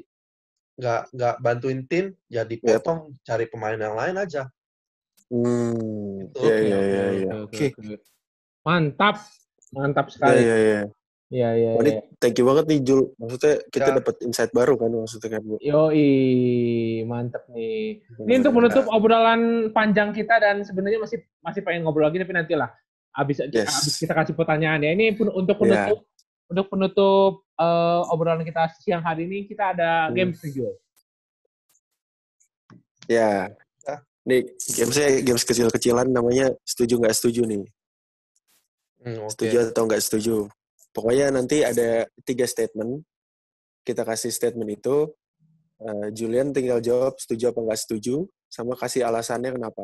nggak 0.77 1.01
nggak 1.17 1.35
bantuin 1.41 1.81
tim 1.89 2.05
ya 2.29 2.45
dipotong 2.45 3.17
cari 3.25 3.45
pemain 3.49 3.77
yang 3.77 3.97
lain 3.97 4.17
aja 4.17 4.49
Hmm. 5.33 6.29
Gitu. 6.29 6.45
Iya 6.45 6.53
Oke, 6.53 6.65
iya 6.65 7.05
iya 7.17 7.33
oke, 7.41 7.65
iya. 7.81 7.97
Mantap. 8.63 9.15
Mantap 9.73 10.05
Iya 10.07 10.13
sekali. 10.13 10.39
iya 10.45 10.55
iya. 10.61 10.81
Iya, 11.33 11.49
iya, 11.57 11.69
ini 11.81 11.91
iya. 11.97 12.01
thank 12.21 12.37
you 12.37 12.45
banget 12.45 12.69
nih 12.69 12.79
Jul. 12.85 13.09
Maksudnya 13.17 13.65
kita 13.73 13.89
Ya. 13.89 13.95
dapat 13.97 14.15
insight 14.21 14.53
baru 14.53 14.77
kan 14.77 14.93
maksudnya 14.93 15.29
kan 15.33 15.41
Bu. 15.41 15.57
Yoi, 15.57 16.09
mantep 17.09 17.41
nih. 17.49 18.05
Ini 18.21 18.33
untuk 18.45 18.53
menutup 18.53 18.85
obrolan 18.93 19.41
panjang 19.73 20.13
kita 20.13 20.37
dan 20.37 20.61
sebenarnya 20.61 21.01
masih 21.01 21.25
masih 21.41 21.65
pengen 21.65 21.89
ngobrol 21.89 22.05
lagi 22.05 22.21
tapi 22.21 22.37
nantilah 22.37 22.69
abis 23.17 23.41
Yes. 23.49 23.65
abis 23.65 23.97
kita 23.97 24.13
kasih 24.13 24.37
pertanyaan 24.37 24.85
ya. 24.85 24.93
Ini 24.93 25.17
pun 25.17 25.33
untuk 25.33 25.57
penutup 25.57 26.05
untuk 26.45 26.65
penutup 26.69 27.33
eh, 27.53 28.01
obrolan 28.13 28.45
kita 28.45 28.69
siang 28.77 29.01
hari 29.01 29.25
ini 29.25 29.49
kita 29.49 29.73
ada 29.73 30.09
Hmm. 30.09 30.13
game 30.13 30.31
studio. 30.37 30.69
Ya. 33.09 33.49
Ya. 33.83 33.95
Nih 34.23 34.47
gamesnya 34.77 35.19
games 35.21 35.43
kecil-kecilan 35.43 36.07
namanya 36.07 36.53
setuju 36.61 37.01
nggak 37.01 37.15
setuju 37.17 37.41
nih. 37.43 37.63
Hmm, 39.01 39.17
oke 39.25 39.33
Setuju 39.33 39.57
atau 39.73 39.83
nggak 39.83 39.99
setuju. 39.99 40.47
Pokoknya 40.93 41.33
nanti 41.33 41.65
ada 41.65 42.05
tiga 42.21 42.45
statement. 42.45 43.01
Kita 43.81 44.05
kasih 44.05 44.29
statement 44.29 44.69
itu. 44.79 45.09
eh, 45.83 46.07
Julian 46.15 46.55
tinggal 46.55 46.79
jawab 46.79 47.19
setuju 47.19 47.51
apa 47.51 47.59
nggak 47.59 47.81
setuju, 47.81 48.23
sama 48.47 48.71
kasih 48.77 49.03
alasannya 49.03 49.51
kenapa. 49.51 49.83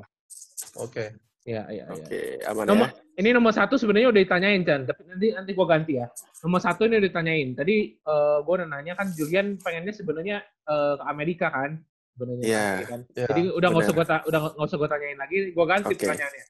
oke 0.80 1.18
Iya, 1.43 1.66
iya, 1.72 1.84
iya. 1.91 2.05
Oke, 2.05 2.22
aman 2.45 2.64
Nomor, 2.68 2.88
ya. 2.88 2.93
ini 3.18 3.30
nomor 3.34 3.51
satu 3.55 3.74
sebenarnya 3.76 4.14
udah 4.14 4.22
ditanyain 4.22 4.62
Chan, 4.62 4.86
tapi 4.86 5.01
nanti 5.10 5.28
nanti 5.34 5.51
gua 5.57 5.66
ganti 5.66 5.97
ya. 5.97 6.07
Nomor 6.45 6.62
satu 6.62 6.86
ini 6.86 7.01
udah 7.01 7.10
ditanyain. 7.10 7.49
Tadi 7.57 7.76
eh, 7.99 8.38
gua 8.45 8.53
udah 8.62 8.68
nanya 8.70 8.93
kan 8.93 9.10
Julian 9.12 9.57
pengennya 9.57 9.91
sebenarnya 9.91 10.38
eh, 10.45 10.93
ke 10.99 11.03
Amerika 11.10 11.47
kan, 11.49 11.82
sebenarnya. 12.14 12.43
Iya. 12.45 12.64
ya 12.70 12.86
kan? 12.88 13.01
Ya, 13.18 13.26
Jadi 13.34 13.41
udah 13.49 13.68
nggak 13.74 13.84
usah 13.84 13.95
ta- 14.05 14.26
udah 14.30 14.39
nggak 14.55 14.68
usah 14.70 14.78
gua 14.78 14.89
tanyain 14.93 15.18
lagi, 15.20 15.38
gua 15.51 15.66
ganti 15.66 15.89
Oke. 15.89 16.05
pertanyaannya. 16.05 16.45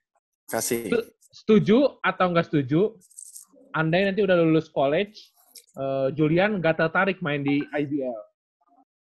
Kasih. 0.46 0.82
Setuju 1.32 1.78
atau 2.04 2.26
nggak 2.34 2.46
setuju? 2.50 2.82
Andai 3.74 4.10
nanti 4.10 4.26
udah 4.26 4.38
lulus 4.40 4.70
college, 4.70 5.30
eh, 5.78 6.08
Julian 6.18 6.58
nggak 6.58 6.78
tertarik 6.78 7.22
main 7.22 7.46
di 7.46 7.62
IBL. 7.62 8.20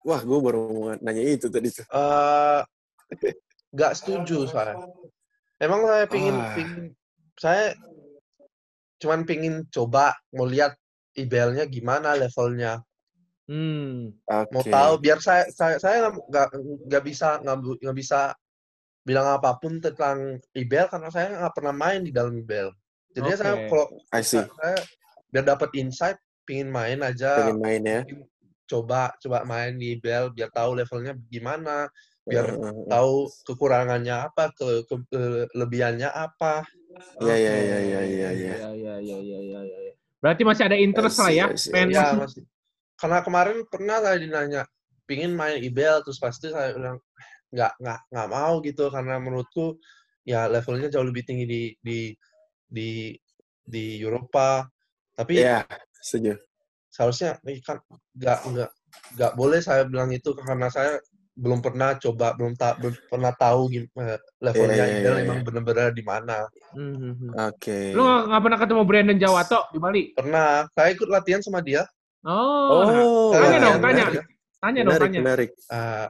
Wah, 0.06 0.22
gue 0.22 0.38
baru 0.38 0.58
mau 0.70 0.94
nanya 1.02 1.22
itu 1.22 1.50
tadi 1.50 1.68
tuh. 1.68 1.84
Eh, 1.88 2.60
nggak 3.74 3.92
setuju 3.98 4.46
saya 4.48 4.74
emang 5.60 5.84
saya 5.84 6.06
pingin, 6.08 6.36
Ah. 6.36 6.54
pingin 6.56 6.82
saya 7.36 7.76
cuman 8.96 9.28
pingin 9.28 9.54
coba 9.68 10.16
mau 10.32 10.48
lihat 10.48 10.72
IBL-nya 11.12 11.68
gimana 11.68 12.16
levelnya 12.16 12.80
Hmm. 13.46 14.10
Oke. 14.26 14.50
mau 14.50 14.64
tahu 14.66 14.92
biar 14.98 15.22
saya 15.22 15.46
saya 15.54 15.78
saya 15.78 16.10
nggak- 16.10 16.50
nggak 16.90 17.02
bisa 17.06 17.38
nggak 17.46 17.94
bisa 17.96 18.34
bilang 19.06 19.38
apa 19.38 19.54
pun 19.62 19.78
tentang 19.78 20.42
IBL 20.50 20.90
karena 20.90 21.08
saya 21.14 21.30
nggak 21.30 21.54
pernah 21.54 21.70
main 21.76 22.02
di 22.02 22.10
dalam 22.10 22.34
IBL 22.34 22.74
jadinya 23.16 23.36
saya 23.40 23.52
Oke. 23.56 23.68
kalau 23.72 23.86
I 24.12 24.20
see. 24.20 24.44
saya 24.44 24.76
biar 25.32 25.44
dapat 25.48 25.70
insight 25.74 26.18
pingin 26.44 26.68
main 26.68 27.00
aja 27.00 27.32
Pengen 27.40 27.58
main 27.64 27.82
ya. 27.82 28.00
coba 28.68 29.16
coba 29.18 29.42
main 29.42 29.74
di 29.74 29.96
IBL 29.96 30.30
biar 30.30 30.52
tahu 30.52 30.76
levelnya 30.76 31.16
gimana 31.32 31.88
biar 32.22 32.46
eh. 32.52 32.86
tahu 32.86 33.30
kekurangannya 33.46 34.28
apa 34.28 34.52
ke, 34.52 34.84
ke- 34.84 35.06
kelebihannya 35.50 36.10
apa 36.10 36.66
Iya, 37.20 37.36
iya, 37.36 37.52
iya, 37.52 37.78
iya, 37.78 38.00
iya, 38.00 38.00
iya. 38.00 38.54
Iya, 38.56 38.70
iya, 38.72 38.94
iya, 38.96 39.18
iya, 39.20 39.38
iya, 39.44 39.78
iya. 39.84 39.92
Berarti 40.16 40.42
masih 40.48 40.64
ada 40.64 40.76
interest 40.80 41.20
lah 41.20 41.28
ya. 41.28 41.46
Pengen 41.52 41.92
ya 41.92 42.16
masih- 42.16 42.20
masih 42.24 42.42
karena 42.96 43.18
kemarin 43.20 43.56
pernah 43.68 43.96
saya 44.00 44.16
dinanya 44.16 44.62
pingin 45.04 45.36
main 45.36 45.60
IBL 45.60 46.00
terus 46.00 46.16
pasti 46.16 46.48
saya 46.48 46.72
bilang 46.72 46.96
nggak 47.52 47.72
nggak 47.78 48.00
nggak 48.08 48.28
mau 48.32 48.54
gitu 48.64 48.88
karena 48.88 49.20
menurutku 49.20 49.76
ya 50.24 50.48
levelnya 50.48 50.88
jauh 50.88 51.04
lebih 51.04 51.22
tinggi 51.28 51.44
di 51.44 51.62
di 51.78 51.98
di 52.66 53.14
di 53.62 53.98
Eropa 53.98 54.66
tapi 55.12 55.40
Iya, 55.40 55.64
setuju. 55.96 56.36
seharusnya 56.86 57.36
ini 57.44 57.60
kan 57.60 57.80
nggak 58.14 58.38
nggak 58.46 58.70
nggak 59.16 59.32
boleh 59.34 59.60
saya 59.60 59.84
bilang 59.84 60.08
itu 60.10 60.32
karena 60.32 60.68
saya 60.68 60.96
belum 61.36 61.60
pernah 61.60 61.92
coba 62.00 62.32
belum 62.32 62.56
tak 62.56 62.80
belum 62.80 62.94
pernah 63.12 63.32
tahu 63.36 63.68
gimana 63.68 64.16
levelnya 64.40 64.72
Iya, 64.72 64.86
iya, 64.88 64.96
IBL 65.04 65.16
iya, 65.20 65.24
emang 65.28 65.40
benar-benar 65.44 65.92
di 65.92 66.00
mana 66.00 66.48
Hmm, 66.72 66.92
hmm, 66.92 67.14
hmm. 67.16 67.30
Oke. 67.52 67.92
Lu 67.92 68.04
nggak 68.04 68.42
pernah 68.44 68.58
ketemu 68.60 68.82
Brandon 68.84 69.18
Jawato 69.20 69.60
di 69.68 69.78
Bali? 69.78 70.02
pernah 70.12 70.64
saya 70.72 70.88
ikut 70.92 71.08
latihan 71.08 71.40
sama 71.40 71.60
dia 71.60 71.84
Oh, 72.26 72.82
nah. 72.82 73.04
Oh, 73.06 73.30
Tanya 73.30 73.46
Latihan 73.46 73.62
dong, 73.62 73.78
tanya. 73.78 74.04
tanya 74.58 74.80
dong, 74.82 74.90
menarik, 74.90 75.06
tanya. 75.06 75.20
menarik. 75.22 75.50
Eh, 75.54 76.06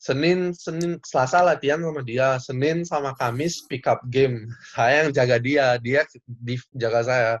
Senin 0.00 0.56
Senin 0.56 0.96
Selasa 1.04 1.44
latihan 1.44 1.76
sama 1.78 2.00
dia 2.00 2.40
Senin 2.40 2.82
sama 2.82 3.12
Kamis 3.12 3.68
pick 3.68 3.84
up 3.84 4.00
game 4.08 4.48
saya 4.72 5.04
yang 5.04 5.12
jaga 5.12 5.36
dia 5.36 5.76
dia 5.76 6.02
di 6.24 6.56
jaga 6.72 7.04
saya 7.04 7.32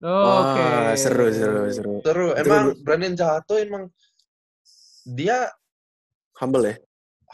Oh, 0.00 0.56
Oke. 0.56 0.64
Wah, 0.64 0.96
seru, 0.96 1.28
seru, 1.28 1.60
seru. 2.00 2.26
Itu 2.32 2.40
emang 2.40 2.72
lu- 2.72 2.78
Brandon 2.80 3.12
Jahato 3.12 3.60
emang 3.60 3.84
dia 5.06 5.52
Humble 6.40 6.64
ya? 6.66 6.76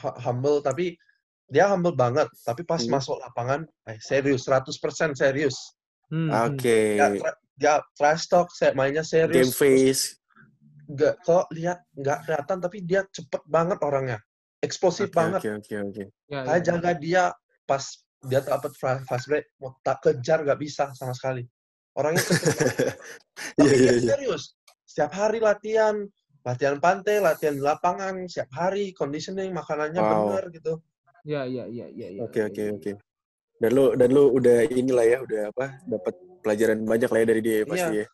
hu- 0.02 0.18
humble 0.18 0.58
tapi 0.60 0.98
dia 1.46 1.70
humble 1.70 1.94
banget 1.94 2.26
tapi 2.42 2.66
pas 2.66 2.82
Hmm. 2.82 2.90
masuk 2.92 3.22
lapangan 3.22 3.62
eh, 3.86 4.02
serius 4.02 4.44
100% 4.44 5.14
serius 5.14 5.54
Hmm, 6.10 6.26
hmm. 6.26 6.58
Oke. 6.58 6.98
dia, 6.98 7.08
tra- 7.14 7.38
dia 7.54 7.74
trash 7.94 8.26
talk 8.26 8.50
saya 8.50 8.74
mainnya 8.74 9.06
Game 9.06 9.46
serius 9.46 9.54
face. 9.54 10.18
nggak 10.86 11.22
kok 11.22 11.46
lihat 11.50 11.86
nggak 11.94 12.18
kelihatan 12.22 12.58
tapi 12.58 12.78
dia 12.82 13.06
cepet 13.06 13.42
banget 13.46 13.78
orangnya 13.78 14.18
eksplosif 14.66 15.08
Oke, 15.08 15.16
banget 15.16 15.40
oke, 15.40 15.50
oke, 15.62 15.74
oke. 15.86 16.04
Ya, 16.26 16.40
saya 16.42 16.58
ya. 16.58 16.64
jaga 16.74 16.90
dia 16.98 17.24
pas 17.64 17.82
dia 18.26 18.40
dapat 18.42 18.72
fa- 18.74 19.02
fast 19.06 19.30
break 19.30 19.46
mau 19.56 19.78
tak 19.80 20.02
kejar 20.02 20.42
nggak 20.42 20.58
bisa 20.58 20.90
sama 20.92 21.14
sekali 21.14 21.46
orangnya 21.94 22.20
tapi 23.56 23.62
Iya, 23.62 23.72
dia 23.72 23.78
iya, 23.78 23.92
iya. 23.94 24.10
serius 24.14 24.42
setiap 24.82 25.12
hari 25.14 25.38
latihan 25.38 26.02
latihan 26.42 26.76
pantai 26.78 27.18
latihan 27.18 27.54
di 27.54 27.62
lapangan 27.62 28.26
setiap 28.26 28.50
hari 28.54 28.90
conditioning 28.92 29.50
makanannya 29.50 30.00
Wow. 30.02 30.10
bener 30.12 30.44
gitu 30.52 30.74
Ya, 31.26 31.42
ya, 31.42 31.66
ya, 31.66 31.90
ya, 31.90 32.06
ya. 32.14 32.22
Oke, 32.22 32.38
ya, 32.38 32.46
oke, 32.46 32.62
ya. 32.62 32.70
oke. 32.70 32.90
Dan 33.58 33.70
lu 33.74 33.98
dan 33.98 34.14
lu 34.14 34.30
udah 34.30 34.62
inilah 34.70 35.02
ya, 35.02 35.18
udah 35.26 35.50
apa? 35.50 35.74
Dapat 35.82 36.14
pelajaran 36.38 36.78
banyak 36.86 37.10
lah 37.10 37.18
ya 37.18 37.26
dari 37.26 37.42
dia 37.42 37.56
ya, 37.58 37.64
pasti 37.66 37.90
Iya. 37.90 38.02
ya. 38.02 38.06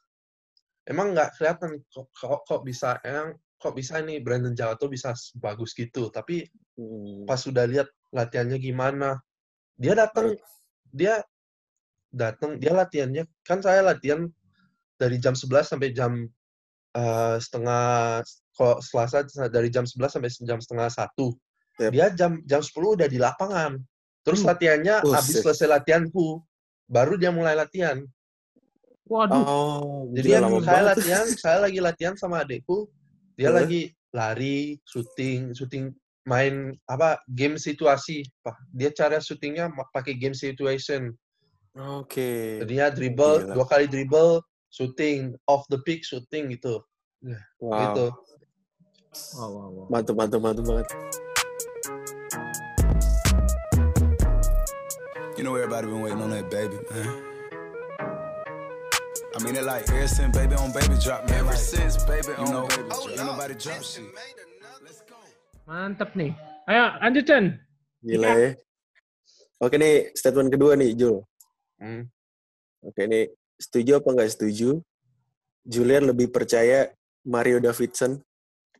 emang 0.88 1.06
nggak 1.12 1.28
kelihatan 1.36 1.70
kok, 1.92 2.08
kok 2.08 2.40
kok 2.48 2.60
bisa 2.64 2.96
emang 3.04 3.36
kok 3.62 3.78
bisa 3.78 4.02
ini 4.02 4.18
Brandon 4.18 4.50
Jawato 4.52 4.90
bisa 4.90 5.14
bagus 5.38 5.72
gitu 5.72 6.10
tapi 6.10 6.50
Hmm. 6.72 7.28
pas 7.28 7.36
sudah 7.36 7.68
lihat 7.68 7.84
latihannya 8.10 8.56
gimana 8.56 9.20
dia 9.76 9.92
datang 9.92 10.32
dia 10.88 11.20
datang 12.08 12.56
dia 12.56 12.72
latihannya 12.72 13.28
kan 13.44 13.60
saya 13.60 13.84
latihan 13.84 14.24
dari 14.96 15.20
jam 15.20 15.36
11 15.36 15.68
sampai 15.68 15.92
jam 15.92 16.24
eh, 16.92 17.36
setengah 17.36 18.24
kalau 18.52 18.80
Selasa 18.80 19.24
dari 19.48 19.68
jam 19.68 19.84
11 19.84 20.16
sampai 20.16 20.32
jam 20.42 20.58
setengah 20.58 20.88
satu 20.88 21.36
Yep. 21.76 21.90
dia 21.92 22.06
jam 22.12 22.32
jam 22.44 22.60
10 22.60 22.72
udah 22.96 23.08
di 23.08 23.16
lapangan 23.16 23.76
terus 24.24 24.40
Hmm. 24.40 24.52
latihannya 24.52 25.04
Buset. 25.04 25.12
habis 25.12 25.36
selesai 25.40 25.68
latihanku 25.72 26.40
baru 26.88 27.16
dia 27.16 27.32
mulai 27.32 27.52
latihan 27.52 28.00
Waduh. 29.02 29.44
Oh, 29.44 30.08
jadi 30.14 30.40
yang 30.40 30.48
lama 30.48 30.60
saya 30.62 30.72
banget. 30.72 30.88
latihan 30.96 31.26
saya 31.36 31.58
lagi 31.60 31.78
latihan 31.84 32.14
sama 32.16 32.40
adekku 32.40 32.88
dia 33.42 33.50
lagi 33.50 33.82
lari 34.14 34.78
syuting 34.86 35.50
syuting 35.50 35.90
main 36.30 36.78
apa 36.86 37.18
game 37.34 37.58
situasi. 37.58 38.22
Pak. 38.46 38.54
Dia 38.70 38.94
cara 38.94 39.18
syutingnya 39.18 39.74
pakai 39.90 40.14
game 40.14 40.38
situation. 40.38 41.10
Oke. 41.74 42.62
Jadinya 42.62 42.94
dribble, 42.94 43.48
Gila. 43.48 43.54
dua 43.58 43.66
kali 43.66 43.90
dribble, 43.90 44.44
shooting, 44.70 45.34
off 45.50 45.66
the 45.72 45.80
pick, 45.82 46.06
shooting 46.06 46.54
gitu. 46.54 46.78
Wow. 47.58 47.80
Gitu. 47.80 48.06
Wow, 49.34 49.50
wow, 49.50 49.68
wow. 49.72 49.86
Mantap, 49.90 50.14
mantap, 50.14 50.40
mantap 50.40 50.64
banget. 50.68 50.88
You 55.34 55.42
know 55.42 55.58
everybody 55.58 55.90
been 55.90 56.04
waiting 56.06 56.22
on 56.22 56.30
that 56.30 56.46
baby, 56.52 56.78
man. 56.92 57.31
I 59.32 59.38
mean 59.40 59.56
it 59.56 59.64
like 59.64 59.88
ever 59.88 60.04
since 60.04 60.28
baby 60.36 60.52
on 60.60 60.76
baby 60.76 60.92
drop, 61.00 61.24
man. 61.24 61.40
Ever 61.40 61.56
since 61.56 61.96
baby 62.04 62.36
on 62.36 62.52
know, 62.52 62.68
baby 62.68 62.88
drop. 62.92 63.08
Ain't 63.16 63.24
nobody 63.24 63.54
drop 63.56 63.80
shit. 63.80 64.04
Mantep 65.64 66.12
nih. 66.12 66.36
Ayo, 66.68 66.84
lanjut 67.00 67.24
Chen. 67.24 67.44
Gila 68.04 68.28
ya. 68.28 68.50
Oke 69.62 69.80
nih, 69.80 70.12
statement 70.12 70.52
kedua 70.52 70.76
nih, 70.76 70.92
Jul. 70.92 71.24
Hmm. 71.80 72.12
Oke 72.84 73.08
nih, 73.08 73.32
setuju 73.56 74.04
apa 74.04 74.08
nggak 74.12 74.30
setuju? 74.36 74.84
Julian 75.64 76.10
lebih 76.10 76.28
percaya 76.28 76.90
Mario 77.24 77.62
Davidson 77.62 78.18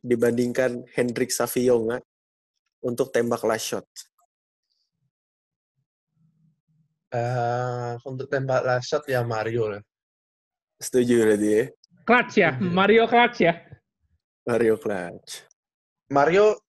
dibandingkan 0.03 0.83
Hendrik 0.91 1.31
Savionga 1.31 2.03
untuk 2.83 3.09
tembak 3.09 3.41
last 3.47 3.63
shot. 3.63 3.87
Eh, 7.15 7.93
untuk 8.03 8.27
tembak 8.27 8.61
last 8.67 8.91
shot 8.91 9.07
ya 9.07 9.23
Mario 9.23 9.71
lah. 9.71 9.81
Setuju 10.81 11.13
berarti 11.23 11.49
ya? 11.49 11.63
Clutch 12.03 12.33
ya, 12.35 12.49
Mario 12.59 13.05
Clutch 13.07 13.39
ya. 13.41 13.53
Mario 14.43 14.75
clutch. 14.75 15.47
Mario 16.11 16.59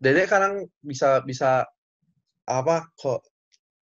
Dedek 0.00 0.26
kadang 0.26 0.66
bisa 0.82 1.20
bisa 1.22 1.62
apa 2.42 2.88
kok 2.98 3.22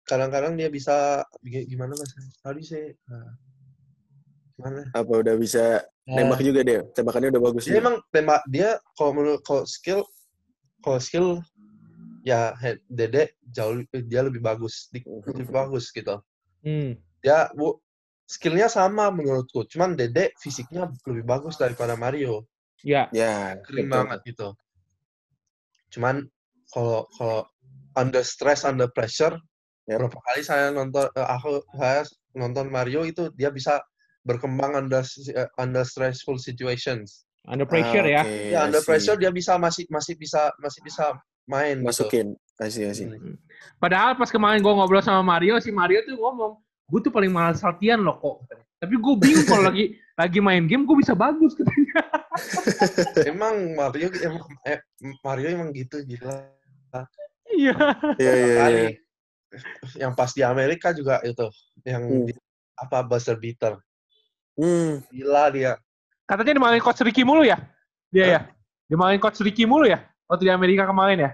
kadang-kadang 0.02 0.56
dia 0.58 0.66
bisa 0.66 1.22
gi- 1.44 1.68
gimana 1.68 1.94
mas 1.94 2.10
tadi 2.42 2.64
sih 2.64 2.90
nah, 3.06 3.38
gimana 4.58 4.80
Apa 4.90 5.12
udah 5.22 5.36
bisa 5.38 5.84
nembak 6.08 6.42
juga 6.42 6.60
dia? 6.66 6.80
Tembakannya 6.90 7.30
udah 7.36 7.42
bagus 7.52 7.68
dia 7.68 7.78
juga. 7.78 7.80
emang 7.84 7.96
tembak 8.10 8.42
dia 8.50 8.80
kalau 8.98 9.12
menurut 9.14 9.44
kalau 9.46 9.62
skill 9.68 10.02
kalau 10.82 10.98
skill 10.98 11.28
ya 12.26 12.56
Dedek 12.90 13.36
jauh 13.46 13.78
dia 14.08 14.24
lebih 14.26 14.40
bagus 14.42 14.88
lebih 14.90 15.52
bagus 15.52 15.92
gitu 15.92 16.18
Hmm. 16.58 16.98
dia 17.22 17.46
bu 17.54 17.78
skillnya 18.28 18.68
sama 18.68 19.08
menurutku 19.08 19.64
cuman 19.64 19.96
Dedek 19.96 20.36
fisiknya 20.36 20.92
lebih 21.08 21.24
bagus 21.24 21.56
daripada 21.56 21.96
Mario 21.96 22.44
Ya. 22.86 23.10
Ya, 23.10 23.58
betul. 23.66 23.90
banget 23.90 24.18
gitu. 24.22 24.48
Cuman 25.90 26.28
kalau 26.70 27.08
kalau 27.16 27.42
under 27.98 28.22
stress, 28.22 28.62
under 28.62 28.86
pressure, 28.92 29.34
Yep. 29.88 30.04
berapa 30.04 30.18
kali 30.20 30.42
saya 30.44 30.68
nonton, 30.68 31.08
eh, 31.16 31.24
aku 31.24 31.64
saya 31.72 32.04
nonton 32.36 32.68
Mario 32.68 33.08
itu 33.08 33.32
dia 33.32 33.48
bisa 33.48 33.80
berkembang 34.20 34.76
under 34.76 35.00
eh, 35.32 35.48
under 35.56 35.80
stressful 35.80 36.36
situations. 36.36 37.24
Under 37.48 37.64
pressure 37.64 38.04
Ah, 38.04 38.20
ya. 38.20 38.22
oke, 38.28 38.52
Ya 38.52 38.58
I 38.60 38.64
under 38.68 38.84
pressure 38.84 39.16
dia 39.16 39.32
bisa 39.32 39.56
masih 39.56 39.88
masih 39.88 40.14
bisa 40.20 40.52
masih 40.60 40.84
bisa 40.84 41.16
main. 41.48 41.80
gitu. 41.80 41.88
Masukin. 41.88 42.36
Asih, 42.60 42.92
asih. 42.92 43.08
Hmm. 43.08 43.40
Padahal 43.80 44.12
pas 44.20 44.28
kemarin 44.28 44.60
gue 44.60 44.68
ngobrol 44.68 45.00
sama 45.00 45.24
Mario, 45.24 45.56
si 45.62 45.72
Mario 45.72 46.04
tuh 46.04 46.20
ngomong, 46.20 46.60
gue 46.88 47.00
tuh 47.04 47.12
paling 47.12 47.28
malas 47.28 47.60
latihan 47.60 48.00
loh 48.00 48.16
kok. 48.16 48.36
Tapi 48.78 48.94
gue 48.94 49.14
bingung 49.18 49.44
kalau 49.44 49.68
lagi 49.68 49.84
lagi 50.14 50.38
main 50.40 50.64
game 50.64 50.86
gue 50.86 50.96
bisa 50.96 51.12
bagus 51.12 51.52
katanya. 51.52 52.00
Emang 53.30 53.74
Mario 53.74 54.08
emang 54.22 54.46
eh, 54.64 54.78
Mario 55.20 55.46
emang 55.50 55.68
gitu 55.74 56.00
gila. 56.02 56.46
Iya. 57.48 57.74
Iya, 58.16 58.32
iya, 58.32 58.66
iya. 58.70 58.90
Yang 59.98 60.12
pas 60.14 60.30
di 60.30 60.42
Amerika 60.44 60.92
juga 60.92 61.18
itu 61.24 61.48
yang 61.82 62.04
Hmm. 62.04 62.24
di- 62.28 62.36
apa 62.78 63.02
buzzer 63.02 63.34
beater. 63.34 63.74
Hmm, 64.54 65.02
Gila 65.10 65.50
dia. 65.50 65.72
Katanya 66.22 66.58
dimainin 66.58 66.82
coach 66.82 67.02
Ricky 67.02 67.26
mulu 67.26 67.42
ya? 67.42 67.58
Dia 68.14 68.26
ya? 68.26 68.40
Dimainin 68.86 69.18
coach 69.18 69.42
Ricky 69.42 69.66
mulu 69.66 69.86
ya? 69.90 70.06
Waktu 70.30 70.46
di 70.46 70.52
Amerika 70.54 70.86
kemarin 70.86 71.26
ya? 71.26 71.30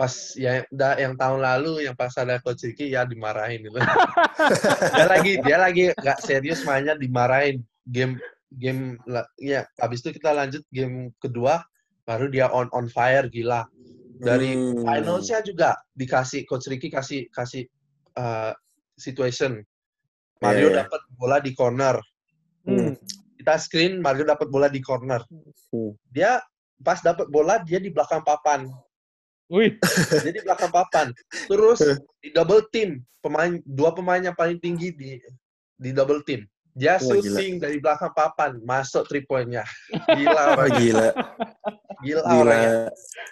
Pas 0.00 0.32
ya 0.32 0.64
da, 0.72 0.96
yang 0.96 1.12
tahun 1.12 1.44
lalu 1.44 1.84
yang 1.84 1.92
pas 1.92 2.08
ada 2.16 2.40
coach 2.40 2.64
Ricky 2.64 2.88
ya 2.96 3.04
dimarahin 3.04 3.68
gitu. 3.68 3.76
dia 4.96 5.04
lagi 5.04 5.32
dia 5.44 5.56
lagi 5.60 5.84
nggak 5.92 6.18
serius 6.24 6.64
mainnya 6.64 6.96
dimarahin 6.96 7.60
game 7.84 8.16
game 8.56 8.96
ya 9.36 9.68
habis 9.76 10.00
itu 10.00 10.16
kita 10.16 10.32
lanjut 10.32 10.64
game 10.72 11.12
kedua 11.20 11.60
baru 12.08 12.32
dia 12.32 12.48
on 12.48 12.72
on 12.72 12.88
fire 12.88 13.28
gila 13.28 13.68
dari 14.24 14.56
Hmm. 14.56 14.88
finalsnya 14.88 15.44
juga 15.44 15.76
dikasih 15.92 16.48
coach 16.48 16.64
Ricky 16.72 16.88
kasih 16.88 17.28
kasih 17.28 17.68
uh, 18.16 18.56
situation 18.96 19.60
Mario 20.40 20.72
Iya, 20.72 20.72
iya. 20.72 20.80
dapat 20.88 21.00
bola 21.12 21.36
di 21.44 21.52
corner 21.52 22.00
Hmm. 22.64 22.96
kita 23.36 23.60
screen 23.60 24.00
Mario 24.00 24.24
dapat 24.24 24.48
bola 24.48 24.72
di 24.72 24.80
corner 24.80 25.20
Hmm. 25.68 25.92
dia 26.08 26.40
pas 26.80 26.96
dapat 27.04 27.28
bola 27.28 27.60
dia 27.60 27.76
di 27.76 27.92
belakang 27.92 28.24
papan 28.24 28.64
Wih. 29.50 29.74
dia 30.24 30.32
di 30.32 30.42
belakang 30.46 30.70
papan. 30.70 31.10
Terus 31.50 31.82
di 32.22 32.30
double 32.30 32.70
team, 32.70 33.02
pemain 33.18 33.58
dua 33.66 33.90
pemain 33.90 34.22
yang 34.22 34.36
paling 34.38 34.62
tinggi 34.62 34.94
di 34.94 35.18
di 35.74 35.90
double 35.90 36.22
team. 36.22 36.46
Dia 36.70 36.96
Wah, 36.96 37.02
shooting 37.02 37.58
dari 37.58 37.82
belakang 37.82 38.14
papan, 38.14 38.62
masuk 38.62 39.02
three 39.10 39.26
point-nya. 39.26 39.66
Gila 40.16 40.54
gila. 40.78 41.10
Gila, 41.98 42.22
Gila. 42.22 42.22
orangnya. 42.30 42.72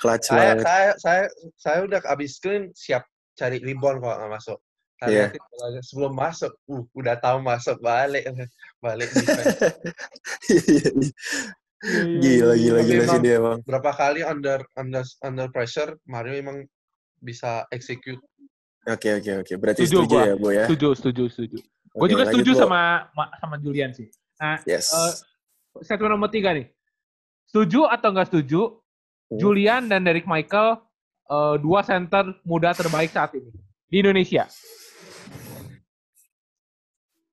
Clutch 0.03 0.27
Saya, 0.27 0.59
banget. 0.59 0.64
saya 0.66 0.91
saya 0.99 1.23
saya 1.55 1.79
udah 1.87 2.01
habis 2.03 2.35
screen 2.35 2.75
siap 2.75 3.07
cari 3.39 3.62
rebound 3.62 4.03
kalau 4.03 4.19
nggak 4.19 4.33
masuk. 4.35 4.59
Saya 4.99 5.31
liatin 5.31 5.43
bolanya. 5.55 5.81
sebelum 5.87 6.12
masuk, 6.19 6.53
uh, 6.66 6.83
udah 6.91 7.14
tahu 7.23 7.39
masuk 7.39 7.79
balik 7.79 8.27
balik 8.85 9.09
defense. 9.14 9.55
Gila, 12.18 12.53
gila, 12.55 12.79
Tapi 12.83 12.89
gila 12.91 13.03
sih 13.03 13.09
emang- 13.09 13.22
dia 13.22 13.35
emang. 13.39 13.59
Berapa 13.62 13.91
kali 13.93 14.20
under 14.22 14.61
under 14.74 15.05
under 15.22 15.47
pressure 15.49 15.95
Mario 16.05 16.35
emang 16.35 16.66
bisa 17.18 17.66
execute. 17.70 18.18
Oke, 18.85 19.14
oke, 19.14 19.33
oke. 19.43 19.53
Berarti 19.57 19.85
Setuju 19.85 19.97
setuju, 20.03 20.14
gua. 20.14 20.22
ya, 20.24 20.35
Bu 20.35 20.49
ya? 20.51 20.64
Setuju, 20.66 20.89
setuju, 20.95 21.24
setuju. 21.29 21.59
Gue 21.89 22.05
Oke, 22.05 22.11
juga 22.11 22.24
setuju 22.26 22.51
Bu. 22.53 22.59
sama 22.59 22.81
ma- 23.12 23.33
sama 23.37 23.57
Julian 23.59 23.91
sih. 23.93 24.09
Nah, 24.39 24.59
Yes. 24.64 24.91
eh, 24.91 25.12
statement 25.83 26.14
nomor 26.14 26.31
tiga 26.31 26.51
nih. 26.51 26.66
Setuju 27.47 27.87
atau 27.87 28.09
nggak 28.11 28.29
setuju? 28.29 28.81
Hmm. 29.29 29.37
Julian 29.37 29.87
dan 29.87 30.03
Derek 30.03 30.24
Michael 30.24 30.79
eh, 31.29 31.57
dua 31.59 31.83
center 31.83 32.33
muda 32.43 32.72
terbaik 32.72 33.12
saat 33.12 33.37
ini 33.37 33.53
di 33.87 33.97
Indonesia. 34.01 34.49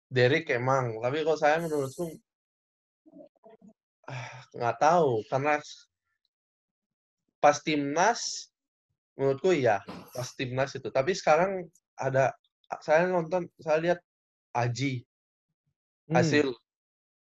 Derek 0.08 0.48
emang, 0.50 1.02
tapi 1.02 1.26
kalau 1.26 1.36
saya 1.36 1.60
menurutku 1.60 2.08
ah, 2.08 2.12
nggak 4.58 4.78
tahu 4.80 5.22
karena 5.30 5.60
pas 7.42 7.58
timnas 7.62 8.50
menurutku 9.16 9.54
iya 9.54 9.82
pas 10.12 10.28
timnas 10.34 10.74
itu. 10.74 10.88
Tapi 10.90 11.12
sekarang 11.14 11.68
ada 11.96 12.34
saya 12.82 13.06
nonton 13.08 13.46
saya 13.62 13.78
lihat 13.82 14.00
Aji 14.56 15.04
Hmm. 16.06 16.22
hasil 16.22 16.54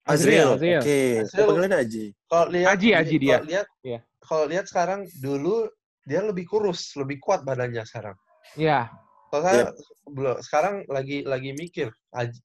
Azriel. 0.05 0.53
Azriel. 0.61 0.81
Oke. 0.86 1.25
Azriel. 1.25 1.41
Oh, 1.41 1.47
panggilannya 1.49 1.79
Aji. 1.81 2.05
kalau 2.29 2.45
lihat 2.53 2.69
Aji, 2.77 2.89
Aji 2.93 3.15
dia. 3.17 3.38
kalau 3.41 3.49
lihat 3.49 3.67
Iya. 3.81 3.99
kalau 4.21 4.45
lihat 4.45 4.65
sekarang 4.69 4.99
dulu 5.17 5.65
dia 6.05 6.21
lebih 6.21 6.45
kurus 6.45 6.93
lebih 6.93 7.17
kuat 7.17 7.41
badannya 7.41 7.81
sekarang. 7.81 8.13
Ya, 8.53 8.93
Kalau 9.33 9.41
saya 9.41 9.73
belum 10.05 10.38
sekarang 10.45 10.86
lagi 10.86 11.25
lagi 11.25 11.57
mikir 11.57 11.89
Aji, 12.13 12.38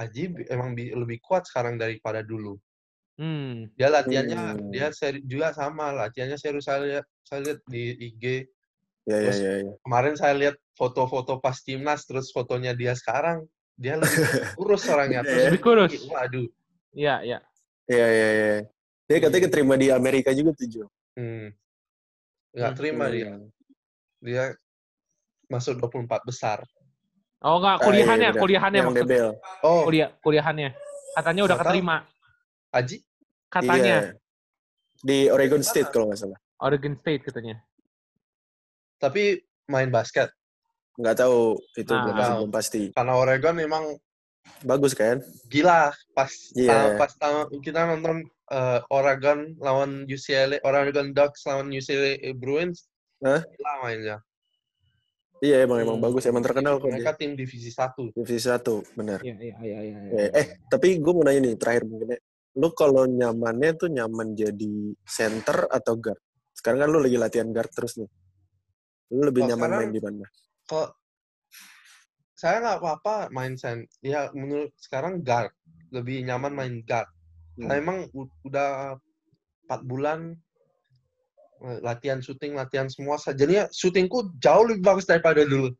Aji 0.00 0.22
emang 0.48 0.72
bi- 0.72 0.96
lebih 0.96 1.20
kuat 1.20 1.44
sekarang 1.44 1.76
daripada 1.76 2.24
dulu. 2.24 2.56
Hmm. 3.16 3.74
Dia 3.74 3.88
latihannya 3.88 4.38
Hmm. 4.56 4.70
dia 4.70 4.88
seri 4.90 5.20
juga 5.22 5.52
sama 5.52 5.92
latihannya 5.92 6.36
serius 6.36 6.64
saya 6.64 6.80
lihat 6.82 7.04
saya 7.22 7.40
lihat 7.42 7.60
di 7.66 7.82
IG 8.06 8.24
Ya, 9.06 9.14
ya, 9.16 9.30
Terus- 9.30 9.38
ya, 9.38 9.52
ya. 9.62 9.72
kemarin 9.86 10.14
saya 10.14 10.34
lihat 10.34 10.56
foto-foto 10.74 11.38
pas 11.38 11.54
timnas 11.56 12.02
terus 12.02 12.34
fotonya 12.34 12.74
dia 12.74 12.90
sekarang 12.90 13.46
dia 13.72 13.94
lebih 13.94 14.10
kurus 14.58 14.82
orangnya 14.86 15.22
Iya, 15.22 15.30
terus 15.30 15.44
Lebih 15.46 15.60
kurus. 15.62 15.92
waduh 16.06 16.48
Iya, 16.90 17.14
iya. 17.22 17.38
Ya, 17.86 18.06
ya, 18.08 18.28
ya. 18.34 18.54
Dia 19.06 19.16
katanya 19.22 19.46
keterima 19.46 19.78
di 19.78 19.94
Amerika 19.94 20.34
juga 20.34 20.50
tuh, 20.52 20.66
Jo. 20.66 20.84
hmm, 21.14 21.54
nggak 22.50 22.72
Hmm. 22.72 22.78
terima 22.82 23.04
dia 23.06 23.30
dia 24.18 24.44
masuk 25.46 25.78
24 25.78 26.26
besar 26.26 26.58
Oh 27.38 27.62
enggak, 27.62 27.78
Ah, 27.78 27.78
iya, 27.78 27.86
kuliahannya, 27.86 28.30
kuliahannya 28.34 28.80
Yang 28.80 28.88
maksud 28.90 29.06
debel. 29.06 29.28
oh 29.62 29.82
kuliah 29.86 30.08
kuliahannya. 30.18 30.70
Katanya 31.14 31.42
udah 31.46 31.56
tahu. 31.56 31.62
keterima. 31.62 31.96
Aji 32.76 32.96
Katanya 33.48 34.12
Iya. 34.12 34.20
Di 34.98 35.18
Oregon 35.28 35.62
State 35.62 35.88
kalau 35.88 36.08
nggak 36.08 36.18
salah. 36.18 36.38
Oregon 36.58 36.94
State 36.94 37.22
katanya. 37.22 37.56
tapi 38.96 39.36
main 39.66 39.92
basket 39.92 40.32
Nggak 40.96 41.16
tahu 41.20 41.60
itu 41.76 41.92
Nah. 41.92 42.04
belum, 42.08 42.16
belum 42.16 42.50
pasti. 42.50 42.82
karena 42.90 43.12
Oregon 43.14 43.54
memang 43.54 43.84
bagus 44.62 44.96
kan? 44.96 45.20
Gila 45.46 45.92
pas 46.10 46.32
ta- 46.56 46.96
pas 46.96 47.12
ta- 47.12 47.50
kita 47.60 47.84
nonton 47.86 48.24
eh, 48.46 48.80
Oregon 48.88 49.52
lawan 49.58 50.06
UCLA, 50.06 50.62
Oregon 50.62 51.12
Ducks 51.12 51.44
lawan 51.44 51.68
UCLA 51.68 52.32
Bruins. 52.32 52.88
Hah? 53.20 53.42
Gila 53.42 53.72
mainnya. 53.82 54.16
Iya 55.44 55.68
emang 55.68 55.84
emang 55.84 55.98
bagus, 56.00 56.24
emang 56.24 56.40
terkenal 56.40 56.80
kok 56.80 56.88
Mereka 56.88 57.12
dia. 57.12 57.20
tim 57.20 57.36
divisi 57.36 57.68
satu. 57.68 58.08
Divisi 58.16 58.48
satu, 58.48 58.80
benar. 58.96 59.20
Iya, 59.20 59.36
iya, 59.36 59.54
iya, 59.60 59.78
iya. 59.82 59.98
iya. 60.08 60.16
Eh, 60.16 60.30
eh, 60.32 60.46
tapi 60.64 60.96
gue 60.96 61.12
mau 61.12 61.20
nanya 61.20 61.44
nih 61.44 61.60
terakhir 61.60 61.84
mungkin 61.84 62.16
ya. 62.16 62.18
Lu 62.56 62.72
kalau 62.72 63.04
nyamannya 63.04 63.76
tuh 63.76 63.92
nyaman 63.92 64.32
jadi 64.32 64.72
center 65.04 65.68
atau 65.68 66.00
guard? 66.00 66.20
Sekarang 66.56 66.80
kan 66.80 66.88
lu 66.88 67.04
lagi 67.04 67.20
latihan 67.20 67.52
guard 67.52 67.68
terus 67.68 68.00
nih. 68.00 68.08
Lu 69.12 69.20
lebih 69.22 69.44
Oh, 69.44 69.48
nyaman 69.52 69.60
sekarang- 69.68 69.80
main 69.84 69.92
di 69.92 70.00
mana? 70.00 70.24
Kalau 70.66 70.88
saya 72.32 72.56
nggak 72.60 72.76
apa-apa 72.80 73.14
main 73.30 73.54
sen, 73.56 73.84
ya 74.00 74.28
menurut 74.32 74.72
sekarang 74.76 75.20
guard 75.20 75.52
lebih 75.92 76.24
nyaman 76.24 76.52
main 76.52 76.74
guard. 76.82 77.08
Hmm. 77.56 77.68
Karena 77.68 77.74
emang 77.76 77.98
udah 78.42 78.96
empat 79.64 79.80
bulan 79.84 80.20
eh, 81.56 81.80
latihan 81.80 82.20
syuting, 82.20 82.52
latihan 82.52 82.84
semua. 82.84 83.16
Jadinya 83.16 83.64
syutingku 83.72 84.36
jauh 84.36 84.68
lebih 84.68 84.84
bagus 84.84 85.08
daripada 85.08 85.40
dulu. 85.40 85.72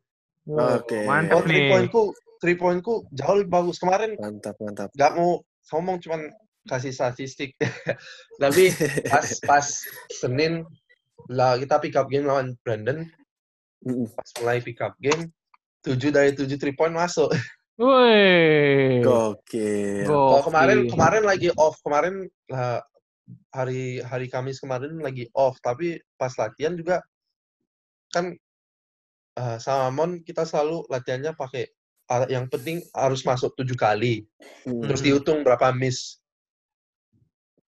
Oke. 0.49 1.05
Mantap 1.05 1.37
Oh, 1.37 1.43
three 1.45 1.61
nih. 1.61 1.69
pointku, 1.69 2.01
three 2.41 2.57
pointku 2.57 2.93
jauh 3.13 3.37
lebih 3.37 3.53
bagus. 3.53 3.77
Kemarin 3.77 4.17
Mantap, 4.17 4.57
mantap. 4.57 4.89
nggak 4.93 5.11
mau 5.13 5.37
ngomong 5.69 6.01
cuman 6.01 6.21
kasih 6.67 6.91
statistik. 6.93 7.55
Tapi 8.43 8.69
pas 9.07 9.25
pas 9.49 9.65
Senin 10.11 10.67
lah 11.31 11.57
kita 11.57 11.81
pick 11.81 11.95
up 11.97 12.07
game 12.07 12.27
lawan 12.27 12.53
Brandon, 12.61 13.07
pas 14.13 14.29
mulai 14.39 14.61
pick 14.61 14.79
up 14.83 14.93
game, 15.01 15.31
7 15.83 16.13
dari 16.13 16.31
7 16.35 16.45
three 16.59 16.75
point 16.75 16.93
masuk. 16.93 17.31
Woi. 17.81 19.05
Gokil. 19.05 20.09
Kalau 20.09 20.41
kemarin 20.41 20.89
kemarin 20.89 21.23
lagi 21.23 21.53
off, 21.61 21.77
kemarin 21.85 22.25
lah, 22.49 22.81
hari 23.53 24.01
hari 24.01 24.27
Kamis 24.31 24.57
kemarin 24.57 24.97
lagi 24.97 25.29
off, 25.37 25.61
tapi 25.61 26.01
pas 26.17 26.33
latihan 26.41 26.73
juga 26.73 27.05
kan 28.09 28.33
eh, 29.37 29.57
sama 29.61 29.93
Mon 29.93 30.11
kita 30.25 30.41
selalu 30.47 30.89
latihannya 30.89 31.37
pakai 31.37 31.69
yang 32.31 32.47
penting 32.47 32.79
harus 32.95 33.21
masuk 33.27 33.51
tujuh 33.59 33.75
kali, 33.75 34.23
Hmm. 34.63 34.79
terus 34.87 35.03
dihitung 35.03 35.43
berapa 35.43 35.75
miss. 35.75 36.23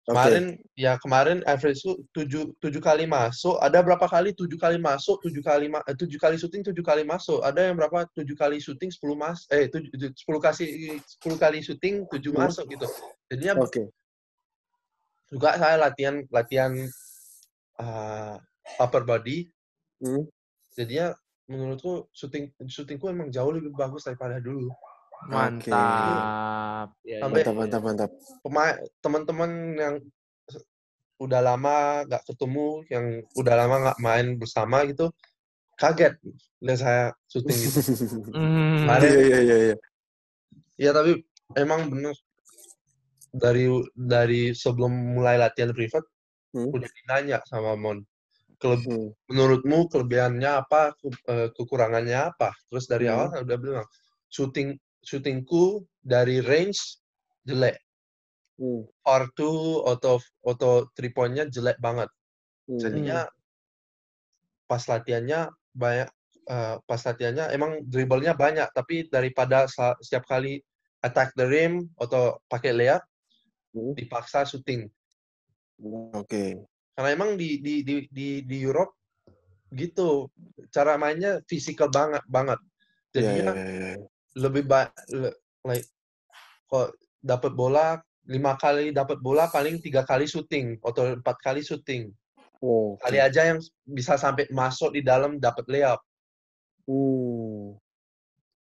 Kemarin 0.05 0.61
ya 0.77 1.01
kemarin 1.01 1.41
average 1.49 1.81
tujuh 2.13 2.53
tujuh 2.61 2.83
kali 2.85 3.09
masuk. 3.09 3.57
Ada 3.65 3.81
berapa 3.81 4.05
kali 4.05 4.37
tujuh 4.37 4.61
kali 4.61 4.77
masuk, 4.77 5.17
tujuh 5.25 5.41
kali 5.41 5.73
ma 5.73 5.81
eh, 5.89 5.97
tujuh 5.97 6.21
kali 6.21 6.37
syuting, 6.37 6.61
tujuh 6.61 6.85
kali 6.85 7.09
masuk. 7.09 7.41
Ada 7.41 7.73
yang 7.73 7.81
berapa 7.81 8.05
tujuh 8.13 8.37
kali 8.37 8.61
syuting, 8.61 8.93
sepuluh 8.93 9.17
mas 9.17 9.49
eh 9.49 9.65
tujuh 9.73 10.13
sepuluh 10.13 10.45
kasih 10.45 11.01
sepuluh 11.09 11.41
kali 11.41 11.65
syuting, 11.65 12.05
tujuh 12.13 12.37
masuk 12.37 12.69
gitu. 12.69 12.85
Jadinya 13.33 13.65
Oke. 13.65 13.89
juga 15.33 15.57
saya 15.57 15.81
latihan 15.81 16.21
latihan 16.29 16.77
uh, 17.81 18.37
upper 18.77 19.09
body. 19.09 19.49
Hmm. 20.05 20.29
Jadinya 20.77 21.17
menurutku 21.49 22.13
syuting 22.13 22.53
syutingku 22.69 23.09
emang 23.09 23.33
jauh 23.33 23.57
lebih 23.57 23.73
bagus 23.73 24.05
daripada 24.05 24.37
dulu. 24.37 24.69
Mantap. 25.27 26.89
Ya, 27.03 27.19
Sampai- 27.25 27.41
ya, 27.41 27.51
Mantap, 27.51 27.55
mantap, 27.57 27.83
mantap. 27.83 28.11
Pemain 28.43 28.75
teman-teman 29.01 29.51
yang 29.75 29.95
udah 31.17 31.41
lama 31.41 31.75
nggak 32.05 32.23
ketemu, 32.27 32.69
yang 32.91 33.05
udah 33.35 33.55
lama 33.55 33.75
nggak 33.89 33.99
main 34.03 34.27
bersama 34.37 34.83
gitu, 34.85 35.09
kaget 35.79 36.19
lihat 36.61 36.79
saya 36.81 37.05
syuting 37.31 37.59
gitu. 37.59 37.81
Kemarin- 38.35 39.09
Iya, 39.09 39.21
iya, 39.23 39.39
iya, 39.41 39.57
iya. 39.71 39.77
Ya 40.75 40.91
tapi 40.91 41.23
emang 41.55 41.87
bener 41.87 42.13
dari 43.31 43.67
dari 43.95 44.51
sebelum 44.53 44.91
mulai 45.15 45.39
latihan 45.39 45.71
privat 45.71 46.03
Hmm. 46.51 46.71
udah 46.71 46.87
ditanya 46.87 47.39
sama 47.47 47.75
Mon 47.75 48.03
"Kele- 48.59 48.79
Hmm. 48.83 49.11
menurutmu 49.27 49.91
kelebihannya 49.91 50.47
apa 50.63 50.95
ke- 50.95 51.11
eh, 51.27 51.49
kekurangannya 51.51 52.31
apa 52.31 52.55
terus 52.71 52.87
dari 52.87 53.07
Hmm. 53.07 53.15
awal 53.15 53.27
saya 53.31 53.43
udah 53.43 53.59
bilang 53.59 53.87
shooting 54.31 54.79
shootingku 55.05 55.85
dari 56.01 56.41
range 56.41 57.01
jelek 57.45 57.79
Hmm. 58.55 58.87
far 59.03 59.27
two 59.35 59.83
atau 59.83 60.23
atau 60.47 60.87
three 60.95 61.11
pointnya 61.11 61.51
jelek 61.51 61.75
banget 61.83 62.07
Hmm. 62.71 62.79
jadinya 62.79 63.27
pas 64.71 64.79
latihannya 64.87 65.51
banyak 65.75 66.09
eh, 66.47 66.77
pas 66.87 67.01
latihannya 67.03 67.51
emang 67.51 67.83
dribblenya 67.83 68.39
banyak 68.39 68.71
tapi 68.71 69.11
daripada 69.11 69.67
setiap 70.01 70.25
kali 70.31 70.63
attack 71.03 71.35
the 71.35 71.45
rim 71.45 71.91
atau 71.99 72.39
pakai 72.47 72.73
layup 72.73 73.03
Hmm. 73.75 73.91
dipaksa 73.99 74.47
shooting 74.47 74.87
Oke. 76.15 76.63
karena 76.95 77.11
emang 77.11 77.35
di 77.35 77.59
di 77.59 77.83
di 77.83 78.07
di, 78.07 78.29
di 78.47 78.57
Europe 78.63 78.95
gitu 79.75 80.31
cara 80.71 80.95
mainnya 80.95 81.43
fisikal 81.51 81.91
banget 81.91 82.23
banget 82.31 82.63
Iya, 83.11 83.19
jadinya 83.19 83.51
iya, 83.51 83.67
iya. 83.67 83.95
Lebih 84.35 84.67
baik 84.67 84.91
like 85.65 85.87
kok 86.69 86.95
dapat 87.23 87.53
bola 87.55 87.99
lima 88.27 88.57
kali 88.57 88.91
dapat 88.91 89.21
bola 89.21 89.47
paling 89.49 89.79
tiga 89.81 90.03
kali 90.03 90.25
syuting 90.29 90.81
atau 90.81 91.15
empat 91.17 91.37
kali 91.41 91.61
syuting 91.65 92.11
Oh, 92.65 92.97
kali 92.97 93.21
aja 93.21 93.45
yang 93.53 93.61
bisa 93.85 94.17
sampai 94.17 94.49
masuk 94.49 94.97
di 94.97 95.05
dalam 95.05 95.37
dapat 95.37 95.69
layup 95.69 96.01
Hmm. 96.85 97.81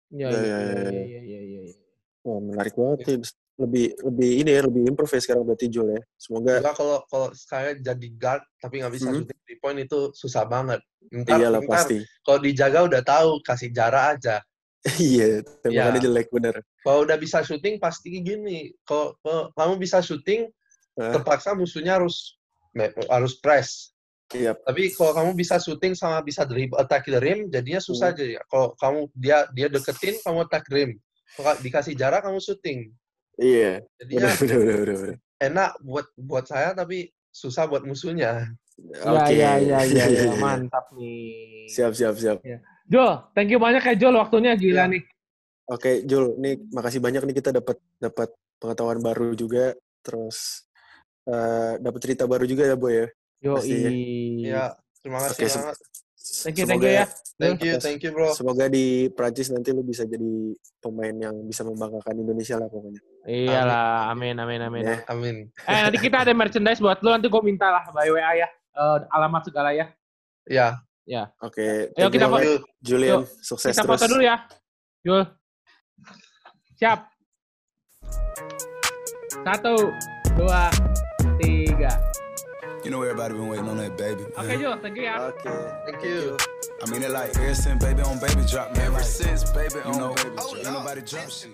Ya, 0.09 0.29
Ya, 0.33 0.41
ya, 0.41 0.41
ya, 0.41 0.49
ya, 0.49 0.65
ya, 0.65 0.65
ya, 0.65 0.89
ya. 0.89 1.03
ya, 1.05 1.21
ya, 1.21 1.39
ya, 1.45 1.61
ya. 1.69 1.77
Wah, 2.25 2.39
menarik 2.41 2.73
banget 2.73 2.97
nih. 3.05 3.21
Lebih 3.59 3.85
lebih 4.07 4.29
ini 4.41 4.49
ya, 4.55 4.61
lebih 4.65 4.81
improve 4.89 5.13
ya 5.13 5.21
sekarang 5.21 5.43
berarti 5.45 5.67
Jul 5.69 5.93
ya. 5.93 6.01
Semoga 6.17 6.63
kalau 6.73 7.03
kalau 7.11 7.29
saya 7.35 7.75
jadi 7.77 8.07
guard 8.17 8.41
tapi 8.57 8.81
nggak 8.81 8.93
bisa 8.97 9.11
Hmm. 9.13 9.21
shooting 9.21 9.39
three 9.45 9.59
point 9.61 9.77
itu 9.77 9.99
susah 10.17 10.47
banget 10.49 10.79
ntar, 11.11 11.37
iyalah 11.37 11.59
ntar 11.61 11.85
pasti. 11.85 11.97
kalau 12.25 12.39
dijaga 12.39 12.79
udah 12.87 13.01
tahu 13.03 13.29
kasih 13.43 13.69
jarak 13.69 14.17
aja 14.17 14.39
Iya, 14.99 15.43
tembakannya 15.59 15.99
Iya. 15.99 16.05
jelek 16.07 16.27
bener. 16.31 16.55
kalau 16.81 17.03
udah 17.03 17.17
bisa 17.19 17.43
syuting 17.43 17.75
pasti 17.77 18.23
gini 18.23 18.71
kalau, 18.83 19.11
kamu 19.53 19.73
bisa 19.75 19.99
syuting 19.99 20.47
Hah? 20.95 21.15
terpaksa 21.15 21.51
musuhnya 21.51 21.99
harus 21.99 22.39
harus 23.07 23.35
press 23.37 23.91
Iya. 24.29 24.53
tapi 24.55 24.93
kalau 24.93 25.11
kamu 25.11 25.31
bisa 25.35 25.57
syuting 25.57 25.97
sama 25.97 26.21
bisa 26.21 26.45
dribble 26.45 26.77
attack 26.77 27.03
the 27.05 27.17
rim 27.17 27.49
jadinya 27.49 27.81
susah 27.81 28.13
Hmm. 28.13 28.19
aja 28.19 28.39
kalau 28.47 28.67
kamu 28.77 28.99
dia 29.13 29.37
dia 29.51 29.67
deketin 29.67 30.15
kamu 30.21 30.45
attack 30.45 30.65
rim 30.69 30.95
kalau 31.33 31.53
dikasih 31.59 31.93
jarak 31.93 32.23
kamu 32.23 32.39
syuting 32.39 32.79
Iya. 33.35 33.83
jadinya 33.97 34.29
Bener, 34.31 34.37
bener, 34.37 34.77
bener, 34.79 34.95
bener. 34.95 35.15
enak 35.39 35.71
buat 35.81 36.07
buat 36.15 36.45
saya 36.45 36.71
tapi 36.71 37.09
susah 37.29 37.67
buat 37.67 37.83
musuhnya 37.83 38.47
Ya, 38.79 39.11
Oke. 39.11 39.35
ya, 39.35 39.59
ya, 39.59 39.59
ya, 39.59 39.79
Iya, 39.83 40.05
ya, 40.07 40.23
iya. 40.23 40.39
mantap 40.39 40.87
nih. 40.95 41.67
Siap, 41.67 41.91
siap, 41.91 42.15
siap. 42.15 42.39
Jol, 42.89 43.11
thank 43.37 43.53
you 43.53 43.61
banyak 43.61 43.85
ya 43.85 43.93
Jol 43.95 44.17
waktunya 44.17 44.57
gila 44.57 44.83
Ya. 44.83 44.85
nih. 44.89 45.03
Oke, 45.69 46.01
Jul, 46.01 46.33
nih 46.41 46.57
makasih 46.73 46.97
banyak 46.97 47.21
nih 47.29 47.35
kita 47.37 47.53
dapat 47.53 47.77
dapat 48.01 48.33
pengetahuan 48.57 48.97
baru 48.97 49.37
juga, 49.37 49.77
terus 50.01 50.65
eh 51.29 51.77
dapat 51.77 51.99
cerita 52.01 52.25
baru 52.25 52.49
juga 52.49 52.65
ya, 52.65 52.73
Boy 52.73 52.93
ya. 52.97 53.07
Yo, 53.39 53.53
Pasti 53.61 53.77
ya. 53.77 53.91
ya 54.41 54.63
terima 54.99 55.21
kasih 55.23 55.37
Oke, 55.37 55.45
se- 55.47 55.61
banget 55.61 55.77
Thank 56.19 56.55
you, 56.61 56.65
thank 56.67 56.83
you 56.83 56.91
ya. 56.93 57.05
thank 57.39 57.59
you 57.63 57.73
thank 57.79 57.99
you 58.03 58.11
bro 58.11 58.29
Semoga 58.35 58.67
di 58.67 59.07
Prancis 59.15 59.47
nanti 59.49 59.71
lu 59.71 59.81
bisa 59.81 60.03
jadi 60.03 60.53
pemain 60.83 61.15
yang 61.15 61.35
bisa 61.47 61.63
membanggakan 61.63 62.19
Indonesia 62.19 62.59
lah 62.59 62.67
pokoknya. 62.67 63.01
Iyalah, 63.23 64.11
amin, 64.11 64.35
amin, 64.35 64.59
amin. 64.61 64.83
Ya. 64.83 64.97
amin 65.07 65.35
Eh, 65.63 65.79
nanti 65.79 65.97
kita 66.01 66.25
ada 66.27 66.33
merchandise 66.35 66.81
buat 66.83 66.99
lu, 66.99 67.13
nanti 67.13 67.29
gue 67.31 67.41
minta 67.45 67.69
lah 67.71 67.87
by 67.93 68.09
WA 68.11 68.33
ya. 68.35 68.49
Eh, 68.49 68.97
alamat 69.13 69.41
segala 69.47 69.69
ya. 69.71 69.87
ya 70.49 70.81
Oke, 71.41 71.89
Ayo 71.89 71.93
thank 71.97 72.13
kita 72.13 72.25
you 72.29 72.33
foto. 72.37 72.51
Julian. 72.85 73.19
Yuk, 73.21 73.25
Sukses 73.41 73.73
Kita 73.73 73.81
terus. 73.81 73.97
foto 73.97 74.05
dulu 74.13 74.21
ya. 74.21 74.35
Jul. 75.01 75.21
Siap. 76.77 76.99
Satu, 79.41 79.75
dua, 80.37 80.69
tiga. 81.41 81.91
You 82.85 82.91
know 82.95 83.03
everybody 83.03 83.33
been 83.35 83.49
waiting 83.51 83.67
on 83.67 83.75
that 83.81 83.97
baby. 83.99 84.23
Oke 84.39 84.53
Jul, 84.55 84.75
thank 84.79 84.95
you 84.95 85.03
ya. 85.09 85.15
Oke. 85.33 85.51
thank 85.83 85.99
you 86.05 86.37
I 86.79 86.85
mean 86.87 87.03
it 87.03 87.11
like 87.11 87.35
ever 87.35 87.51
since 87.51 87.75
baby 87.83 88.01
on 88.07 88.19
baby 88.23 88.39
drop. 88.47 88.71
Ever 88.79 89.03
since 89.03 89.43
baby 89.51 89.83
on 89.83 90.15
baby 90.15 90.31
drop. 90.39 90.55
Ain't 90.63 90.71
nobody 90.71 91.01
drop 91.03 91.27
shit. 91.27 91.51